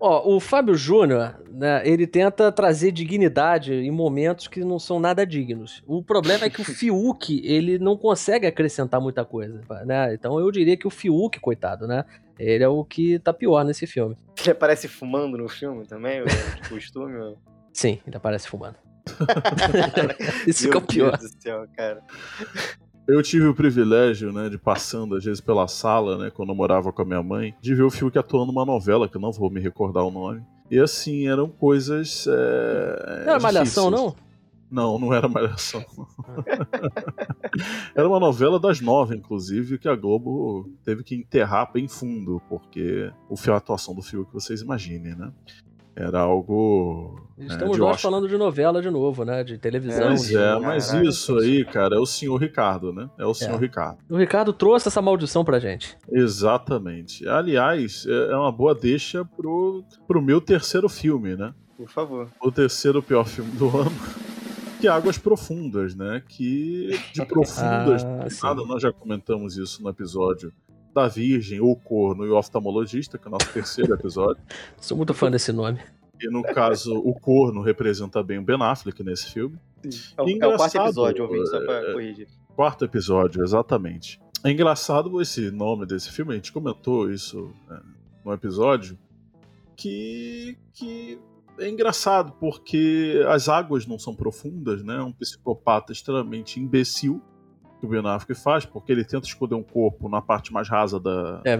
Ó, 0.00 0.34
o 0.34 0.40
Fábio 0.40 0.74
Júnior, 0.74 1.38
né, 1.52 1.86
ele 1.86 2.06
tenta 2.06 2.50
trazer 2.50 2.90
dignidade 2.90 3.74
em 3.74 3.90
momentos 3.90 4.48
que 4.48 4.64
não 4.64 4.78
são 4.78 4.98
nada 4.98 5.26
dignos. 5.26 5.82
O 5.86 6.02
problema 6.02 6.46
é 6.46 6.50
que 6.50 6.62
o 6.62 6.64
Fiuk, 6.64 7.42
ele 7.44 7.78
não 7.78 7.98
consegue 7.98 8.46
acrescentar 8.46 8.98
muita 8.98 9.26
coisa, 9.26 9.60
né? 9.84 10.14
Então 10.14 10.40
eu 10.40 10.50
diria 10.50 10.74
que 10.74 10.86
o 10.86 10.90
Fiuk, 10.90 11.38
coitado, 11.38 11.86
né? 11.86 12.06
Ele 12.38 12.64
é 12.64 12.68
o 12.68 12.82
que 12.82 13.18
tá 13.18 13.34
pior 13.34 13.62
nesse 13.62 13.86
filme. 13.86 14.16
Ele 14.40 14.52
aparece 14.52 14.88
fumando 14.88 15.36
no 15.36 15.48
filme 15.50 15.86
também, 15.86 16.22
o 16.22 16.24
de 16.24 16.68
costume. 16.70 17.18
ó. 17.18 17.34
Sim, 17.70 18.00
ele 18.06 18.16
aparece 18.16 18.48
fumando. 18.48 18.76
Isso 20.46 20.62
que 20.62 20.68
é 20.68 20.70
Meu 20.70 20.78
o 20.78 20.86
pior. 20.86 21.18
Deus 21.18 21.32
do 21.32 21.42
céu, 21.42 21.66
cara. 21.76 22.02
Eu 23.10 23.22
tive 23.22 23.46
o 23.46 23.54
privilégio, 23.54 24.32
né, 24.32 24.48
de 24.48 24.56
passando 24.56 25.16
às 25.16 25.24
vezes 25.24 25.40
pela 25.40 25.66
sala, 25.66 26.16
né, 26.16 26.30
quando 26.30 26.50
eu 26.50 26.54
morava 26.54 26.92
com 26.92 27.02
a 27.02 27.04
minha 27.04 27.22
mãe, 27.22 27.54
de 27.60 27.74
ver 27.74 27.82
o 27.82 27.90
Fiuk 27.90 28.18
atuando 28.18 28.52
numa 28.52 28.64
novela, 28.64 29.08
que 29.08 29.16
eu 29.16 29.20
não 29.20 29.32
vou 29.32 29.50
me 29.50 29.60
recordar 29.60 30.04
o 30.04 30.10
nome. 30.10 30.42
E 30.70 30.78
assim, 30.78 31.26
eram 31.26 31.48
coisas. 31.48 32.26
É, 32.28 33.24
Não 33.24 33.32
era 33.32 33.40
malhação, 33.40 33.90
não? 33.90 34.14
Não, 34.70 35.00
não 35.00 35.12
era 35.12 35.28
Malhação. 35.28 35.84
era 37.92 38.08
uma 38.08 38.20
novela 38.20 38.60
das 38.60 38.80
nove, 38.80 39.16
inclusive, 39.16 39.78
que 39.78 39.88
a 39.88 39.96
Globo 39.96 40.70
teve 40.84 41.02
que 41.02 41.16
enterrar 41.16 41.72
bem 41.72 41.88
fundo, 41.88 42.40
porque 42.48 43.12
o 43.28 43.36
fio 43.36 43.52
a 43.52 43.56
atuação 43.56 43.94
do 43.94 44.00
Fiuk, 44.00 44.32
vocês 44.32 44.60
imaginem, 44.60 45.16
né? 45.16 45.32
Era 45.96 46.20
algo. 46.20 47.20
é, 47.38 47.44
Estamos 47.44 47.74
de 47.74 47.80
nós 47.80 47.96
Oscar. 47.96 48.10
falando 48.10 48.28
de 48.28 48.36
novela 48.36 48.80
de 48.80 48.88
novo, 48.90 49.24
né? 49.24 49.42
De 49.44 49.58
televisão. 49.58 50.06
Pois 50.08 50.26
de- 50.28 50.36
é, 50.36 50.58
mas 50.58 50.88
Caraca. 50.88 51.06
isso 51.08 51.38
aí, 51.38 51.64
cara, 51.64 51.96
é 51.96 51.98
o 51.98 52.06
senhor 52.06 52.36
Ricardo, 52.36 52.92
né? 52.92 53.10
É 53.18 53.26
o 53.26 53.34
senhor 53.34 53.56
É. 53.56 53.58
Ricardo. 53.58 53.98
O 54.08 54.16
Ricardo 54.16 54.52
trouxe 54.52 54.88
essa 54.88 55.02
maldição 55.02 55.44
pra 55.44 55.58
gente. 55.58 55.96
Exatamente. 56.10 57.26
Aliás, 57.28 58.06
é 58.06 58.32
é 58.32 58.36
uma 58.36 58.52
boa 58.52 58.74
deixa 58.74 59.24
pro, 59.24 59.84
pro 60.06 60.22
meu 60.22 60.40
terceiro 60.40 60.88
filme, 60.88 61.36
né? 61.36 61.52
Por 61.76 61.88
favor. 61.88 62.28
O 62.42 62.50
terceiro 62.52 63.02
pior 63.02 63.24
filme 63.26 63.50
do 63.52 63.68
ano. 63.76 63.92
Que 64.80 64.86
é 64.88 64.90
Águas 64.90 65.18
Profundas, 65.18 65.94
né? 65.94 66.22
Que 66.26 66.98
de 67.12 67.24
profundas 67.26 68.02
Ah, 68.04 68.26
nada, 68.48 68.64
nós 68.64 68.80
já 68.82 68.90
comentamos 68.92 69.56
isso 69.58 69.82
no 69.82 69.90
episódio 69.90 70.52
da 70.94 71.08
Virgem, 71.08 71.60
o 71.60 71.74
Corno 71.76 72.24
e 72.24 72.30
o 72.30 72.36
Oftalmologista, 72.36 73.18
que 73.18 73.26
é 73.26 73.28
o 73.28 73.30
nosso 73.32 73.52
terceiro 73.52 73.94
episódio. 73.94 74.42
Sou 74.80 74.96
muito 74.96 75.14
fã 75.14 75.30
desse 75.30 75.52
nome. 75.52 75.80
E 76.20 76.28
no 76.28 76.42
caso, 76.42 76.94
o 76.98 77.14
Corno 77.14 77.62
representa 77.62 78.22
bem 78.22 78.38
o 78.38 78.42
Ben 78.42 78.60
Affleck 78.60 79.02
nesse 79.02 79.32
filme. 79.32 79.58
É 80.16 80.22
o, 80.22 80.28
é 80.28 80.46
o 80.46 80.56
quarto 80.56 80.76
episódio, 80.76 81.24
ouvinte, 81.24 81.48
só 81.48 81.64
pra 81.64 81.74
é- 81.74 81.92
corrigir. 81.92 82.28
Quarto 82.54 82.84
episódio, 82.84 83.42
exatamente. 83.42 84.20
É 84.44 84.50
engraçado 84.50 85.20
esse 85.20 85.50
nome 85.50 85.86
desse 85.86 86.10
filme, 86.10 86.32
a 86.32 86.36
gente 86.36 86.52
comentou 86.52 87.10
isso 87.10 87.50
né, 87.68 87.80
no 88.24 88.32
episódio, 88.32 88.98
que, 89.76 90.58
que 90.74 91.18
é 91.58 91.68
engraçado, 91.68 92.32
porque 92.40 93.22
as 93.28 93.48
águas 93.48 93.86
não 93.86 93.98
são 93.98 94.14
profundas, 94.14 94.82
né? 94.82 94.96
É 94.96 95.02
um 95.02 95.12
psicopata 95.12 95.92
extremamente 95.92 96.58
imbecil 96.58 97.22
que 97.80 97.86
o 97.86 97.88
Ben 97.88 98.06
Affleck 98.06 98.40
faz, 98.40 98.64
porque 98.64 98.92
ele 98.92 99.04
tenta 99.04 99.26
esconder 99.26 99.54
um 99.54 99.62
corpo 99.62 100.08
na 100.08 100.20
parte 100.20 100.52
mais 100.52 100.68
rasa 100.68 101.00
da... 101.00 101.40
É, 101.44 101.56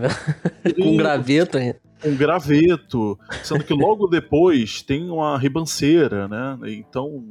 com 0.74 0.82
um 0.92 0.96
graveto 0.96 1.56
ainda. 1.58 1.80
um 2.04 2.14
graveto, 2.14 3.18
sendo 3.42 3.64
que 3.64 3.74
logo 3.74 4.06
depois 4.06 4.82
tem 4.82 5.10
uma 5.10 5.38
ribanceira, 5.38 6.28
né? 6.28 6.58
Então 6.66 7.24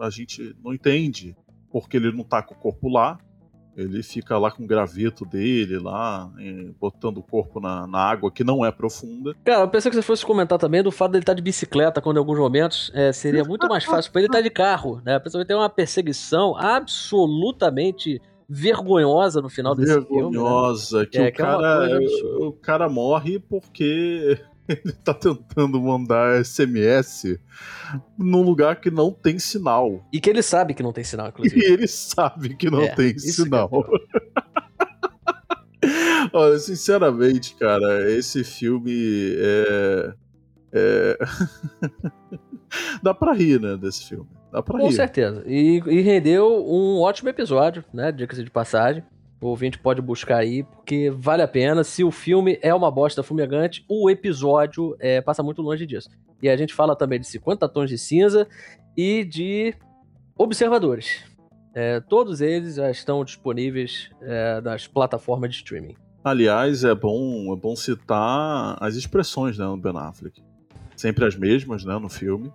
a 0.00 0.10
gente 0.10 0.54
não 0.62 0.74
entende 0.74 1.36
porque 1.70 1.96
ele 1.96 2.12
não 2.12 2.24
tá 2.24 2.42
com 2.42 2.54
o 2.54 2.58
corpo 2.58 2.88
lá. 2.88 3.18
Ele 3.76 4.02
fica 4.02 4.38
lá 4.38 4.50
com 4.50 4.62
o 4.62 4.66
graveto 4.66 5.24
dele, 5.24 5.78
lá, 5.78 6.30
eh, 6.38 6.70
botando 6.80 7.18
o 7.18 7.22
corpo 7.22 7.58
na, 7.58 7.86
na 7.86 7.98
água 7.98 8.30
que 8.30 8.44
não 8.44 8.64
é 8.64 8.70
profunda. 8.70 9.34
Cara, 9.44 9.62
eu 9.62 9.68
pensei 9.68 9.90
que 9.90 9.96
você 9.96 10.02
fosse 10.02 10.24
comentar 10.24 10.58
também 10.58 10.82
do 10.82 10.92
fato 10.92 11.10
dele 11.12 11.22
estar 11.22 11.34
de 11.34 11.42
bicicleta, 11.42 12.00
quando 12.00 12.16
em 12.16 12.20
alguns 12.20 12.38
momentos 12.38 12.90
é, 12.94 13.12
seria 13.12 13.42
muito 13.44 13.66
mais 13.68 13.84
fácil 13.84 14.12
pra 14.12 14.20
ele 14.20 14.28
estar 14.28 14.40
de 14.40 14.50
carro, 14.50 15.02
né? 15.04 15.20
Vai 15.32 15.44
ter 15.44 15.54
uma 15.54 15.68
perseguição 15.68 16.56
absolutamente 16.56 18.20
vergonhosa 18.48 19.40
no 19.40 19.48
final 19.48 19.74
desse 19.74 19.92
filme. 19.92 20.06
né? 20.08 20.22
Vergonhosa, 20.30 21.06
que, 21.06 21.18
É, 21.18 21.20
o, 21.20 21.24
que 21.24 21.28
é 21.28 21.30
cara, 21.32 21.96
absurda. 21.96 22.46
o 22.46 22.52
cara 22.52 22.88
morre 22.88 23.38
porque 23.40 24.38
ele 24.68 24.92
tá 25.04 25.12
tentando 25.14 25.80
mandar 25.80 26.42
SMS 26.44 27.38
num 28.18 28.42
lugar 28.42 28.80
que 28.80 28.90
não 28.90 29.12
tem 29.12 29.38
sinal. 29.38 30.06
E 30.12 30.20
que 30.20 30.30
ele 30.30 30.42
sabe 30.42 30.74
que 30.74 30.82
não 30.82 30.92
tem 30.92 31.04
sinal, 31.04 31.26
E 31.26 31.30
inclusive. 31.30 31.64
ele 31.64 31.86
sabe 31.86 32.56
que 32.56 32.70
não 32.70 32.80
É, 32.82 32.94
tem 32.94 33.10
é 33.10 33.18
sinal. 33.18 33.70
Olha, 36.32 36.58
sinceramente, 36.58 37.54
cara, 37.56 38.10
esse 38.10 38.42
filme 38.42 39.34
é. 39.36 40.14
é... 40.72 41.18
Dá 43.02 43.14
pra 43.14 43.32
rir, 43.32 43.60
né, 43.60 43.76
desse 43.76 44.08
filme. 44.08 44.26
Dá 44.50 44.62
pra 44.62 44.78
Com 44.80 44.88
rir. 44.88 44.94
certeza. 44.94 45.44
E, 45.46 45.80
e 45.86 46.00
rendeu 46.00 46.64
um 46.66 46.98
ótimo 47.00 47.28
episódio, 47.28 47.84
né? 47.92 48.10
Dica 48.10 48.34
de 48.34 48.50
passagem. 48.50 49.04
O 49.44 49.48
ouvinte 49.48 49.78
pode 49.78 50.00
buscar 50.00 50.38
aí, 50.38 50.62
porque 50.62 51.10
vale 51.10 51.42
a 51.42 51.46
pena. 51.46 51.84
Se 51.84 52.02
o 52.02 52.10
filme 52.10 52.58
é 52.62 52.74
uma 52.74 52.90
bosta 52.90 53.22
fumegante, 53.22 53.84
o 53.86 54.08
episódio 54.08 54.96
é, 54.98 55.20
passa 55.20 55.42
muito 55.42 55.60
longe 55.60 55.84
disso. 55.84 56.08
E 56.42 56.48
a 56.48 56.56
gente 56.56 56.72
fala 56.72 56.96
também 56.96 57.20
de 57.20 57.26
50 57.26 57.68
tons 57.68 57.90
de 57.90 57.98
cinza 57.98 58.48
e 58.96 59.22
de 59.22 59.74
observadores. 60.34 61.24
É, 61.74 62.00
todos 62.00 62.40
eles 62.40 62.76
já 62.76 62.90
estão 62.90 63.22
disponíveis 63.22 64.08
é, 64.22 64.62
nas 64.62 64.86
plataformas 64.86 65.50
de 65.50 65.56
streaming. 65.56 65.94
Aliás, 66.24 66.82
é 66.82 66.94
bom, 66.94 67.52
é 67.52 67.56
bom 67.56 67.76
citar 67.76 68.78
as 68.80 68.94
expressões 68.94 69.58
né, 69.58 69.66
do 69.66 69.76
Ben 69.76 69.92
Affleck. 69.94 70.42
Sempre 70.96 71.26
as 71.26 71.36
mesmas, 71.36 71.84
né, 71.84 71.98
no 71.98 72.08
filme. 72.08 72.50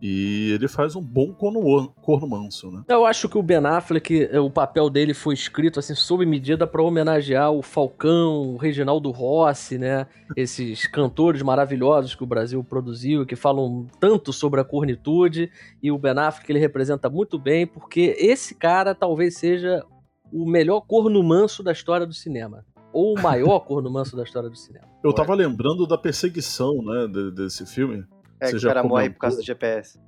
E 0.00 0.50
ele 0.52 0.68
faz 0.68 0.94
um 0.94 1.00
bom 1.00 1.32
corno, 1.32 1.88
corno 2.02 2.28
manso, 2.28 2.70
né? 2.70 2.82
Eu 2.86 3.06
acho 3.06 3.28
que 3.30 3.38
o 3.38 3.42
Ben 3.42 3.64
Affleck, 3.64 4.28
o 4.36 4.50
papel 4.50 4.90
dele 4.90 5.14
foi 5.14 5.32
escrito 5.32 5.78
assim 5.78 5.94
sob 5.94 6.24
medida 6.26 6.66
para 6.66 6.82
homenagear 6.82 7.50
o 7.50 7.62
Falcão, 7.62 8.54
o 8.54 8.56
Reginaldo 8.58 9.10
Rossi, 9.10 9.78
né? 9.78 10.06
Esses 10.36 10.86
cantores 10.88 11.40
maravilhosos 11.42 12.14
que 12.14 12.22
o 12.22 12.26
Brasil 12.26 12.62
produziu, 12.62 13.24
que 13.24 13.34
falam 13.34 13.86
tanto 13.98 14.32
sobre 14.34 14.60
a 14.60 14.64
cornitude, 14.64 15.50
e 15.82 15.90
o 15.90 15.98
Ben 15.98 16.18
Affleck 16.18 16.52
ele 16.52 16.58
representa 16.58 17.08
muito 17.08 17.38
bem, 17.38 17.66
porque 17.66 18.14
esse 18.18 18.54
cara 18.54 18.94
talvez 18.94 19.38
seja 19.38 19.82
o 20.30 20.44
melhor 20.44 20.82
corno 20.82 21.22
manso 21.22 21.62
da 21.62 21.72
história 21.72 22.06
do 22.06 22.12
cinema. 22.12 22.64
Ou 22.92 23.16
o 23.16 23.22
maior 23.22 23.60
corno 23.64 23.90
manso 23.90 24.16
da 24.16 24.22
história 24.24 24.50
do 24.50 24.56
cinema. 24.56 24.86
Eu 25.02 25.12
tava 25.12 25.34
lembrando 25.34 25.86
da 25.86 25.96
perseguição, 25.96 26.82
né, 26.82 27.06
de- 27.06 27.30
desse 27.30 27.64
filme. 27.64 28.04
É 28.40 28.50
que 28.50 28.56
o 28.56 28.60
cara 28.62 28.82
morre 28.82 29.10
por 29.10 29.18
causa 29.18 29.36
do 29.36 29.42
GPS. 29.42 29.98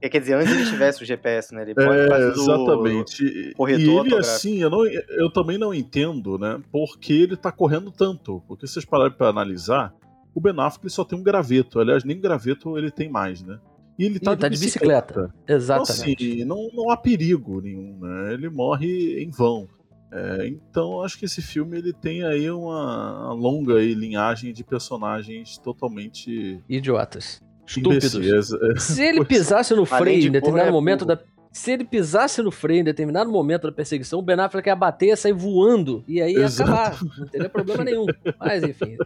É, 0.00 0.08
quer 0.08 0.20
dizer, 0.20 0.34
antes 0.34 0.52
ele 0.52 0.64
tivesse 0.64 1.02
o 1.02 1.06
GPS, 1.06 1.52
né? 1.52 1.62
Ele 1.62 1.74
morre 1.74 2.02
por 2.02 2.08
causa 2.08 2.30
do... 2.30 2.40
exatamente. 2.40 3.24
E- 3.24 3.52
corretor 3.54 4.06
e 4.06 4.08
ele, 4.08 4.16
assim, 4.16 4.58
eu, 4.58 4.70
não, 4.70 4.86
eu 4.86 5.28
também 5.28 5.58
não 5.58 5.74
entendo, 5.74 6.38
né, 6.38 6.60
por 6.70 6.98
que 6.98 7.22
ele 7.22 7.36
tá 7.36 7.50
correndo 7.50 7.90
tanto. 7.90 8.40
Porque 8.46 8.66
se 8.66 8.74
vocês 8.74 8.84
pararem 8.84 9.12
pra 9.16 9.26
analisar, 9.28 9.92
o 10.32 10.40
Ben 10.40 10.54
Affleck 10.56 10.84
ele 10.84 10.92
só 10.92 11.04
tem 11.04 11.18
um 11.18 11.22
graveto. 11.22 11.80
Aliás, 11.80 12.04
nem 12.04 12.20
graveto 12.20 12.78
ele 12.78 12.92
tem 12.92 13.08
mais, 13.08 13.42
né? 13.42 13.58
E 13.98 14.04
ele 14.04 14.20
tá, 14.20 14.30
Ele 14.30 14.40
tá 14.40 14.48
de 14.48 14.58
bicicleta. 14.58 15.34
Então, 15.42 15.56
Exatamente. 15.56 16.30
assim, 16.30 16.44
não, 16.44 16.68
não 16.72 16.90
há 16.90 16.96
perigo 16.96 17.60
nenhum, 17.60 17.98
né? 18.00 18.34
Ele 18.34 18.48
morre 18.48 19.20
em 19.20 19.30
vão. 19.30 19.66
É, 20.10 20.46
então, 20.48 21.02
acho 21.02 21.18
que 21.18 21.26
esse 21.26 21.42
filme 21.42 21.76
ele 21.76 21.92
tem 21.92 22.24
aí 22.24 22.50
uma, 22.50 23.32
longa 23.32 23.74
aí, 23.76 23.94
linhagem 23.94 24.52
de 24.52 24.64
personagens 24.64 25.58
totalmente 25.58 26.62
Idiotas. 26.68 27.42
Estúpidos. 27.66 28.52
É, 28.54 28.76
Se 28.78 29.02
ele 29.04 29.24
pisasse 29.24 29.74
no 29.74 29.86
Além 29.90 29.98
freio 29.98 30.20
de 30.22 30.28
em 30.28 30.32
determinado 30.32 30.70
é 30.70 30.72
momento 30.72 31.04
burro. 31.04 31.16
da. 31.16 31.22
Se 31.52 31.72
ele 31.72 31.84
pisasse 31.84 32.42
no 32.42 32.50
freio 32.50 32.80
em 32.80 32.84
determinado 32.84 33.30
momento 33.30 33.62
da 33.62 33.72
perseguição, 33.72 34.18
o 34.18 34.22
Ben 34.22 34.38
Affleck 34.38 34.68
ia 34.68 34.76
bater, 34.76 35.08
ia 35.08 35.16
sair 35.16 35.32
voando. 35.32 36.04
E 36.06 36.20
aí 36.22 36.34
ia 36.34 36.44
Exato. 36.44 36.70
acabar. 36.70 36.98
Não 37.18 37.26
teria 37.26 37.48
problema 37.48 37.84
nenhum. 37.84 38.06
Mas 38.38 38.62
enfim. 38.62 38.96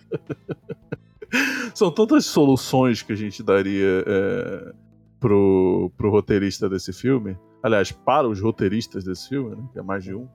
São 1.74 1.90
tantas 1.90 2.26
soluções 2.26 3.02
que 3.02 3.12
a 3.12 3.16
gente 3.16 3.42
daria 3.42 4.04
é, 4.06 4.72
pro, 5.18 5.90
pro 5.96 6.10
roteirista 6.10 6.68
desse 6.68 6.92
filme. 6.92 7.36
Aliás, 7.62 7.90
para 7.90 8.28
os 8.28 8.40
roteiristas 8.40 9.04
desse 9.04 9.28
filme, 9.28 9.56
né? 9.56 9.62
Que 9.72 9.78
é 9.78 9.82
mais 9.82 10.04
de 10.04 10.14
um. 10.14 10.28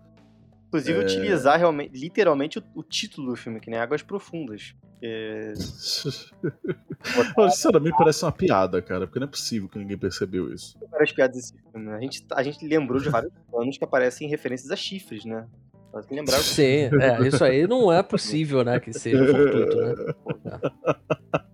Inclusive, 0.68 1.00
É. 1.00 1.02
utilizar 1.02 1.58
realmente, 1.58 1.98
literalmente 1.98 2.60
o, 2.60 2.64
o 2.76 2.84
título 2.84 3.32
do 3.32 3.36
filme, 3.36 3.60
que 3.60 3.70
nem 3.70 3.80
Águas 3.80 4.02
Profundas. 4.02 4.76
É, 5.02 5.54
Mas, 7.38 7.56
sinceramente, 7.56 7.96
parece 7.98 8.26
uma 8.26 8.32
piada, 8.32 8.82
cara, 8.82 9.06
porque 9.06 9.20
não 9.20 9.28
é 9.28 9.30
possível 9.30 9.70
que 9.70 9.78
ninguém 9.78 9.98
percebeu 9.98 10.52
isso. 10.54 10.78
Tem 10.80 10.90
várias 10.90 11.12
piadas 11.12 11.36
desse 11.36 11.54
filme, 11.54 11.86
né? 11.86 11.96
A 11.96 12.02
gente, 12.02 12.26
a 12.32 12.44
gente 12.44 12.68
lembrou 12.68 13.00
de 13.00 13.10
vários 13.10 13.32
planos 13.50 13.78
que 13.78 13.84
aparecem 13.84 14.28
referências 14.28 14.72
a 14.72 14.76
chifres, 14.76 15.24
né? 15.24 15.48
Só 15.92 16.02
que 16.02 16.14
lembrar 16.14 16.38
Sim, 16.40 16.90
é, 17.00 17.28
isso 17.28 17.44
aí 17.44 17.66
não 17.66 17.92
é 17.92 18.04
possível, 18.04 18.64
né? 18.64 18.80
Que 18.80 18.92
seja 18.92 19.26
fortuito, 19.26 19.78
né? 19.78 19.96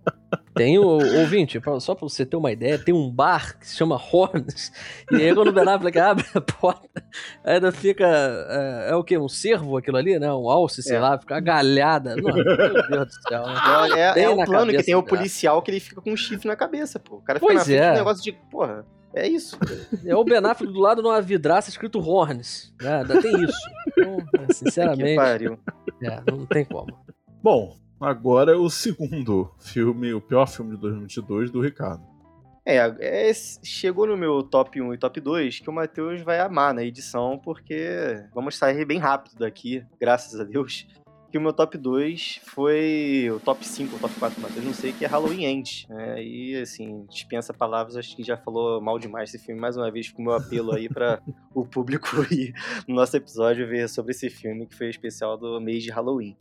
Tem 0.54 0.78
o 0.78 0.84
ouvinte, 1.18 1.58
pra- 1.58 1.80
só 1.80 1.94
pra 1.96 2.08
você 2.08 2.24
ter 2.24 2.36
uma 2.36 2.52
ideia, 2.52 2.78
tem 2.78 2.94
um 2.94 3.10
bar 3.10 3.58
que 3.58 3.66
se 3.66 3.76
chama 3.76 3.96
Horns, 3.96 4.70
e 5.10 5.16
aí 5.16 5.34
quando 5.34 5.48
o 5.48 5.52
Ben 5.52 5.68
Affleck 5.68 5.98
abre 5.98 6.24
a 6.32 6.40
porta, 6.40 7.04
ainda 7.42 7.72
fica, 7.72 8.06
é, 8.06 8.90
é 8.90 8.94
o 8.94 9.02
quê? 9.02 9.18
Um 9.18 9.28
cervo 9.28 9.76
aquilo 9.76 9.96
ali, 9.96 10.16
né? 10.18 10.32
Um 10.32 10.48
alce, 10.48 10.80
sei 10.82 10.96
É. 10.96 11.00
lá, 11.00 11.18
fica 11.18 11.34
uma 11.34 11.40
galhada. 11.40 12.14
Não, 12.14 12.32
meu 12.32 12.44
Deus 12.44 13.06
do 13.08 13.28
céu. 13.28 13.42
né? 13.46 13.54
É, 13.96 14.20
é, 14.20 14.24
é 14.32 14.44
plano 14.44 14.70
que 14.70 14.82
tem 14.84 14.94
o 14.94 15.02
policial 15.02 15.60
que 15.60 15.70
ele 15.72 15.80
fica 15.80 16.00
com 16.00 16.12
um 16.12 16.16
chifre 16.16 16.46
na 16.46 16.54
cabeça, 16.54 17.00
pô. 17.00 17.16
O 17.16 17.20
cara 17.22 17.40
fica 17.40 17.52
Pois 17.52 17.68
é. 17.68 17.90
do 17.92 17.96
negócio 17.98 18.22
de, 18.22 18.32
porra, 18.50 18.86
é 19.12 19.26
isso. 19.26 19.58
É 20.06 20.14
o 20.14 20.22
Ben 20.24 20.38
Affleck 20.38 20.72
do 20.72 20.78
lado 20.80 21.02
numa 21.02 21.20
vidraça 21.20 21.68
escrito 21.68 21.98
Horns, 21.98 22.72
né? 22.80 22.98
Ainda 22.98 23.20
tem 23.20 23.42
isso. 23.42 23.58
Então, 23.88 24.16
Que 24.46 24.54
sinceramente, 24.54 25.16
pariu. 25.16 25.58
é, 26.00 26.20
não 26.30 26.46
tem 26.46 26.64
como. 26.64 26.96
Bom, 27.42 27.76
agora 28.04 28.52
é 28.52 28.56
o 28.56 28.68
segundo 28.68 29.50
filme, 29.58 30.12
o 30.12 30.20
pior 30.20 30.46
filme 30.46 30.72
de 30.72 30.76
2022 30.78 31.50
do 31.50 31.60
Ricardo. 31.60 32.14
É, 32.66 32.76
é, 32.78 33.32
chegou 33.62 34.06
no 34.06 34.16
meu 34.16 34.42
top 34.42 34.80
1 34.80 34.94
e 34.94 34.98
top 34.98 35.20
2 35.20 35.60
que 35.60 35.68
o 35.68 35.72
Matheus 35.72 36.22
vai 36.22 36.40
amar 36.40 36.72
na 36.72 36.82
edição, 36.82 37.38
porque 37.38 38.24
vamos 38.34 38.56
sair 38.56 38.84
bem 38.86 38.98
rápido 38.98 39.38
daqui, 39.38 39.84
graças 40.00 40.40
a 40.40 40.44
Deus. 40.44 40.86
Que 41.30 41.36
o 41.36 41.40
meu 41.40 41.52
top 41.52 41.76
2 41.76 42.40
foi 42.44 43.28
o 43.34 43.40
top 43.40 43.66
5, 43.66 43.96
o 43.96 43.98
top 43.98 44.14
4 44.14 44.36
do 44.36 44.42
Matheus, 44.42 44.64
não 44.64 44.72
sei, 44.72 44.92
que 44.92 45.04
é 45.04 45.08
Halloween 45.08 45.44
End. 45.44 45.86
Né? 45.90 46.22
E, 46.22 46.56
assim, 46.56 47.04
dispensa 47.10 47.52
palavras, 47.52 47.96
acho 47.96 48.14
que 48.16 48.22
já 48.22 48.36
falou 48.36 48.80
mal 48.80 49.00
demais 49.00 49.34
esse 49.34 49.44
filme. 49.44 49.60
Mais 49.60 49.76
uma 49.76 49.90
vez, 49.90 50.12
com 50.12 50.22
o 50.22 50.24
meu 50.24 50.34
apelo 50.34 50.72
aí 50.72 50.88
para 50.88 51.20
o 51.52 51.66
público 51.66 52.06
ir 52.32 52.54
no 52.86 52.94
nosso 52.94 53.16
episódio 53.16 53.66
ver 53.66 53.88
sobre 53.88 54.12
esse 54.12 54.30
filme, 54.30 54.64
que 54.64 54.76
foi 54.76 54.88
especial 54.88 55.36
do 55.36 55.60
mês 55.60 55.82
de 55.82 55.90
Halloween. 55.90 56.36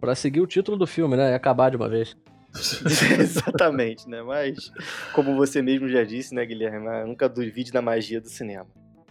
Pra 0.00 0.14
seguir 0.14 0.40
o 0.40 0.46
título 0.46 0.76
do 0.76 0.86
filme, 0.86 1.16
né? 1.16 1.32
E 1.32 1.34
acabar 1.34 1.70
de 1.70 1.76
uma 1.76 1.88
vez. 1.88 2.16
Exatamente, 3.20 4.08
né? 4.08 4.22
Mas, 4.22 4.72
como 5.12 5.36
você 5.36 5.60
mesmo 5.60 5.88
já 5.88 6.04
disse, 6.04 6.34
né, 6.34 6.44
Guilherme? 6.46 6.86
Nunca 7.06 7.28
duvide 7.28 7.72
da 7.72 7.82
magia 7.82 8.20
do 8.20 8.28
cinema. 8.28 8.66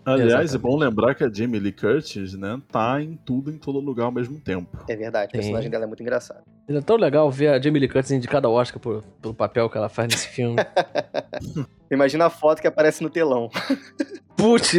Aliás, 0.05 0.31
Exatamente. 0.31 0.55
é 0.55 0.57
bom 0.57 0.77
lembrar 0.77 1.15
que 1.15 1.23
a 1.23 1.31
Jamie 1.31 1.59
Lee 1.59 1.73
Curtis, 1.73 2.33
né, 2.33 2.61
tá 2.71 3.01
em 3.01 3.17
tudo, 3.17 3.51
em 3.51 3.57
todo 3.57 3.77
lugar 3.79 4.05
ao 4.05 4.11
mesmo 4.11 4.39
tempo. 4.39 4.77
É 4.87 4.95
verdade, 4.95 5.27
o 5.27 5.31
personagem 5.33 5.69
dela 5.69 5.83
é 5.83 5.87
muito 5.87 6.01
engraçado. 6.01 6.43
É 6.67 6.81
tão 6.81 6.97
legal 6.97 7.31
ver 7.31 7.47
a 7.47 7.61
Jamie 7.61 7.79
Lee 7.79 7.87
Curtis 7.87 8.11
indicada 8.11 8.47
ao 8.47 8.53
Oscar 8.53 8.79
por, 8.79 9.01
pelo 9.21 9.33
papel 9.33 9.69
que 9.69 9.77
ela 9.77 9.87
faz 9.87 10.09
nesse 10.09 10.27
filme. 10.27 10.57
Imagina 11.89 12.25
a 12.25 12.29
foto 12.29 12.61
que 12.61 12.67
aparece 12.67 13.01
no 13.01 13.09
telão. 13.09 13.49
Putz! 14.35 14.73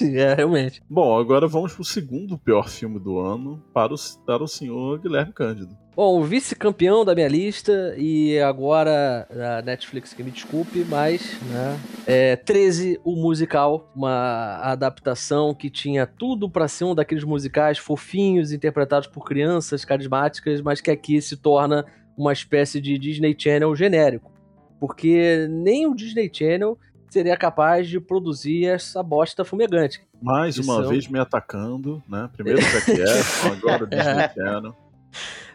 é, 0.00 0.34
realmente. 0.34 0.82
Bom, 0.88 1.18
agora 1.18 1.46
vamos 1.46 1.74
pro 1.74 1.84
segundo 1.84 2.38
pior 2.38 2.68
filme 2.68 2.98
do 2.98 3.18
ano 3.18 3.62
para 3.74 3.92
o, 3.92 3.96
para 4.24 4.42
o 4.42 4.48
senhor 4.48 4.98
Guilherme 5.00 5.32
Cândido. 5.32 5.76
Bom, 5.98 6.20
o 6.20 6.22
vice-campeão 6.22 7.04
da 7.04 7.12
minha 7.12 7.26
lista, 7.26 7.92
e 7.98 8.38
agora 8.38 9.26
a 9.58 9.62
Netflix 9.62 10.14
que 10.14 10.22
me 10.22 10.30
desculpe, 10.30 10.86
mas, 10.88 11.36
né? 11.42 11.76
É 12.06 12.36
13, 12.36 13.00
o 13.02 13.16
musical, 13.16 13.90
uma 13.96 14.60
adaptação 14.62 15.52
que 15.52 15.68
tinha 15.68 16.06
tudo 16.06 16.48
pra 16.48 16.68
ser 16.68 16.84
um 16.84 16.94
daqueles 16.94 17.24
musicais 17.24 17.78
fofinhos, 17.78 18.52
interpretados 18.52 19.08
por 19.08 19.24
crianças 19.24 19.84
carismáticas, 19.84 20.60
mas 20.68 20.82
que 20.82 20.90
aqui 20.90 21.20
se 21.22 21.34
torna 21.34 21.86
uma 22.16 22.30
espécie 22.30 22.78
de 22.78 22.98
Disney 22.98 23.34
Channel 23.38 23.74
genérico. 23.74 24.30
Porque 24.78 25.46
nem 25.48 25.86
o 25.86 25.94
Disney 25.94 26.30
Channel 26.30 26.78
seria 27.08 27.38
capaz 27.38 27.88
de 27.88 27.98
produzir 27.98 28.66
essa 28.66 29.02
bosta 29.02 29.46
fumegante. 29.46 30.02
Mais 30.20 30.56
Que 30.56 30.60
uma 30.60 30.82
são- 30.82 30.90
vez 30.90 31.08
me 31.08 31.18
atacando, 31.18 32.02
né? 32.06 32.28
Primeiro 32.34 32.60
o 32.60 32.62
Efron, 32.62 33.52
agora 33.56 33.84
o 33.84 33.86
Disney 33.86 34.28
Channel. 34.34 34.76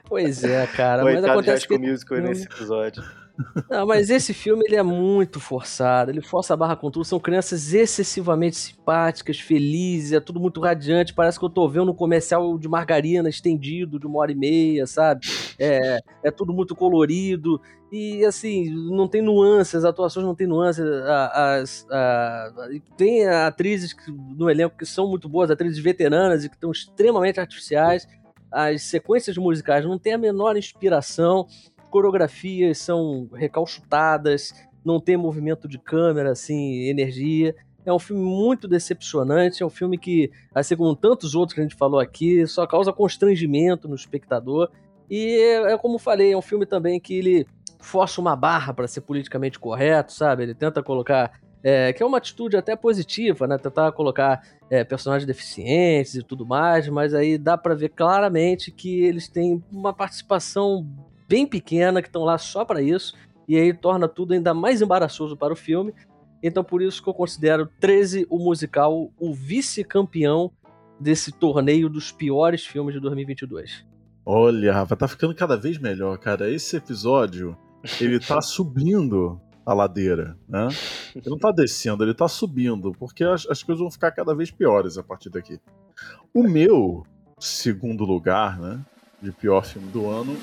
Pois 0.05 0.43
é, 0.43 0.65
cara, 0.67 1.03
mas 1.03 1.13
Coitado 1.13 1.21
de 1.21 1.27
High 1.27 1.31
acontece 1.55 1.67
que 1.67 1.77
Musical 1.77 2.17
nesse 2.19 2.45
episódio. 2.45 3.03
Não, 3.69 3.85
mas 3.87 4.09
esse 4.09 4.33
filme 4.33 4.63
ele 4.67 4.75
é 4.75 4.83
muito 4.83 5.39
forçado, 5.39 6.11
ele 6.11 6.21
força 6.21 6.53
a 6.53 6.57
barra 6.57 6.75
com 6.75 6.91
tudo, 6.91 7.03
são 7.03 7.19
crianças 7.19 7.73
excessivamente 7.73 8.55
simpáticas, 8.55 9.39
felizes, 9.39 10.11
é 10.13 10.19
tudo 10.19 10.39
muito 10.39 10.61
radiante, 10.61 11.13
parece 11.13 11.39
que 11.39 11.45
eu 11.45 11.49
tô 11.49 11.67
vendo 11.67 11.91
um 11.91 11.95
comercial 11.95 12.57
de 12.59 12.67
margarina 12.67 13.27
estendido 13.29 13.99
de 13.99 14.05
uma 14.05 14.19
hora 14.19 14.31
e 14.31 14.35
meia, 14.35 14.85
sabe? 14.85 15.21
É, 15.57 15.99
é 16.23 16.31
tudo 16.31 16.53
muito 16.53 16.75
colorido. 16.75 17.59
E 17.91 18.25
assim, 18.25 18.69
não 18.71 19.07
tem 19.07 19.21
nuances, 19.21 19.75
as 19.75 19.85
atuações 19.85 20.25
não 20.25 20.33
tem 20.33 20.47
nuances, 20.47 20.83
as, 21.31 21.85
a- 21.91 22.51
e 22.71 22.79
tem 22.97 23.27
atrizes 23.27 23.95
no 24.35 24.49
elenco 24.49 24.75
que 24.77 24.85
são 24.85 25.07
muito 25.07 25.29
boas, 25.29 25.51
atrizes 25.51 25.77
veteranas 25.77 26.43
e 26.43 26.49
que 26.49 26.55
estão 26.55 26.71
extremamente 26.71 27.39
artificiais, 27.39 28.07
as 28.51 28.83
sequências 28.83 29.37
musicais 29.37 29.83
não 29.85 29.97
têm 29.97 30.13
a 30.13 30.17
menor 30.17 30.55
inspiração, 30.57 31.47
coreografias 31.93 32.79
são 32.79 33.29
recalchutadas, 33.31 34.51
não 34.83 34.99
tem 34.99 35.15
movimento 35.15 35.67
de 35.67 35.77
câmera, 35.77 36.31
assim, 36.31 36.87
energia. 36.89 37.55
É 37.85 37.93
um 37.93 37.99
filme 37.99 38.23
muito 38.23 38.67
decepcionante, 38.67 39.61
é 39.61 39.65
um 39.65 39.69
filme 39.69 39.95
que, 39.95 40.31
assim 40.55 40.75
como 40.75 40.95
tantos 40.95 41.35
outros 41.35 41.53
que 41.53 41.59
a 41.59 41.63
gente 41.63 41.75
falou 41.75 41.99
aqui, 41.99 42.47
só 42.47 42.65
causa 42.65 42.91
constrangimento 42.91 43.87
no 43.87 43.93
espectador. 43.93 44.71
E 45.07 45.37
é, 45.37 45.73
é 45.73 45.77
como 45.77 45.99
falei, 45.99 46.31
é 46.31 46.37
um 46.37 46.41
filme 46.41 46.65
também 46.65 46.99
que 46.99 47.13
ele 47.13 47.45
força 47.79 48.19
uma 48.19 48.35
barra 48.35 48.73
para 48.73 48.87
ser 48.87 49.01
politicamente 49.01 49.59
correto, 49.59 50.13
sabe? 50.13 50.41
Ele 50.41 50.55
tenta 50.55 50.81
colocar 50.81 51.39
é, 51.61 51.93
que 51.93 52.01
é 52.01 52.05
uma 52.05 52.17
atitude 52.17 52.57
até 52.57 52.75
positiva, 52.75 53.45
né? 53.45 53.57
Tentar 53.59 53.91
colocar 53.91 54.41
é, 54.67 54.83
personagens 54.83 55.27
deficientes 55.27 56.15
e 56.15 56.23
tudo 56.23 56.43
mais, 56.43 56.89
mas 56.89 57.13
aí 57.13 57.37
dá 57.37 57.55
para 57.55 57.75
ver 57.75 57.89
claramente 57.89 58.71
que 58.71 59.03
eles 59.03 59.27
têm 59.27 59.63
uma 59.71 59.93
participação 59.93 60.87
bem 61.27 61.45
pequena, 61.45 62.01
que 62.01 62.07
estão 62.07 62.23
lá 62.23 62.37
só 62.37 62.65
para 62.65 62.81
isso, 62.81 63.15
e 63.47 63.57
aí 63.57 63.73
torna 63.73 64.07
tudo 64.07 64.33
ainda 64.33 64.53
mais 64.53 64.81
embaraçoso 64.81 65.35
para 65.37 65.53
o 65.53 65.55
filme. 65.55 65.93
Então 66.41 66.63
por 66.63 66.81
isso 66.81 67.01
que 67.01 67.09
eu 67.09 67.13
considero 67.13 67.69
13 67.79 68.27
o 68.29 68.37
musical 68.37 69.11
o 69.17 69.33
vice-campeão 69.33 70.51
desse 70.99 71.31
torneio 71.31 71.89
dos 71.89 72.11
piores 72.11 72.65
filmes 72.65 72.93
de 72.93 72.99
2022. 72.99 73.85
Olha, 74.25 74.73
Rafa, 74.73 74.95
tá 74.95 75.07
ficando 75.07 75.35
cada 75.35 75.57
vez 75.57 75.77
melhor, 75.77 76.17
cara. 76.17 76.49
Esse 76.49 76.77
episódio, 76.77 77.57
ele 77.99 78.19
tá 78.19 78.39
subindo 78.41 79.39
a 79.65 79.73
ladeira, 79.73 80.37
né? 80.47 80.67
Ele 81.15 81.29
não 81.29 81.37
tá 81.37 81.51
descendo, 81.51 82.03
ele 82.03 82.13
tá 82.13 82.27
subindo, 82.27 82.91
porque 82.93 83.23
as, 83.23 83.45
as 83.49 83.63
coisas 83.63 83.81
vão 83.81 83.91
ficar 83.91 84.11
cada 84.11 84.35
vez 84.35 84.51
piores 84.51 84.97
a 84.97 85.03
partir 85.03 85.29
daqui. 85.29 85.59
O 86.33 86.43
meu 86.43 87.05
segundo 87.39 88.03
lugar, 88.03 88.59
né, 88.59 88.79
de 89.21 89.31
pior 89.31 89.65
filme 89.65 89.87
do 89.89 90.09
ano 90.09 90.37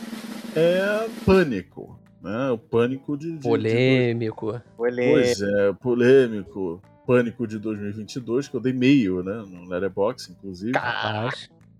é 0.57 1.09
Pânico, 1.25 1.99
né? 2.23 2.51
O 2.51 2.59
Pânico 2.59 3.17
de... 3.17 3.33
de 3.33 3.43
polêmico. 3.43 4.53
De... 4.53 4.63
Pois 4.77 5.43
é, 5.43 5.73
polêmico. 5.75 6.83
Pânico 7.07 7.47
de 7.47 7.59
2022, 7.59 8.49
que 8.49 8.55
eu 8.55 8.61
dei 8.61 8.73
meio, 8.73 9.23
né, 9.23 9.43
no 9.47 9.69
Letterboxd, 9.69 10.33
inclusive. 10.33 10.73
Caralho. 10.73 11.33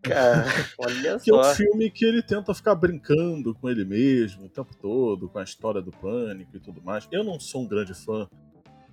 Cara, 0.03 0.47
olha 0.79 1.19
que 1.21 1.31
é 1.31 1.35
um 1.35 1.45
só. 1.45 1.55
filme 1.55 1.91
que 1.91 2.05
ele 2.05 2.23
tenta 2.23 2.55
ficar 2.55 2.75
brincando 2.75 3.55
com 3.55 3.69
ele 3.69 3.85
mesmo 3.85 4.47
o 4.47 4.49
tempo 4.49 4.75
todo, 4.77 5.29
com 5.29 5.39
a 5.39 5.45
história 5.45 5.81
do 5.81 5.93
Pânico 5.93 6.57
e 6.57 6.61
tudo 6.61 6.83
mais. 6.83 7.07
Eu 7.13 7.23
não 7.23 7.39
sou 7.39 7.63
um 7.63 7.69
grande 7.69 7.95
fã 7.95 8.29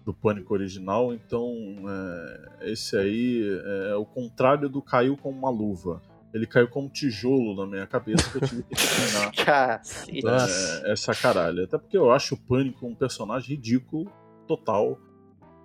do 0.06 0.14
Pânico 0.14 0.54
original, 0.54 1.14
então 1.14 1.54
é, 1.90 2.72
esse 2.72 2.96
aí 2.96 3.42
é 3.90 3.96
o 3.96 4.06
contrário 4.06 4.70
do 4.70 4.82
Caiu 4.82 5.18
com 5.18 5.30
uma 5.30 5.50
Luva. 5.50 6.02
Ele 6.34 6.46
caiu 6.46 6.68
como 6.68 6.88
um 6.88 6.90
tijolo 6.90 7.56
na 7.56 7.66
minha 7.66 7.88
cabeça 7.88 8.30
que 8.30 8.38
eu 8.44 8.48
tive 8.48 8.64
que 8.64 8.76
treinar 8.76 9.32
Cacete. 9.46 10.22
é, 10.28 10.92
essa 10.92 11.14
caralho. 11.16 11.64
Até 11.64 11.78
porque 11.78 11.98
eu 11.98 12.12
acho 12.12 12.36
o 12.36 12.38
Pânico 12.38 12.86
um 12.86 12.94
personagem 12.96 13.56
ridículo, 13.56 14.12
total. 14.48 15.00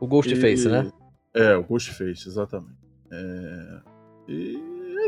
O 0.00 0.06
Ghostface, 0.06 0.66
E- 0.66 0.70
né? 0.70 0.90
É, 1.34 1.56
o 1.56 1.64
Ghostface, 1.64 2.28
exatamente. 2.28 2.76
É, 3.10 3.80
E 4.28 4.56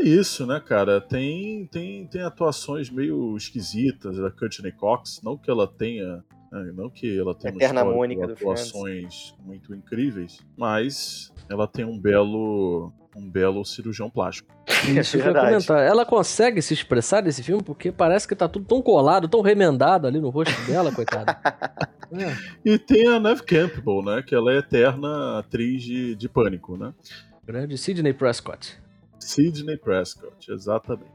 é 0.01 0.03
isso, 0.03 0.45
né, 0.47 0.59
cara? 0.61 1.01
Tem, 1.01 1.67
tem, 1.69 2.07
tem 2.09 2.23
atuações 2.23 2.91
meio 2.91 3.37
esquisitas 3.37 4.17
da 4.17 4.31
Courtney 4.31 4.73
Cox, 4.73 5.21
não 5.23 5.37
que 5.39 5.49
ela 5.51 5.67
tenha. 5.69 6.25
Né, 6.63 6.73
Não 6.75 6.89
que 6.89 7.19
ela 7.19 7.35
tenha 7.35 7.55
Eterna 7.55 7.81
histórico 7.81 7.99
Mônica 7.99 8.27
do 8.27 8.33
atuações 8.33 9.35
muito 9.45 9.75
incríveis, 9.75 10.39
mas 10.57 11.33
ela 11.49 11.67
tem 11.67 11.85
um 11.85 11.99
belo 11.99 12.93
um 13.17 13.31
belo 13.31 13.65
cirurgião 13.65 14.11
plástico. 14.11 14.53
Isso 14.99 15.17
que 15.17 15.23
eu 15.23 15.33
ia 15.33 15.41
comentar. 15.41 15.87
Ela 15.87 16.05
consegue 16.05 16.61
se 16.61 16.75
expressar 16.75 17.23
nesse 17.23 17.43
filme 17.43 17.63
porque 17.63 17.93
parece 17.93 18.27
que 18.27 18.35
tá 18.35 18.49
tudo 18.49 18.67
tão 18.67 18.83
colado, 18.83 19.29
tão 19.29 19.41
remendado 19.41 20.07
ali 20.07 20.21
no 20.21 20.31
rosto 20.31 20.61
dela, 20.67 20.93
coitada. 20.93 21.39
É. 22.13 22.55
E 22.65 22.79
tem 22.79 23.07
a 23.09 23.19
Neve 23.19 23.43
Campbell, 23.43 24.03
né? 24.03 24.23
Que 24.23 24.35
ela 24.35 24.53
é 24.53 24.59
eterna 24.59 25.39
atriz 25.39 25.83
de, 25.83 26.15
de 26.15 26.29
pânico, 26.29 26.77
né? 26.77 26.95
Grande 27.45 27.77
Sidney 27.77 28.13
Prescott. 28.13 28.79
Sidney 29.19 29.77
Prescott, 29.77 30.51
exatamente. 30.51 31.14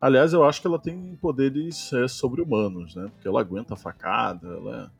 Aliás, 0.00 0.32
eu 0.32 0.44
acho 0.44 0.60
que 0.60 0.66
ela 0.66 0.78
tem 0.78 1.16
poderes 1.20 1.92
é, 1.92 2.06
sobre-humanos, 2.06 2.94
né? 2.94 3.08
Porque 3.12 3.26
ela 3.26 3.40
aguenta 3.40 3.74
a 3.74 3.76
facada, 3.76 4.46
ela 4.46 4.90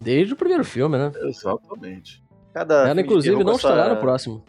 Desde 0.00 0.32
o 0.32 0.36
primeiro 0.36 0.64
filme, 0.64 0.96
né? 0.98 1.12
é... 1.14 1.28
Exatamente. 1.28 2.22
Cada 2.54 2.88
Ela, 2.88 3.00
inclusive, 3.00 3.42
não 3.44 3.54
a 3.54 3.58
sua- 3.58 3.70
estará 3.70 3.94
no 3.94 4.00
próximo. 4.00 4.42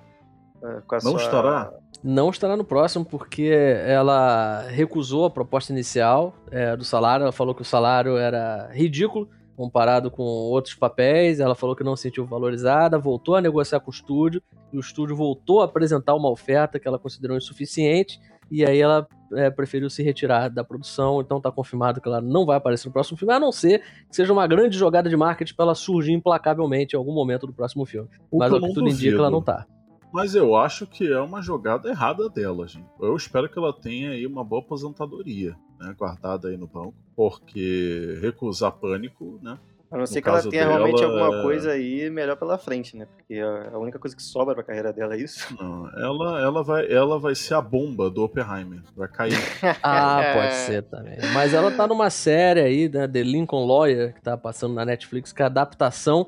é, 0.63 0.81
com 0.87 0.95
a 0.95 0.99
Não 1.03 1.11
sua- 1.11 1.21
estará? 1.21 1.73
Não 2.03 2.29
estará 2.29 2.55
no 2.55 2.63
próximo 2.63 3.03
porque 3.03 3.49
ela 3.85 4.61
recusou 4.69 5.25
a 5.25 5.29
proposta 5.29 5.73
inicial 5.73 6.33
é, 6.51 6.75
do 6.77 6.85
salário. 6.85 7.23
Ela 7.23 7.31
falou 7.31 7.53
que 7.55 7.63
o 7.63 7.65
salário 7.65 8.17
era 8.17 8.69
ridículo 8.71 9.27
comparado 9.57 10.11
com 10.11 10.21
outros 10.23 10.75
papéis. 10.75 11.39
Ela 11.39 11.55
falou 11.55 11.75
que 11.75 11.83
não 11.83 11.95
se 11.95 12.03
sentiu 12.03 12.23
valorizada, 12.25 12.97
voltou 12.99 13.35
a 13.35 13.41
negociar 13.41 13.79
com 13.79 13.89
o 13.89 13.93
estúdio 13.93 14.41
e 14.71 14.77
o 14.77 14.79
estúdio 14.79 15.15
voltou 15.15 15.61
a 15.61 15.65
apresentar 15.65 16.13
uma 16.13 16.29
oferta 16.29 16.79
que 16.79 16.87
ela 16.87 16.99
considerou 16.99 17.35
insuficiente. 17.35 18.19
E 18.49 18.63
aí 18.63 18.79
ela 18.79 19.05
é, 19.33 19.49
preferiu 19.49 19.89
se 19.89 20.03
retirar 20.03 20.49
da 20.49 20.63
produção, 20.63 21.21
então 21.21 21.41
tá 21.41 21.51
confirmado 21.51 22.01
que 22.01 22.07
ela 22.07 22.21
não 22.21 22.45
vai 22.45 22.57
aparecer 22.57 22.87
no 22.87 22.93
próximo 22.93 23.17
filme, 23.17 23.33
a 23.33 23.39
não 23.39 23.51
ser 23.51 23.81
que 24.09 24.15
seja 24.15 24.31
uma 24.31 24.47
grande 24.47 24.77
jogada 24.77 25.09
de 25.09 25.17
marketing 25.17 25.55
pra 25.55 25.65
ela 25.65 25.75
surgir 25.75 26.13
implacavelmente 26.13 26.95
em 26.95 26.97
algum 26.97 27.13
momento 27.13 27.47
do 27.47 27.53
próximo 27.53 27.85
filme. 27.85 28.09
O 28.31 28.37
Mas 28.37 28.51
o 28.51 28.59
que 28.59 28.73
tudo 28.73 28.89
indica, 28.89 29.17
ela 29.17 29.29
não 29.29 29.41
tá. 29.41 29.65
Mas 30.11 30.35
eu 30.35 30.55
acho 30.55 30.87
que 30.87 31.11
é 31.11 31.19
uma 31.19 31.41
jogada 31.41 31.89
errada 31.89 32.29
dela, 32.29 32.67
gente. 32.67 32.87
Eu 32.99 33.15
espero 33.15 33.49
que 33.49 33.59
ela 33.59 33.73
tenha 33.73 34.11
aí 34.11 34.25
uma 34.25 34.43
boa 34.43 34.61
aposentadoria, 34.61 35.55
né? 35.79 35.93
Guardada 35.97 36.47
aí 36.47 36.57
no 36.57 36.67
banco. 36.67 36.95
Porque 37.15 38.17
recusar 38.21 38.71
pânico, 38.71 39.39
né? 39.41 39.59
A 39.89 39.97
não 39.97 40.05
ser 40.05 40.15
No 40.15 40.21
que 40.23 40.29
ela 40.29 40.49
tenha 40.49 40.67
realmente 40.67 40.99
dela, 40.99 41.21
alguma 41.21 41.39
é- 41.39 41.41
coisa 41.43 41.71
aí 41.71 42.09
melhor 42.09 42.35
pela 42.35 42.57
frente, 42.57 42.97
né? 42.97 43.05
Porque 43.05 43.35
a 43.39 43.69
a 43.73 43.79
única 43.79 43.97
coisa 43.97 44.15
que 44.15 44.21
sobra 44.21 44.53
pra 44.53 44.63
carreira 44.63 44.91
dela 44.91 45.15
é 45.15 45.17
isso. 45.17 45.55
Não, 45.57 45.89
ela, 45.97 46.41
ela, 46.41 46.63
vai, 46.63 46.91
ela 46.91 47.17
vai 47.17 47.35
ser 47.35 47.53
a 47.53 47.61
bomba 47.61 48.09
do 48.09 48.23
Oppenheimer. 48.23 48.81
Vai 48.95 49.07
cair. 49.07 49.33
Ah, 49.81 50.33
pode 50.33 50.53
ser 50.55 50.83
também. 50.83 51.17
Mas 51.33 51.53
ela 51.53 51.71
tá 51.71 51.87
numa 51.87 52.09
série 52.09 52.59
aí, 52.59 52.89
né, 52.89 53.07
The 53.07 53.23
Lincoln 53.23 53.65
Lawyer, 53.65 54.13
que 54.13 54.21
tá 54.21 54.37
passando 54.37 54.73
na 54.73 54.83
Netflix, 54.83 55.31
que 55.31 55.41
é 55.41 55.45
a 55.45 55.47
adaptação, 55.47 56.27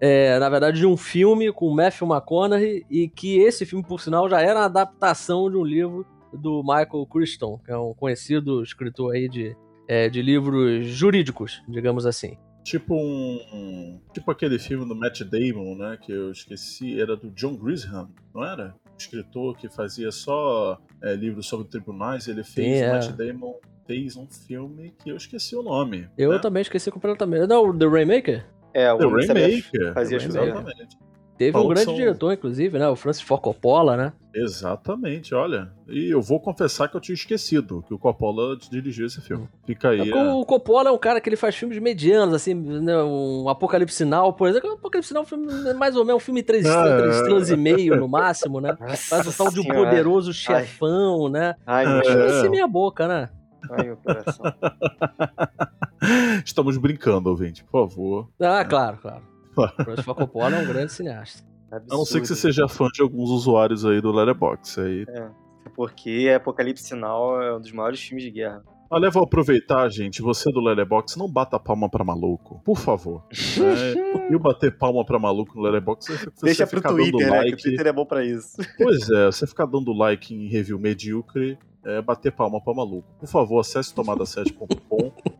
é, 0.00 0.38
na 0.38 0.48
verdade, 0.48 0.78
de 0.78 0.86
um 0.86 0.96
filme 0.96 1.50
com 1.52 1.70
Matthew 1.70 2.06
McConaughey, 2.06 2.84
e 2.90 3.08
que 3.08 3.38
esse 3.38 3.64
filme, 3.64 3.84
por 3.84 4.00
sinal, 4.00 4.28
já 4.28 4.40
era 4.42 4.60
uma 4.60 4.66
adaptação 4.66 5.50
de 5.50 5.56
um 5.56 5.64
livro 5.64 6.04
do 6.32 6.62
Michael 6.62 7.06
Crichton, 7.10 7.58
que 7.64 7.70
é 7.72 7.76
um 7.78 7.94
conhecido 7.94 8.62
escritor 8.62 9.14
aí 9.14 9.28
de, 9.28 9.56
é, 9.88 10.08
de 10.08 10.20
livros 10.22 10.86
jurídicos, 10.86 11.62
digamos 11.68 12.04
assim. 12.06 12.36
Tipo 12.62 12.94
um. 12.94 14.00
Tipo 14.12 14.30
aquele 14.30 14.58
filme 14.58 14.86
do 14.86 14.94
Matt 14.94 15.22
Damon, 15.22 15.76
né? 15.76 15.98
Que 16.00 16.12
eu 16.12 16.30
esqueci, 16.30 17.00
era 17.00 17.16
do 17.16 17.30
John 17.30 17.56
Grisham, 17.56 18.10
não 18.34 18.44
era? 18.44 18.74
Escritor 18.98 19.56
que 19.56 19.68
fazia 19.68 20.12
só 20.12 20.78
é, 21.02 21.14
livros 21.14 21.46
sobre 21.46 21.68
tribunais. 21.68 22.28
Ele 22.28 22.44
fez. 22.44 22.78
Sim, 22.78 22.84
o 22.84 22.86
é. 22.86 22.92
Matt 22.92 23.10
Damon 23.12 23.54
fez 23.86 24.16
um 24.16 24.26
filme 24.26 24.94
que 25.02 25.10
eu 25.10 25.16
esqueci 25.16 25.56
o 25.56 25.62
nome. 25.62 26.08
Eu 26.16 26.32
né? 26.32 26.38
também 26.38 26.60
esqueci 26.60 26.90
completamente. 26.90 27.46
Não, 27.46 27.76
The 27.76 27.86
Rainmaker? 27.86 28.46
É, 28.74 28.92
o 28.92 28.98
The 28.98 29.06
Rainmaker. 29.06 29.94
fazia 29.94 30.18
The 30.18 30.26
chover. 30.26 30.48
Exatamente. 30.48 30.98
Teve 31.40 31.56
um 31.56 31.68
grande 31.68 31.84
são- 31.86 31.94
diretor, 31.94 32.34
inclusive, 32.34 32.78
né? 32.78 32.86
O 32.86 32.94
Francis 32.94 33.22
Ford 33.22 33.40
Coppola, 33.40 33.96
né? 33.96 34.12
Exatamente, 34.34 35.34
olha. 35.34 35.72
E 35.88 36.10
eu 36.10 36.20
vou 36.20 36.38
confessar 36.38 36.86
que 36.86 36.94
eu 36.94 37.00
tinha 37.00 37.14
esquecido 37.14 37.82
que 37.88 37.94
o 37.94 37.98
Coppola 37.98 38.58
dirigiu 38.70 39.06
esse 39.06 39.22
filme. 39.22 39.48
Fica 39.64 39.88
É 39.88 39.90
aí. 39.92 39.98
porque 40.10 40.18
a- 40.18 40.34
o 40.34 40.44
Coppola 40.44 40.90
é 40.90 40.92
um 40.92 40.98
cara 40.98 41.18
que 41.18 41.30
ele 41.30 41.36
faz 41.36 41.56
filmes 41.56 41.78
medianos, 41.78 42.34
assim, 42.34 42.52
né, 42.52 42.94
um 43.02 43.48
Apocalipse 43.48 43.96
Sinal, 43.96 44.34
por 44.34 44.48
exemplo. 44.48 44.72
Apocalipse 44.72 45.08
Sinal 45.08 45.22
é 45.22 45.24
um 45.24 45.28
filme 45.28 45.72
mais 45.72 45.96
ou 45.96 46.04
menos 46.04 46.22
um 46.22 46.24
filme 46.24 46.42
três, 46.42 46.66
Ah, 46.66 46.98
três 46.98 47.14
é. 47.14 47.18
estrelas 47.20 47.48
e 47.50 47.56
meio, 47.56 47.96
no 47.96 48.06
máximo, 48.06 48.60
né? 48.60 48.76
Faz 49.08 49.26
o 49.26 49.32
tal 49.34 49.50
de 49.50 49.60
um 49.60 49.64
poderoso 49.64 50.34
chefão, 50.34 51.30
né? 51.30 51.54
Ai, 51.66 51.86
meu 51.86 52.00
É. 52.00 52.02
Deus. 52.16 52.32
esse 52.34 52.50
minha 52.50 52.68
boca, 52.68 53.08
né? 53.08 53.30
Ai, 53.70 53.86
meu 53.86 53.96
coração. 53.96 54.44
Estamos 56.44 56.76
brincando, 56.76 57.30
ouvinte, 57.30 57.64
por 57.64 57.88
favor. 57.88 58.28
Ah, 58.40 58.64
claro, 58.64 58.98
claro. 59.00 59.22
Francis 59.54 60.04
Ford 60.04 60.18
Coppola 60.18 60.56
é 60.56 60.62
um 60.62 60.66
grande 60.66 60.92
cineasta. 60.92 61.42
A 61.70 61.78
não 61.88 62.04
ser 62.04 62.20
que 62.20 62.26
você 62.26 62.32
Absurdo. 62.32 62.54
seja 62.54 62.68
fã 62.68 62.88
de 62.92 63.00
alguns 63.02 63.30
usuários 63.30 63.84
aí 63.84 64.00
do 64.00 64.10
Letterboxd. 64.10 64.80
Aí 64.80 65.04
É, 65.08 65.28
porque 65.76 66.32
Apocalipse 66.34 66.84
Sinal 66.84 67.40
é 67.40 67.56
um 67.56 67.60
dos 67.60 67.70
maiores 67.72 68.00
filmes 68.00 68.24
de 68.24 68.30
guerra. 68.30 68.62
Olha, 68.92 69.06
eu 69.06 69.12
vou 69.12 69.22
aproveitar, 69.22 69.88
gente. 69.88 70.20
Você 70.20 70.50
do 70.50 70.60
Letterboxd, 70.60 71.16
não 71.16 71.30
bata 71.30 71.60
palma 71.60 71.88
pra 71.88 72.02
maluco, 72.02 72.60
por 72.64 72.76
favor. 72.76 73.22
É, 73.30 74.34
eu 74.34 74.38
bater 74.40 74.76
palma 74.76 75.04
pra 75.04 75.18
maluco 75.18 75.54
no 75.56 75.62
Letterboxd, 75.62 76.12
você, 76.12 76.24
você 76.34 76.46
Deixa 76.46 76.66
pro 76.66 76.78
ficar 76.78 76.88
Twitter, 76.90 77.12
dando 77.12 77.30
né? 77.30 77.38
Que 77.42 77.46
o 77.46 77.50
like. 77.50 77.62
Twitter 77.62 77.86
é 77.86 77.92
bom 77.92 78.04
pra 78.04 78.24
isso. 78.24 78.56
Pois 78.76 79.08
é, 79.10 79.26
você 79.26 79.46
ficar 79.46 79.66
dando 79.66 79.92
like 79.92 80.34
em 80.34 80.48
review 80.48 80.78
medíocre, 80.78 81.56
é 81.84 82.02
bater 82.02 82.32
palma 82.32 82.60
pra 82.60 82.74
maluco. 82.74 83.08
Por 83.18 83.28
favor, 83.28 83.60
acesse 83.60 83.94
tomada7.com 83.94 85.12
Ah, 85.24 85.32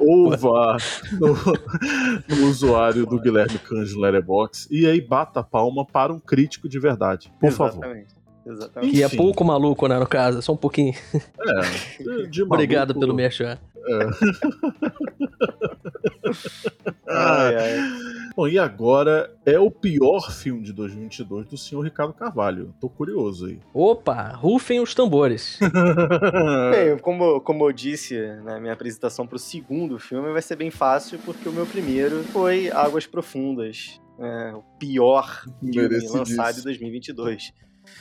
ou 0.00 0.36
vá 0.36 0.76
no, 1.12 1.34
no 2.36 2.46
usuário 2.46 3.04
do 3.06 3.20
Guilherme 3.20 3.58
Canjo 3.58 3.98
Letterboxd 4.00 4.68
e 4.70 4.86
aí 4.86 5.00
bata 5.00 5.42
palma 5.42 5.84
para 5.84 6.12
um 6.12 6.18
crítico 6.18 6.68
de 6.68 6.78
verdade. 6.78 7.32
Por 7.40 7.50
favor. 7.52 7.84
Exatamente. 7.84 8.16
Exatamente. 8.48 8.92
que 8.94 9.02
é 9.02 9.08
pouco 9.08 9.44
maluco, 9.44 9.88
né, 9.88 9.98
no 9.98 10.06
caso. 10.06 10.40
Só 10.40 10.52
um 10.52 10.56
pouquinho. 10.56 10.94
É, 11.14 12.02
de- 12.02 12.28
de 12.30 12.42
Obrigado 12.44 12.88
maluco- 12.90 13.00
pelo 13.00 13.14
merchan. 13.14 13.58
Ai, 17.08 17.54
ai. 17.56 17.78
Bom, 18.36 18.46
e 18.46 18.58
agora 18.58 19.34
é 19.46 19.58
o 19.58 19.70
pior 19.70 20.30
filme 20.30 20.62
de 20.62 20.70
2022 20.74 21.48
do 21.48 21.56
senhor 21.56 21.80
Ricardo 21.80 22.12
Carvalho. 22.12 22.74
Tô 22.78 22.86
curioso 22.86 23.46
aí. 23.46 23.58
Opa, 23.72 24.28
rufem 24.28 24.78
os 24.78 24.94
tambores. 24.94 25.58
Bem, 26.70 26.98
como, 26.98 27.40
como 27.40 27.66
eu 27.66 27.72
disse 27.72 28.14
na 28.44 28.60
minha 28.60 28.74
apresentação 28.74 29.26
pro 29.26 29.38
segundo 29.38 29.98
filme, 29.98 30.30
vai 30.32 30.42
ser 30.42 30.56
bem 30.56 30.70
fácil, 30.70 31.18
porque 31.24 31.48
o 31.48 31.52
meu 31.52 31.64
primeiro 31.64 32.22
foi 32.24 32.70
Águas 32.70 33.06
Profundas, 33.06 33.98
É, 34.18 34.52
o 34.54 34.62
pior 34.78 35.44
filme 35.60 35.88
lançado 36.08 36.60
em 36.60 36.62
2022. 36.62 37.54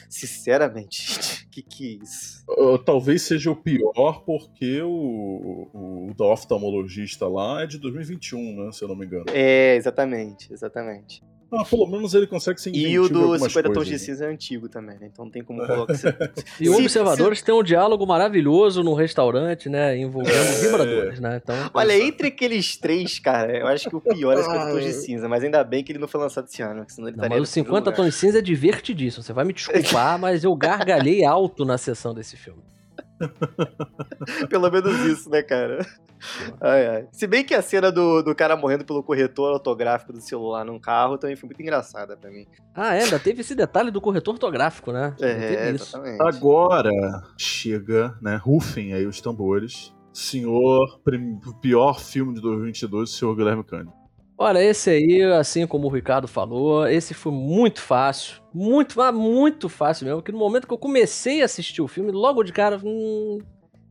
Sinceramente, 0.10 1.02
gente, 1.14 1.48
que 1.48 1.62
que 1.62 1.88
é 1.88 2.04
isso? 2.04 2.44
Uh, 2.50 2.78
talvez 2.78 3.22
seja 3.22 3.52
o 3.52 3.56
pior 3.56 4.24
porque 4.26 4.82
o, 4.82 5.70
o, 5.74 6.10
o 6.10 6.14
da 6.14 6.26
oftalmologista 6.26 7.28
lá 7.28 7.64
é 7.64 7.68
de 7.68 7.78
2021, 7.78 8.66
né? 8.66 8.72
Se 8.72 8.84
eu 8.84 8.88
não 8.88 8.96
me 8.96 9.06
engano. 9.06 9.26
É, 9.34 9.76
exatamente, 9.76 10.52
exatamente. 10.52 11.22
Ah, 11.58 11.66
pelo 11.66 11.88
menos 11.88 12.14
ele 12.14 12.28
consegue 12.28 12.60
ser 12.60 12.76
E 12.76 12.98
o 13.00 13.08
do 13.08 13.38
50 13.38 13.74
Tons 13.74 13.88
de 13.88 14.00
Cinza 14.00 14.26
é 14.26 14.30
antigo 14.30 14.68
também, 14.70 14.98
né? 15.00 15.08
Então 15.12 15.26
não 15.26 15.32
tem 15.32 15.44
como 15.44 15.66
colocar. 15.66 15.94
e 16.60 16.70
o 16.70 16.76
Observadores 16.76 17.40
se... 17.40 17.46
tem 17.46 17.54
um 17.54 17.64
diálogo 17.64 18.06
maravilhoso 18.06 18.84
no 18.84 18.94
restaurante, 18.94 19.70
né? 19.70 19.98
Envolvendo 19.98 20.36
é... 20.36 20.62
vibradores, 20.62 21.20
né? 21.20 21.42
Então, 21.44 21.56
Olha, 21.74 21.98
entre 21.98 22.28
aqueles 22.28 22.78
três, 22.78 23.20
cara, 23.20 23.58
eu 23.58 23.68
acho 23.68 23.90
que 23.90 23.96
o 23.96 24.02
pior 24.02 24.38
é 24.38 24.44
50 24.44 24.72
Tons 24.72 24.84
de 24.84 24.94
Cinza, 24.94 25.30
mas 25.30 25.44
ainda 25.44 25.64
bem 25.64 25.84
que 25.84 25.92
ele 25.92 26.00
não 26.00 26.08
foi 26.08 26.22
lançado 26.22 26.46
esse 26.46 26.62
ano, 26.62 26.86
senão 26.88 27.08
ele 27.08 27.18
não, 27.18 27.28
Mas 27.28 27.42
o 27.42 27.46
50 27.46 27.92
Tons 27.92 28.06
de 28.08 28.12
Cinza 28.14 28.40
é 28.40 28.42
divertidíssimo. 28.42 29.24
Você 29.24 29.34
vai 29.34 29.46
me 29.46 29.54
desculpar, 29.54 30.18
mas 30.20 30.44
eu 30.44 30.56
gargalhei 30.56 31.24
alto 31.24 31.66
na 31.66 31.78
sessão 31.78 32.14
desse 32.14 32.36
filme. 32.38 32.62
Pelo 34.50 34.72
menos 34.72 35.00
isso, 35.06 35.30
né, 35.30 35.42
cara? 35.42 35.86
Ai, 36.60 36.88
ai. 36.88 37.08
Se 37.12 37.28
bem 37.28 37.44
que 37.44 37.54
a 37.54 37.62
cena 37.62 37.92
do, 37.92 38.22
do 38.22 38.36
cara 38.36 38.56
morrendo 38.56 38.86
pelo 38.86 39.04
corretor 39.04 39.54
ortográfico 39.54 40.14
do 40.14 40.22
celular 40.22 40.64
num 40.64 40.80
carro 40.80 41.18
também 41.18 41.36
foi 41.36 41.48
muito 41.48 41.62
engraçada 41.62 42.16
pra 42.18 42.30
mim. 42.32 42.46
Ah, 42.74 42.96
é, 42.96 43.04
ainda 43.04 43.20
teve 43.20 43.42
esse 43.42 43.56
detalhe 43.56 43.92
do 43.92 44.02
corretor 44.02 44.34
ortográfico, 44.34 44.92
né? 44.92 45.16
É, 45.20 45.70
exatamente. 45.70 46.22
Agora 46.22 46.92
chega, 47.38 48.18
né? 48.22 48.36
Rufem 48.36 48.94
aí 48.94 49.06
os 49.06 49.22
tambores. 49.22 49.94
Senhor, 50.14 51.00
pior 51.62 52.00
filme 52.00 52.34
de 52.34 52.42
2022, 52.42 53.10
o 53.10 53.14
senhor 53.14 53.36
Guilherme 53.36 53.64
Cândido. 53.64 54.05
Olha, 54.38 54.62
esse 54.62 54.90
aí, 54.90 55.24
assim 55.24 55.66
como 55.66 55.88
o 55.88 55.92
Ricardo 55.92 56.28
falou, 56.28 56.88
esse 56.88 57.14
foi 57.14 57.32
muito 57.32 57.82
fácil. 57.82 58.42
Muito, 58.54 58.96
muito 59.14 59.70
fácil 59.70 60.08
mesmo. 60.08 60.22
Que 60.22 60.32
no 60.32 60.38
momento 60.38 60.68
que 60.68 60.74
eu 60.74 60.78
comecei 60.78 61.42
a 61.42 61.46
assistir 61.46 61.82
o 61.82 61.88
filme, 61.88 62.12
logo 62.12 62.44
de 62.44 62.52
cara, 62.52 62.80
hum, 62.84 63.40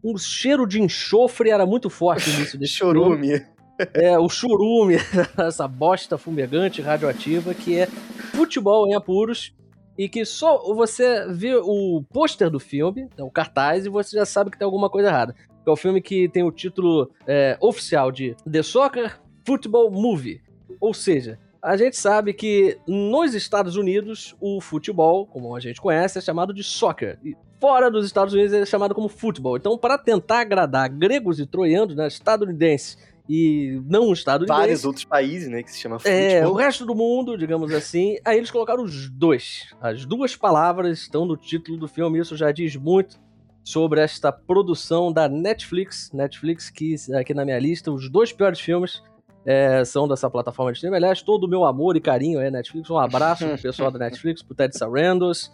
um 0.04 0.18
cheiro 0.18 0.66
de 0.66 0.82
enxofre 0.82 1.50
era 1.50 1.64
muito 1.64 1.88
forte 1.88 2.30
nisso 2.38 2.58
Chorume. 2.66 3.38
Filme. 3.38 3.54
É, 3.92 4.16
o 4.18 4.28
churume, 4.28 4.96
essa 5.36 5.66
bosta 5.66 6.16
fumegante 6.16 6.80
radioativa 6.80 7.52
que 7.54 7.76
é 7.76 7.86
futebol 8.32 8.86
em 8.86 8.94
apuros 8.94 9.52
e 9.98 10.08
que 10.08 10.24
só 10.24 10.58
você 10.74 11.26
vê 11.32 11.56
o 11.56 12.04
pôster 12.12 12.50
do 12.50 12.60
filme, 12.60 13.08
o 13.18 13.30
cartaz, 13.30 13.86
e 13.86 13.88
você 13.88 14.16
já 14.16 14.24
sabe 14.24 14.50
que 14.50 14.58
tem 14.58 14.64
alguma 14.64 14.90
coisa 14.90 15.08
errada. 15.08 15.34
É 15.66 15.70
o 15.70 15.76
filme 15.76 16.00
que 16.00 16.28
tem 16.28 16.42
o 16.42 16.52
título 16.52 17.10
é, 17.26 17.56
oficial 17.60 18.12
de 18.12 18.36
The 18.50 18.62
Soccer 18.62 19.18
Football 19.44 19.90
Movie. 19.90 20.40
Ou 20.80 20.92
seja, 20.92 21.38
a 21.62 21.76
gente 21.76 21.96
sabe 21.96 22.32
que 22.34 22.78
nos 22.86 23.34
Estados 23.34 23.76
Unidos 23.76 24.36
o 24.40 24.60
futebol, 24.60 25.26
como 25.26 25.54
a 25.56 25.60
gente 25.60 25.80
conhece, 25.80 26.18
é 26.18 26.20
chamado 26.20 26.52
de 26.52 26.62
soccer. 26.62 27.18
E 27.24 27.36
fora 27.60 27.90
dos 27.90 28.04
Estados 28.04 28.34
Unidos 28.34 28.52
é 28.52 28.66
chamado 28.66 28.94
como 28.94 29.08
futebol. 29.08 29.56
Então, 29.56 29.78
para 29.78 29.96
tentar 29.96 30.40
agradar 30.40 30.88
gregos 30.90 31.40
e 31.40 31.46
troianos, 31.46 31.96
né, 31.96 32.06
estadunidenses 32.06 32.98
e 33.26 33.80
não 33.88 34.12
estadunidenses... 34.12 34.60
Vários 34.60 34.84
outros 34.84 35.04
países, 35.06 35.48
né, 35.48 35.62
que 35.62 35.72
se 35.72 35.78
chama 35.78 35.98
futebol. 35.98 36.20
É, 36.20 36.46
o 36.46 36.52
resto 36.52 36.84
do 36.84 36.94
mundo, 36.94 37.38
digamos 37.38 37.72
assim. 37.72 38.18
Aí 38.24 38.36
eles 38.36 38.50
colocaram 38.50 38.82
os 38.82 39.08
dois. 39.08 39.74
As 39.80 40.04
duas 40.04 40.36
palavras 40.36 40.98
estão 40.98 41.24
no 41.24 41.36
título 41.36 41.78
do 41.78 41.88
filme, 41.88 42.18
isso 42.18 42.36
já 42.36 42.52
diz 42.52 42.76
muito 42.76 43.18
sobre 43.62 44.02
esta 44.02 44.30
produção 44.30 45.10
da 45.10 45.26
Netflix. 45.26 46.12
Netflix, 46.12 46.68
que 46.68 46.94
aqui 47.14 47.32
na 47.32 47.46
minha 47.46 47.58
lista, 47.58 47.90
os 47.90 48.10
dois 48.10 48.30
piores 48.30 48.60
filmes 48.60 49.02
é, 49.44 49.84
são 49.84 50.08
dessa 50.08 50.30
plataforma 50.30 50.72
de 50.72 50.78
streaming. 50.78 50.96
Aliás, 50.96 51.22
todo 51.22 51.44
o 51.44 51.48
meu 51.48 51.64
amor 51.64 51.96
e 51.96 52.00
carinho 52.00 52.40
é 52.40 52.50
Netflix. 52.50 52.88
Um 52.90 52.98
abraço 52.98 53.46
pro 53.46 53.58
pessoal 53.58 53.90
da 53.90 53.98
Netflix, 53.98 54.42
pro 54.42 54.54
Ted 54.54 54.76
Sarandos. 54.76 55.52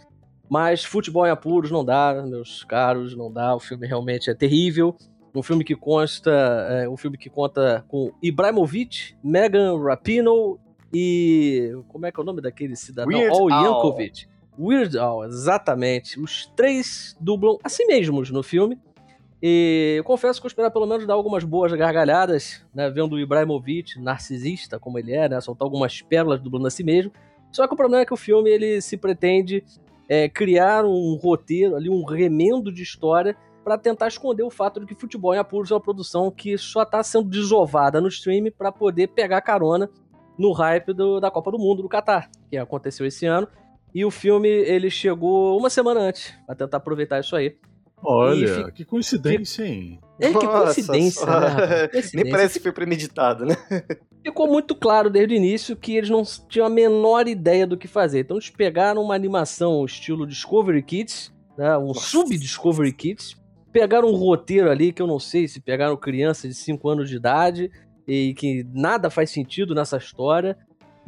Mas 0.49 0.85
futebol 0.85 1.27
em 1.27 1.31
apuros 1.31 1.71
não 1.71 1.85
dá, 1.85 2.25
meus 2.27 2.65
caros, 2.65 3.17
não 3.17 3.33
dá. 3.33 3.55
O 3.55 3.61
filme 3.61 3.87
realmente 3.87 4.31
é 4.31 4.35
terrível. 4.35 4.97
Um 5.35 5.43
filme 5.43 5.63
que 5.63 5.77
consta, 5.77 6.31
é, 6.31 6.89
um 6.89 6.97
filme 6.97 7.17
que 7.17 7.31
conta 7.31 7.85
com 7.87 8.11
Ibrahimovic, 8.21 9.15
Megan 9.23 9.81
Rapinoe 9.81 10.59
e 10.93 11.73
como 11.89 12.07
é 12.07 12.13
que 12.13 12.19
é 12.19 12.23
o 12.23 12.27
nome 12.27 12.41
daquele 12.41 12.75
cidadão? 12.75 13.17
Weird 13.17 13.33
Al 13.33 13.49
Yankovic. 13.49 14.27
Weird 14.59 14.99
Al, 14.99 15.25
exatamente. 15.25 16.19
Os 16.21 16.47
três 16.57 17.17
dublam 17.21 17.59
a 17.63 17.69
si 17.69 17.87
mesmos 17.87 18.31
no 18.31 18.43
filme. 18.43 18.77
E 19.43 19.95
eu 19.97 20.05
confesso 20.05 20.41
que 20.41 20.47
eu 20.47 20.49
esperava 20.49 20.73
pelo 20.73 20.87
menos 20.87 21.07
dar 21.07 21.15
algumas 21.15 21.45
boas 21.45 21.73
gargalhadas, 21.73 22.65
né? 22.75 22.91
Vendo 22.91 23.15
o 23.15 23.19
Ibrahimovic, 23.19 23.99
narcisista 23.99 24.79
como 24.79 24.99
ele 24.99 25.13
é, 25.13 25.29
né? 25.29 25.41
Soltar 25.41 25.67
algumas 25.67 26.03
pérolas 26.03 26.41
dublando 26.41 26.67
a 26.67 26.71
si 26.71 26.85
mesmo. 26.85 27.11
Só 27.51 27.67
que 27.67 27.75
o 27.75 27.77
problema 27.77 28.03
é 28.03 28.07
que 28.07 28.15
o 28.15 28.19
filme 28.19 28.51
ele 28.51 28.81
se 28.81 28.97
pretende 28.97 29.65
é, 30.09 30.29
criar 30.29 30.85
um 30.85 31.15
roteiro, 31.15 31.77
ali 31.77 31.89
um 31.89 32.05
remendo 32.05 32.71
de 32.71 32.83
história 32.83 33.37
para 33.65 33.79
tentar 33.79 34.09
esconder 34.09 34.43
o 34.43 34.51
fato 34.51 34.81
de 34.81 34.87
que 34.87 34.95
Futebol 34.95 35.35
em 35.35 35.39
Apuros 35.39 35.71
é 35.71 35.75
uma 35.75 35.81
produção 35.81 36.31
que 36.31 36.57
só 36.59 36.83
está 36.83 37.03
sendo 37.03 37.29
desovada 37.29 38.01
no 38.01 38.09
stream 38.09 38.51
para 38.57 38.73
poder 38.73 39.09
pegar 39.09 39.41
carona 39.41 39.89
no 40.39 40.53
hype 40.53 40.93
do, 40.93 41.21
da 41.21 41.31
Copa 41.31 41.51
do 41.51 41.59
Mundo 41.59 41.83
do 41.83 41.89
Catar, 41.89 42.31
que 42.49 42.57
aconteceu 42.57 43.07
esse 43.07 43.27
ano. 43.27 43.47
E 43.95 44.05
o 44.05 44.11
filme 44.11 44.49
ele 44.49 44.89
chegou 44.89 45.59
uma 45.59 45.69
semana 45.69 46.01
antes 46.01 46.35
para 46.47 46.55
tentar 46.55 46.79
aproveitar 46.79 47.21
isso 47.21 47.37
aí. 47.37 47.57
Olha, 48.03 48.55
fica... 48.57 48.73
que 48.73 48.85
coincidência, 48.85 49.65
hein? 49.65 50.01
É, 50.19 50.33
que 50.33 50.47
coincidência, 50.47 51.27
Nossa, 51.27 51.67
né? 51.67 51.89
coincidência. 51.89 52.23
Nem 52.23 52.31
parece 52.31 52.59
que 52.59 52.63
foi 52.63 52.73
premeditado, 52.73 53.45
né? 53.45 53.57
Ficou 54.23 54.47
muito 54.47 54.75
claro 54.75 55.09
desde 55.09 55.35
o 55.35 55.37
início 55.37 55.77
que 55.77 55.97
eles 55.97 56.11
não 56.11 56.23
tinham 56.49 56.67
a 56.67 56.71
menor 56.71 57.27
ideia 57.27 57.67
do 57.67 57.77
que 57.77 57.89
fazer. 57.89 58.21
Então 58.21 58.37
eles 58.37 58.51
pegaram 58.51 59.03
uma 59.03 59.15
animação 59.15 59.85
estilo 59.85 60.27
Discovery 60.27 60.83
Kids, 60.83 61.33
né? 61.57 61.77
um 61.79 61.95
sub-Discovery 61.95 62.93
Kids, 62.93 63.37
pegaram 63.73 64.09
um 64.09 64.17
roteiro 64.17 64.71
ali 64.71 64.93
que 64.93 65.01
eu 65.01 65.07
não 65.07 65.19
sei 65.19 65.49
se 65.49 65.61
pegaram 65.61 65.97
crianças 65.97 66.51
de 66.51 66.57
5 66.57 66.89
anos 66.89 67.09
de 67.09 67.17
idade 67.17 67.71
e 68.07 68.35
que 68.35 68.67
nada 68.75 69.09
faz 69.09 69.31
sentido 69.31 69.75
nessa 69.75 69.97
história 69.97 70.57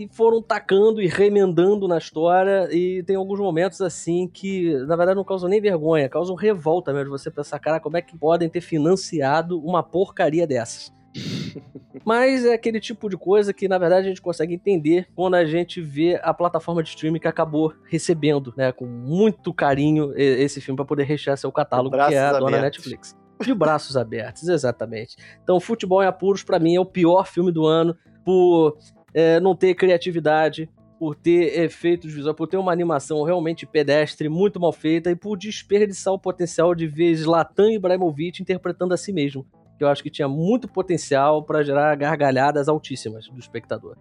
e 0.02 0.08
foram 0.12 0.42
tacando 0.42 1.00
e 1.00 1.06
remendando 1.06 1.86
na 1.86 1.98
história. 1.98 2.68
E 2.72 3.02
tem 3.04 3.16
alguns 3.16 3.38
momentos 3.38 3.80
assim 3.80 4.28
que, 4.28 4.74
na 4.86 4.96
verdade, 4.96 5.16
não 5.16 5.24
causam 5.24 5.48
nem 5.48 5.60
vergonha, 5.60 6.08
causam 6.08 6.34
revolta 6.34 6.92
mesmo. 6.92 7.10
Você 7.10 7.30
pensar, 7.30 7.58
cara, 7.58 7.80
como 7.80 7.96
é 7.96 8.02
que 8.02 8.16
podem 8.16 8.48
ter 8.48 8.60
financiado 8.60 9.60
uma 9.60 9.82
porcaria 9.82 10.46
dessas? 10.46 10.92
Mas 12.04 12.44
é 12.44 12.54
aquele 12.54 12.80
tipo 12.80 13.08
de 13.08 13.16
coisa 13.16 13.52
que, 13.52 13.68
na 13.68 13.78
verdade, 13.78 14.06
a 14.06 14.08
gente 14.08 14.22
consegue 14.22 14.54
entender 14.54 15.06
quando 15.14 15.34
a 15.34 15.44
gente 15.44 15.80
vê 15.80 16.18
a 16.22 16.34
plataforma 16.34 16.82
de 16.82 16.88
streaming 16.88 17.20
que 17.20 17.28
acabou 17.28 17.72
recebendo, 17.84 18.52
né, 18.56 18.72
com 18.72 18.86
muito 18.86 19.52
carinho 19.52 20.12
esse 20.16 20.60
filme 20.60 20.76
para 20.76 20.84
poder 20.84 21.04
rechear 21.04 21.36
seu 21.36 21.52
catálogo, 21.52 21.96
que 22.08 22.14
é 22.14 22.18
a 22.18 22.38
dona 22.38 22.60
Netflix. 22.60 23.16
De 23.40 23.54
braços 23.54 23.96
abertos, 23.96 24.48
exatamente. 24.48 25.16
Então, 25.42 25.60
Futebol 25.60 26.02
em 26.02 26.06
Apuros, 26.06 26.42
para 26.42 26.58
mim, 26.58 26.76
é 26.76 26.80
o 26.80 26.86
pior 26.86 27.26
filme 27.26 27.52
do 27.52 27.66
ano 27.66 27.96
por 28.24 28.78
é, 29.14 29.40
não 29.40 29.54
ter 29.54 29.74
criatividade, 29.74 30.68
por 31.02 31.16
ter 31.16 31.58
efeitos 31.58 32.12
visuais, 32.12 32.36
por 32.36 32.46
ter 32.46 32.56
uma 32.56 32.70
animação 32.70 33.24
realmente 33.24 33.66
pedestre, 33.66 34.28
muito 34.28 34.60
mal 34.60 34.72
feita 34.72 35.10
e 35.10 35.16
por 35.16 35.36
desperdiçar 35.36 36.14
o 36.14 36.18
potencial 36.18 36.76
de 36.76 36.86
ver 36.86 37.12
Zlatan 37.16 37.72
Ibrahimovic 37.72 38.40
interpretando 38.40 38.94
a 38.94 38.96
si 38.96 39.12
mesmo. 39.12 39.44
Que 39.76 39.82
eu 39.82 39.88
acho 39.88 40.00
que 40.00 40.08
tinha 40.08 40.28
muito 40.28 40.68
potencial 40.68 41.42
para 41.42 41.64
gerar 41.64 41.96
gargalhadas 41.96 42.68
altíssimas 42.68 43.26
do 43.28 43.40
espectador. 43.40 43.96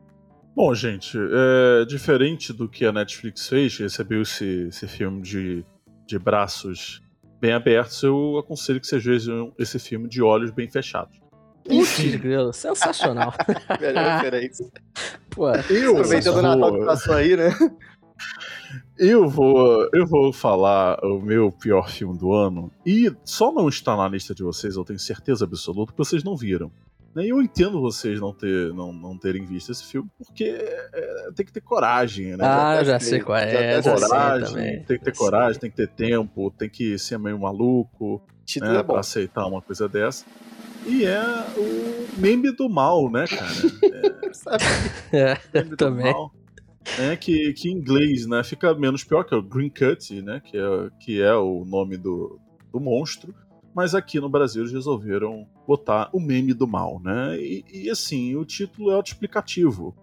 Bom, 0.56 0.76
gente, 0.76 1.18
é, 1.18 1.86
diferente 1.86 2.54
do 2.54 2.70
que 2.70 2.86
a 2.86 2.92
Netflix 2.92 3.48
fez, 3.48 3.76
recebeu 3.80 4.22
esse, 4.22 4.68
esse 4.68 4.88
filme 4.88 5.24
de, 5.24 5.66
de 6.06 6.20
braços 6.20 7.02
bem 7.40 7.54
abertos, 7.54 8.04
eu 8.04 8.38
aconselho 8.38 8.80
que 8.80 8.86
vocês 8.86 9.04
vejam 9.04 9.52
esse 9.58 9.80
filme 9.80 10.08
de 10.08 10.22
olhos 10.22 10.52
bem 10.52 10.70
fechados. 10.70 11.20
Putz, 11.64 12.16
grilo, 12.16 12.52
sensacional. 12.54 13.34
Melhor 13.80 14.18
referência. 14.18 14.68
Pô, 15.30 15.50
eu, 15.50 15.92
aproveitando 15.92 16.38
o 16.38 16.42
Natal 16.42 16.74
que 16.80 16.86
passou 16.86 17.14
aí, 17.16 17.36
né? 17.36 17.52
Eu 18.98 19.28
vou, 19.28 19.90
eu 19.94 20.06
vou 20.06 20.32
falar 20.32 21.00
o 21.04 21.20
meu 21.20 21.52
pior 21.52 21.90
filme 21.90 22.18
do 22.18 22.34
ano. 22.34 22.72
E 22.86 23.12
só 23.24 23.52
não 23.52 23.68
está 23.68 23.96
na 23.96 24.08
lista 24.08 24.36
de 24.36 24.44
vocês, 24.44 24.76
eu 24.76 24.86
tenho 24.86 25.00
certeza 25.00 25.46
absoluta, 25.46 25.92
que 25.92 25.98
vocês 25.98 26.24
não 26.24 26.36
viram. 26.36 26.72
E 27.16 27.28
eu 27.28 27.42
entendo 27.42 27.82
vocês 27.82 28.22
não, 28.22 28.34
ter, 28.34 28.74
não, 28.74 28.94
não 28.94 29.18
terem 29.18 29.44
visto 29.44 29.72
esse 29.72 29.84
filme, 29.84 30.10
porque 30.18 30.46
é, 30.46 31.30
tem 31.36 31.46
que 31.46 31.52
ter 31.52 31.60
coragem, 31.60 32.38
né? 32.38 32.46
Ah, 32.46 32.76
já, 32.78 32.94
já 32.94 33.00
sei 33.00 33.20
qual 33.20 33.38
é. 33.38 33.82
Já 33.82 33.96
coragem, 33.96 34.48
sei 34.48 34.80
tem 34.80 34.98
que 34.98 35.04
ter 35.04 35.16
coragem, 35.16 35.60
tem 35.60 35.70
que 35.70 35.76
ter 35.76 35.90
tempo, 35.90 36.52
tem 36.52 36.70
que 36.70 36.98
ser 36.98 37.20
meio 37.20 37.38
maluco 37.38 38.24
né, 38.60 38.80
é 38.80 38.84
pra 38.84 39.00
aceitar 39.00 39.46
uma 39.46 39.62
coisa 39.62 39.88
dessa. 39.88 40.26
E 40.86 41.06
é 41.06 41.22
o 41.58 42.20
meme 42.20 42.52
do 42.52 42.68
mal, 42.70 43.10
né, 43.12 43.26
cara? 43.28 43.52
É, 45.12 45.38
é 45.54 45.64
também. 45.76 46.12
Mal, 46.12 46.32
né, 46.98 47.16
que, 47.16 47.54
que 47.54 47.70
em 47.70 47.74
inglês 47.74 48.26
né, 48.26 48.44
fica 48.44 48.74
menos 48.74 49.04
pior, 49.04 49.24
que 49.24 49.34
é 49.34 49.38
o 49.38 49.42
Green 49.42 49.70
Cut, 49.70 50.22
né, 50.22 50.42
que, 50.44 50.58
é, 50.58 50.90
que 51.00 51.22
é 51.22 51.34
o 51.36 51.66
nome 51.66 51.98
do, 51.98 52.40
do 52.72 52.80
monstro. 52.80 53.36
Mas 53.76 53.94
aqui 53.94 54.20
no 54.20 54.30
Brasil 54.30 54.64
eles 54.64 54.74
resolveram 54.74 55.48
botar 55.68 56.10
o 56.12 56.20
meme 56.20 56.54
do 56.54 56.68
mal, 56.68 57.00
né? 57.02 57.38
E, 57.40 57.64
e 57.72 57.90
assim, 57.90 58.36
o 58.36 58.44
título 58.44 58.92
é 58.92 58.96
autoexplicativo. 58.96 59.96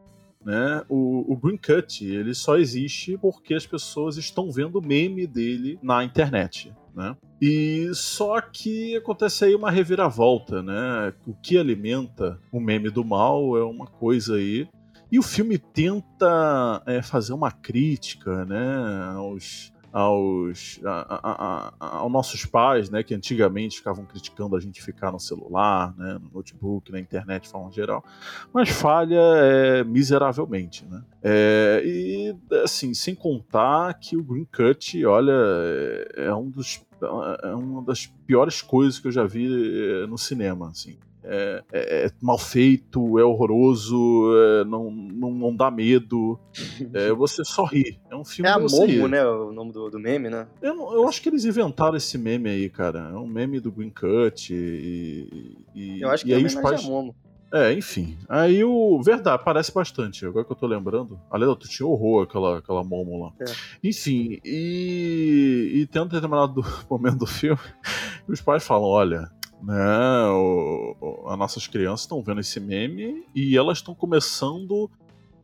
né, 0.45 0.83
o, 0.89 1.33
o 1.33 1.37
Green 1.37 1.59
Cut 1.59 2.05
ele 2.05 2.33
só 2.35 2.57
existe 2.57 3.19
porque 3.19 3.53
as 3.55 3.67
pessoas 3.67 4.17
estão 4.17 4.51
vendo 4.51 4.81
meme 4.81 5.27
dele 5.27 5.79
na 5.83 6.05
internet. 6.05 6.73
Né? 6.99 7.17
E 7.41 7.91
só 7.95 8.41
que 8.41 8.97
acontece 8.97 9.45
aí 9.45 9.55
uma 9.55 9.71
reviravolta, 9.71 10.61
né? 10.61 11.15
O 11.25 11.33
que 11.33 11.57
alimenta 11.57 12.41
o 12.51 12.59
meme 12.59 12.91
do 12.91 13.05
mal 13.05 13.57
é 13.57 13.63
uma 13.63 13.87
coisa 13.87 14.35
aí. 14.35 14.69
E 15.11 15.17
o 15.17 15.23
filme 15.23 15.59
tenta 15.59 16.83
é, 16.85 17.01
fazer 17.01 17.33
uma 17.33 17.53
crítica, 17.53 18.45
né, 18.45 19.15
aos, 19.15 19.73
aos, 19.91 20.81
a, 20.85 20.91
a, 20.91 21.73
a, 21.81 21.97
aos 21.99 22.13
nossos 22.13 22.45
pais, 22.45 22.91
né, 22.91 23.03
que 23.03 23.15
antigamente 23.15 23.79
ficavam 23.79 24.05
criticando 24.05 24.55
a 24.55 24.61
gente 24.61 24.83
ficar 24.83 25.11
no 25.11 25.19
celular, 25.19 25.95
né, 25.97 26.19
no 26.21 26.31
notebook, 26.35 26.93
na 26.93 27.01
internet 27.01 27.45
de 27.45 27.49
forma 27.49 27.71
geral, 27.71 28.05
mas 28.53 28.69
falha 28.69 29.19
é, 29.19 29.83
miseravelmente, 29.83 30.85
né. 30.85 31.03
É, 31.23 31.83
e 31.87 32.37
assim, 32.63 32.93
sem 32.93 33.15
contar 33.15 33.95
que 33.95 34.15
o 34.15 34.23
Green 34.23 34.47
Cut, 34.53 35.07
olha, 35.07 35.33
é, 35.33 36.27
é 36.27 36.35
um 36.35 36.51
dos 36.51 36.83
é 37.43 37.55
uma 37.55 37.83
das 37.83 38.07
piores 38.07 38.63
coisas 38.63 38.99
que 38.99 39.07
eu 39.07 39.13
já 39.13 39.25
vi 39.25 39.47
é, 39.47 40.07
no 40.07 40.19
cinema, 40.19 40.71
assim. 40.71 40.99
É, 41.31 41.63
é, 41.73 42.07
é, 42.07 42.11
mal 42.23 42.39
feito, 42.39 43.19
é 43.19 43.25
horroroso, 43.25 44.31
é, 44.35 44.65
não, 44.65 44.91
não, 44.91 45.31
não, 45.31 45.55
dá 45.55 45.71
medo, 45.71 46.39
é, 46.95 47.11
você 47.13 47.45
só 47.45 47.65
ri. 47.65 48.01
É 48.11 48.17
um 48.17 48.25
filme 48.25 48.49
É 48.49 48.53
a 48.53 48.59
Momo, 48.59 49.09
né? 49.09 49.27
O 49.27 49.53
nome 49.53 49.73
do, 49.73 49.91
do 49.91 49.99
meme, 49.99 50.31
né? 50.31 50.47
Eu, 50.63 50.75
eu 50.93 51.09
acho 51.09 51.21
que 51.21 51.29
eles 51.29 51.45
inventaram 51.45 51.97
esse 51.97 52.17
meme 52.17 52.49
aí, 52.49 52.71
cara. 52.71 53.11
É 53.13 53.17
um 53.17 53.27
meme 53.27 53.61
do 53.61 53.71
Green 53.71 53.91
Cut 53.91 54.55
e. 54.55 55.59
e 55.75 56.01
Eu 56.01 56.09
acho 56.09 56.25
que 56.25 56.31
e 56.31 56.35
é 56.35 56.37
aí 56.37 56.45
os 56.47 56.55
pais. 56.55 56.83
a 56.83 56.89
Momo. 56.89 57.15
É, 57.53 57.73
enfim. 57.73 58.17
Aí 58.29 58.63
o. 58.63 59.01
Verdade, 59.03 59.43
parece 59.45 59.73
bastante. 59.73 60.27
Agora 60.27 60.45
que 60.45 60.53
eu 60.53 60.57
tô 60.57 60.67
lembrando. 60.67 61.19
Aliás, 61.31 61.57
tu 61.59 61.67
tinha 61.69 61.87
horror 61.87 62.25
aquela, 62.25 62.59
aquela 62.59 62.85
Momo 62.85 63.25
lá. 63.25 63.33
É. 63.41 63.53
Enfim, 63.83 64.39
e. 64.45 65.73
E 65.77 65.87
tem 65.87 66.03
um 66.03 66.07
determinado 66.07 66.63
momento 66.91 67.19
do 67.19 67.27
filme 67.27 67.59
que 68.27 68.33
os 68.33 68.41
pais 68.41 68.65
falam: 68.65 68.89
olha. 68.89 69.31
Né, 69.61 69.75
o- 70.29 70.97
o- 71.01 71.29
as 71.31 71.37
nossas 71.37 71.67
crianças 71.67 72.03
estão 72.03 72.23
vendo 72.23 72.39
esse 72.41 72.61
meme 72.61 73.25
e 73.35 73.57
elas 73.57 73.79
estão 73.79 73.93
começando 73.93 74.89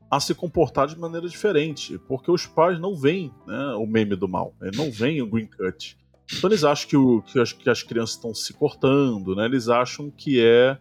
a 0.08 0.20
se 0.20 0.32
comportar 0.36 0.86
de 0.86 0.96
maneira 0.96 1.28
diferente, 1.28 1.98
porque 2.06 2.30
os 2.30 2.46
pais 2.46 2.78
não 2.78 2.94
veem 2.94 3.32
né, 3.44 3.74
o 3.76 3.84
meme 3.84 4.14
do 4.14 4.28
mal, 4.28 4.54
eles 4.62 4.76
não 4.76 4.88
veem 4.88 5.20
o 5.20 5.26
green 5.26 5.46
cut. 5.48 5.98
Então 6.32 6.48
eles 6.48 6.62
acham 6.62 6.88
que, 6.88 6.96
o- 6.96 7.22
que 7.22 7.40
as, 7.40 7.52
que 7.52 7.68
as 7.68 7.82
crianças 7.82 8.14
estão 8.14 8.32
se 8.32 8.52
cortando, 8.52 9.34
né? 9.34 9.46
Eles 9.46 9.68
acham 9.68 10.08
que 10.12 10.40
é 10.40 10.78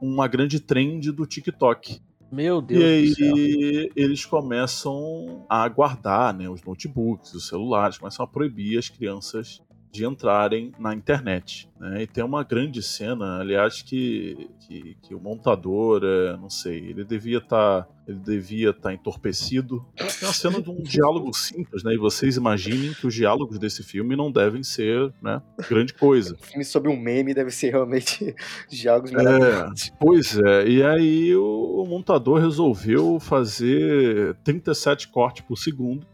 uma 0.00 0.26
grande 0.28 0.60
trend 0.60 1.12
do 1.12 1.26
TikTok. 1.26 2.00
Meu 2.30 2.60
Deus 2.60 2.82
E 2.82 3.02
do 3.02 3.14
céu. 3.14 3.34
aí 3.34 3.90
eles 3.96 4.24
começam 4.26 5.46
a 5.48 5.66
guardar 5.68 6.34
né, 6.34 6.48
os 6.48 6.62
notebooks, 6.62 7.32
os 7.34 7.48
celulares, 7.48 7.98
começam 7.98 8.24
a 8.24 8.28
proibir 8.28 8.78
as 8.78 8.88
crianças 8.88 9.62
de 9.90 10.04
entrarem 10.04 10.72
na 10.78 10.94
internet. 10.94 11.68
né? 11.78 12.02
E 12.02 12.06
tem 12.06 12.22
uma 12.24 12.42
grande 12.44 12.82
cena, 12.82 13.40
aliás, 13.40 13.82
que, 13.82 14.48
que, 14.60 14.96
que 15.02 15.14
o 15.14 15.20
montador, 15.20 16.02
é, 16.04 16.36
não 16.36 16.50
sei, 16.50 16.78
ele 16.78 17.04
devia 17.04 17.38
estar 17.38 17.88
ele 18.08 18.20
devia 18.20 18.70
estar 18.70 18.94
entorpecido. 18.94 19.84
É 19.98 20.24
uma 20.24 20.32
cena 20.32 20.62
de 20.62 20.70
um 20.70 20.80
diálogo 20.82 21.30
simples, 21.34 21.84
né? 21.84 21.92
E 21.92 21.98
vocês 21.98 22.38
imaginem 22.38 22.94
que 22.94 23.06
os 23.06 23.14
diálogos 23.14 23.58
desse 23.58 23.82
filme 23.82 24.16
não 24.16 24.32
devem 24.32 24.62
ser 24.62 25.12
né, 25.22 25.42
grande 25.68 25.92
coisa. 25.92 26.34
O 26.34 26.46
filme 26.46 26.64
sobre 26.64 26.90
um 26.90 26.96
meme 26.98 27.34
deve 27.34 27.50
ser 27.50 27.68
realmente 27.70 28.34
jogos 28.72 29.12
É, 29.12 29.14
maravilhosos. 29.14 29.92
pois 30.00 30.38
é, 30.38 30.66
e 30.66 30.82
aí 30.82 31.36
o, 31.36 31.82
o 31.82 31.86
montador 31.86 32.40
resolveu 32.40 33.20
fazer 33.20 34.34
37 34.42 35.08
cortes 35.08 35.44
por 35.46 35.58
segundo, 35.58 36.06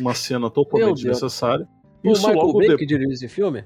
uma 0.00 0.14
cena 0.14 0.48
totalmente 0.48 1.02
Deus. 1.02 1.18
Desnecessária. 2.12 2.12
O 2.12 2.12
Isso 2.12 2.26
Michael 2.28 2.46
logo 2.46 2.58
Bay 2.58 2.68
depois. 2.68 2.80
que 2.80 2.86
dirigiu 2.86 3.12
esse 3.12 3.28
filme? 3.28 3.64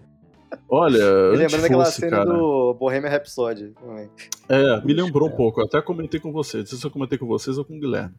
Olha, 0.69 0.99
E 0.99 1.37
lembrando 1.37 1.65
aquela 1.65 1.85
fosse, 1.85 2.01
cena 2.01 2.11
cara. 2.19 2.25
do 2.33 2.75
Bohemian 2.75 3.09
Rhapsody 3.09 3.73
também. 3.81 4.11
É, 4.49 4.81
me 4.85 4.93
lembrou 4.93 5.29
um 5.29 5.33
É. 5.33 5.37
pouco. 5.37 5.61
Eu 5.61 5.67
até 5.67 5.81
comentei 5.81 6.19
com 6.19 6.33
vocês. 6.33 6.65
Não 6.65 6.69
sei 6.71 6.79
se 6.79 6.85
eu 6.87 6.91
comentei 6.91 7.17
com 7.17 7.27
vocês 7.27 7.57
ou 7.57 7.65
com 7.65 7.77
o 7.77 7.81
Guilherme. 7.81 8.15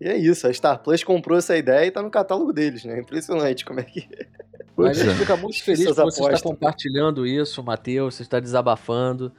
E 0.00 0.08
é 0.08 0.16
isso, 0.16 0.46
a 0.48 0.52
Star 0.52 0.82
Plus 0.82 1.04
comprou 1.04 1.38
essa 1.38 1.56
ideia 1.56 1.86
e 1.86 1.90
tá 1.90 2.02
no 2.02 2.10
catálogo 2.10 2.52
deles, 2.52 2.84
né? 2.84 2.98
Impressionante 2.98 3.64
como 3.64 3.78
é 3.80 3.84
que. 3.84 4.08
Mas 4.76 4.98
Pois 4.98 5.00
a 5.00 5.04
gente 5.04 5.12
é. 5.12 5.18
fica 5.18 5.36
muito 5.36 5.62
feliz 5.62 5.86
que 5.86 5.92
você 5.94 6.22
está 6.22 6.40
compartilhando 6.42 7.26
isso, 7.26 7.62
Matheus, 7.62 8.14
você 8.16 8.22
está 8.22 8.40
desabafando. 8.40 9.32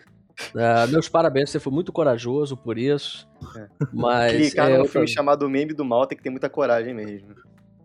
Ah, 0.55 0.87
meus 0.87 1.09
parabéns, 1.09 1.49
você 1.49 1.59
foi 1.59 1.71
muito 1.73 1.91
corajoso 1.91 2.55
por 2.55 2.77
isso. 2.77 3.27
É. 3.55 3.67
Mas 3.93 4.31
Clicar 4.35 4.69
é, 4.71 4.77
num 4.77 4.85
filme 4.85 5.07
chamado 5.07 5.47
Meme 5.49 5.73
do 5.73 5.83
Mal 5.85 6.07
tem 6.07 6.17
que 6.17 6.23
ter 6.23 6.29
muita 6.29 6.49
coragem 6.49 6.93
mesmo. 6.93 7.35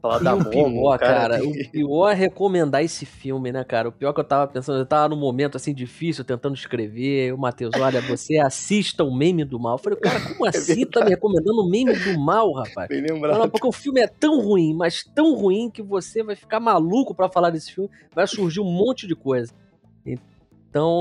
Falar 0.02 0.20
E 0.20 0.24
da 0.24 0.34
o 0.34 0.42
Momo, 0.42 0.50
pior, 0.80 0.98
cara, 0.98 1.44
o 1.44 1.52
pior 1.70 2.10
é 2.10 2.14
recomendar 2.14 2.82
esse 2.82 3.06
filme, 3.06 3.52
né, 3.52 3.62
cara? 3.62 3.88
O 3.88 3.92
pior 3.92 4.12
que 4.12 4.18
eu 4.18 4.24
tava 4.24 4.50
pensando, 4.50 4.80
eu 4.80 4.84
tava 4.84 5.10
num 5.10 5.20
momento 5.20 5.54
assim 5.56 5.72
difícil, 5.72 6.24
tentando 6.24 6.56
escrever. 6.56 7.32
O 7.32 7.38
Matheus, 7.38 7.72
olha, 7.80 8.00
você 8.00 8.36
assista 8.38 9.04
o 9.04 9.14
meme 9.16 9.44
do 9.44 9.60
mal. 9.60 9.74
Eu 9.74 9.78
falei, 9.78 9.98
cara, 10.00 10.18
como 10.20 10.44
assim 10.50 10.84
tá 10.86 11.04
me 11.04 11.10
recomendando 11.10 11.62
o 11.62 11.70
meme 11.70 11.94
do 11.94 12.18
mal, 12.18 12.52
rapaz? 12.52 12.88
Bem 12.88 13.00
Não, 13.00 13.14
lembrado. 13.14 13.38
não, 13.38 13.48
porque 13.48 13.66
o 13.68 13.70
filme 13.70 14.00
é 14.00 14.08
tão 14.08 14.40
ruim, 14.40 14.74
mas 14.74 15.04
tão 15.04 15.36
ruim 15.36 15.70
que 15.70 15.82
você 15.82 16.24
vai 16.24 16.34
ficar 16.34 16.58
maluco 16.58 17.14
pra 17.14 17.28
falar 17.28 17.50
desse 17.50 17.72
filme. 17.72 17.88
Vai 18.12 18.26
surgir 18.26 18.58
um 18.58 18.64
monte 18.72 19.06
de 19.06 19.14
coisa. 19.14 19.52
Então, 20.04 20.31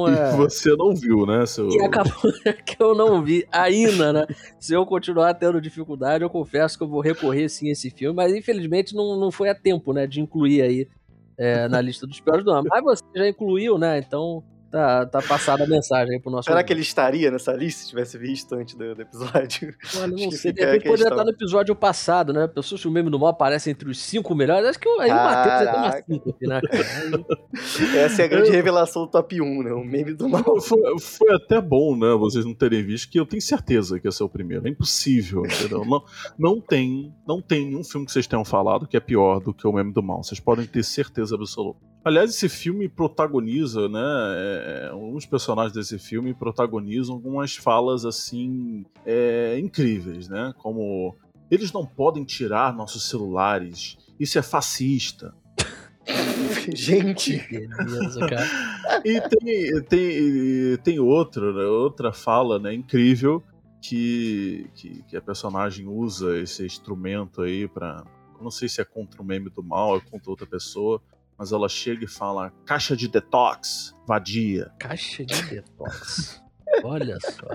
é. 0.08 0.34
E 0.34 0.38
você 0.38 0.76
não 0.76 0.94
viu, 0.94 1.26
né, 1.26 1.46
seu. 1.46 1.70
E 1.70 1.82
acabou 1.82 2.14
que 2.66 2.82
eu 2.82 2.94
não 2.94 3.24
vi 3.24 3.48
ainda, 3.52 4.12
né? 4.12 4.28
Se 4.60 4.74
eu 4.74 4.86
continuar 4.86 5.34
tendo 5.34 5.62
dificuldade, 5.62 6.24
eu 6.24 6.30
confesso 6.30 6.78
que 6.78 6.84
eu 6.84 6.88
vou 6.88 7.00
recorrer 7.00 7.48
sim 7.48 7.70
a 7.70 7.72
esse 7.72 7.90
filme, 7.90 8.16
mas 8.16 8.34
infelizmente 8.34 8.94
não, 8.94 9.18
não 9.18 9.32
foi 9.32 9.50
a 9.50 9.56
tempo, 9.56 9.94
né, 9.94 10.06
de 10.06 10.20
incluir 10.20 10.62
aí 10.62 10.88
é, 11.38 11.68
na 11.68 11.80
lista 11.80 12.06
dos 12.06 12.20
piores 12.20 12.44
do 12.44 12.52
ano. 12.52 12.68
Mas 12.70 12.84
você 12.84 13.04
já 13.16 13.28
incluiu, 13.28 13.78
né? 13.78 13.98
Então 14.00 14.44
tá, 14.72 15.06
tá 15.06 15.22
passada 15.22 15.64
a 15.64 15.68
mensagem 15.68 16.16
aí 16.16 16.22
pro 16.22 16.32
nosso. 16.32 16.48
Será 16.50 16.64
que 16.64 16.72
ele 16.72 16.82
estaria 16.82 17.30
nessa 17.30 17.52
lista 17.54 17.82
se 17.84 17.90
tivesse 17.90 18.18
visto 18.18 18.56
antes 18.56 18.76
do, 18.76 18.96
do 18.96 19.02
episódio? 19.02 19.76
Olha, 19.98 20.08
não 20.08 20.32
sei, 20.32 20.52
de 20.54 20.62
repente 20.64 20.86
poderia 20.88 21.10
estar 21.12 21.24
no 21.24 21.30
episódio 21.30 21.76
passado, 21.76 22.32
né? 22.34 22.48
Pessoas 22.48 22.82
que 22.82 22.88
o 22.88 22.92
meme 22.92 23.10
do 23.10 23.20
mal 23.20 23.30
aparece 23.30 23.70
entre 23.70 23.90
os 23.90 24.00
cinco 24.02 24.34
melhores. 24.34 24.68
Acho 24.70 24.80
que 24.80 24.88
o- 24.90 25.00
aí 25.00 25.12
o 25.12 25.14
Matheus 25.16 25.62
uma 25.62 25.66
Caraca. 25.82 26.06
síncope, 26.08 26.48
né, 26.48 26.62
cara? 26.62 27.26
Essa 28.06 28.22
é 28.22 28.26
a 28.26 28.28
grande 28.28 28.50
revelação 28.52 29.06
do 29.06 29.12
top 29.12 29.42
1, 29.42 29.64
né? 29.64 29.74
O 29.74 29.84
meme 29.84 30.14
do 30.14 30.28
mal. 30.30 30.60
Foi, 30.62 31.00
foi 31.00 31.36
até 31.36 31.60
bom, 31.62 31.96
né, 31.96 32.14
vocês 32.18 32.46
não 32.46 32.54
terem 32.54 32.84
visto, 32.84 33.10
que 33.10 33.20
eu 33.20 33.26
tenho 33.26 33.42
certeza 33.42 34.00
que 34.00 34.08
esse 34.08 34.22
é 34.22 34.26
o 34.26 34.30
primeiro. 34.30 34.66
É 34.68 34.70
impossível, 34.70 35.44
entendeu? 35.46 35.84
Não, 35.86 36.04
não 36.38 36.62
tem, 36.62 37.14
não 37.28 37.42
tem 37.42 37.66
nenhum 37.68 37.84
filme 37.84 38.06
que 38.06 38.12
vocês 38.12 38.28
tenham 38.28 38.46
falado 38.46 38.88
que 38.88 38.96
é 38.98 39.00
pior 39.00 39.40
do 39.40 39.54
que 39.54 39.68
o 39.68 39.74
Meme 39.74 39.92
do 39.94 40.02
Mal. 40.04 40.24
Vocês 40.24 40.40
podem 40.40 40.66
ter 40.66 40.84
certeza 40.84 41.36
absoluta. 41.36 41.80
Aliás, 42.04 42.32
esse 42.32 42.50
filme 42.50 42.90
protagoniza, 42.90 43.88
né? 43.88 44.00
é, 44.36 44.90
alguns 44.92 45.26
personagens 45.26 45.74
desse 45.74 46.00
filme 46.00 46.34
protagonizam 46.34 47.16
algumas 47.16 47.56
falas 47.56 48.06
assim 48.06 48.84
é, 49.06 49.60
incríveis, 49.60 50.28
né? 50.28 50.54
Como 50.58 51.16
eles 51.50 51.72
não 51.72 51.86
podem 51.86 52.24
tirar 52.24 52.74
nossos 52.74 53.08
celulares. 53.08 53.98
Isso 54.20 54.40
é 54.40 54.42
fascista. 54.42 55.34
Gente, 56.74 57.38
Beleza, 57.50 58.20
cara. 58.28 58.48
E 59.06 59.22
tem, 59.22 59.84
tem, 59.84 60.78
tem 60.84 61.00
outra, 61.00 61.54
né, 61.54 61.64
outra 61.64 62.12
fala 62.12 62.60
né, 62.60 62.74
incrível 62.74 63.42
que, 63.82 64.70
que, 64.76 65.04
que 65.04 65.18
a 65.18 65.22
personagem 65.22 65.88
usa 65.88 66.38
esse 66.38 66.66
instrumento 66.66 67.42
aí 67.42 67.68
pra. 67.68 68.04
eu 68.38 68.44
Não 68.44 68.52
sei 68.52 68.68
se 68.68 68.82
é 68.82 68.86
contra 68.86 69.22
o 69.22 69.26
meme 69.26 69.50
do 69.50 69.64
mal, 69.64 69.98
é 69.98 70.02
contra 70.02 70.30
outra 70.30 70.46
pessoa, 70.46 71.02
mas 71.42 71.52
ela 71.52 71.68
chega 71.68 72.06
e 72.06 72.08
fala: 72.08 72.54
caixa 72.68 72.96
de 72.96 73.08
detox, 73.08 73.96
vadia. 74.06 74.72
Caixa 74.78 75.26
de 75.26 75.42
detox. 75.50 76.40
Olha 76.84 77.18
só. 77.20 77.48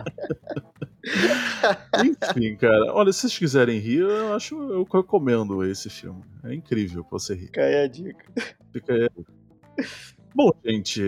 Enfim, 2.05 2.57
cara, 2.57 2.93
olha, 2.93 3.13
se 3.13 3.21
vocês 3.21 3.39
quiserem 3.39 3.79
rir, 3.79 4.01
eu 4.01 4.35
acho 4.35 4.57
eu 4.57 4.83
recomendo 4.83 5.65
esse 5.65 5.89
filme. 5.89 6.23
É 6.45 6.53
incrível 6.53 7.05
que 7.05 7.11
você 7.13 7.35
ri. 7.35 7.49
cai 7.49 7.85
a 7.85 7.87
dica. 7.87 8.27
Fica 8.73 8.93
aí. 8.93 9.09
Bom, 10.35 10.51
gente, 10.65 11.01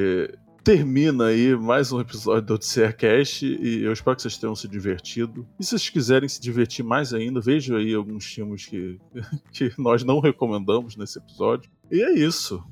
termina 0.65 1.27
aí 1.27 1.57
mais 1.57 1.93
um 1.93 2.01
episódio 2.01 2.43
do 2.43 2.55
Odisseia 2.55 2.93
Cast 2.93 3.45
e 3.45 3.83
eu 3.83 3.93
espero 3.93 4.17
que 4.17 4.23
vocês 4.23 4.39
tenham 4.39 4.55
se 4.55 4.69
divertido. 4.69 5.47
E 5.59 5.65
se 5.65 5.71
vocês 5.71 5.91
quiserem 5.91 6.29
se 6.29 6.41
divertir 6.41 6.85
mais 6.85 7.13
ainda, 7.13 7.41
vejam 7.41 7.77
aí 7.77 7.93
alguns 7.93 8.25
filmes 8.25 8.67
que, 8.67 8.99
que 9.53 9.73
nós 9.77 10.05
não 10.05 10.21
recomendamos 10.21 10.97
nesse 10.97 11.19
episódio. 11.19 11.71
E 11.91 12.03
é 12.03 12.13
isso. 12.13 12.63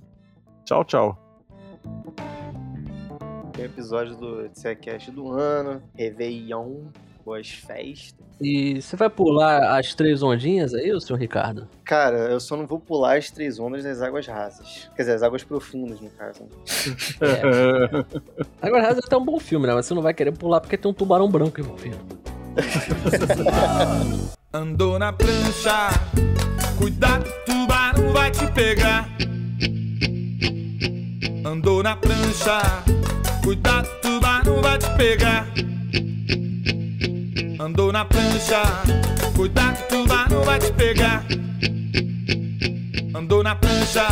Tchau, 0.64 0.85
tchau. 0.85 1.19
Tem 3.53 3.64
episódio 3.64 4.14
do 4.17 4.51
Seacast 4.53 5.11
do 5.11 5.33
ano, 5.33 5.83
Réveillon, 5.97 6.89
boas 7.25 7.49
festas. 7.49 8.27
E 8.39 8.83
você 8.83 8.95
vai 8.97 9.09
pular 9.09 9.79
as 9.79 9.95
três 9.95 10.23
ondinhas 10.23 10.75
aí, 10.75 10.93
o 10.93 11.01
senhor 11.01 11.19
Ricardo? 11.19 11.67
Cara, 11.83 12.31
eu 12.31 12.39
só 12.39 12.55
não 12.55 12.67
vou 12.67 12.79
pular 12.79 13.17
as 13.17 13.31
três 13.31 13.59
ondas 13.59 13.83
das 13.83 14.03
águas 14.03 14.27
rasas. 14.27 14.91
Quer 14.95 15.03
dizer, 15.03 15.14
as 15.14 15.23
águas 15.23 15.43
profundas, 15.43 15.99
no 16.03 16.11
caso. 16.11 16.47
Agora, 18.61 18.83
Rasa 18.83 19.01
é 19.01 19.07
até 19.07 19.17
um 19.17 19.25
bom 19.25 19.41
filme, 19.41 19.67
né? 19.67 19.73
Mas 19.73 19.87
você 19.87 19.95
não 19.95 20.03
vai 20.03 20.12
querer 20.12 20.33
pular 20.33 20.61
porque 20.61 20.77
tem 20.77 20.91
um 20.91 20.95
tubarão 20.95 21.31
branco 21.31 21.59
envolvido. 21.59 21.97
Andou 24.53 24.99
na 24.99 25.12
prancha, 25.12 25.89
cuidado, 26.79 27.25
tubarão 27.47 27.66
vai 28.17 28.31
te 28.31 28.47
pegar. 28.53 29.07
Andou 31.45 31.83
na 31.83 31.95
prancha, 31.95 32.62
cuidado, 33.45 33.89
tubarão 34.01 34.62
vai 34.62 34.79
te 34.79 34.91
pegar. 34.97 35.47
Andou 37.61 37.93
na 37.93 38.07
prancha, 38.07 38.62
cuidado, 39.37 39.77
tubarão 39.89 40.43
vai 40.45 40.59
te 40.59 40.73
pegar. 40.73 41.27
Andou 43.14 43.43
na 43.43 43.55
prancha, 43.55 44.07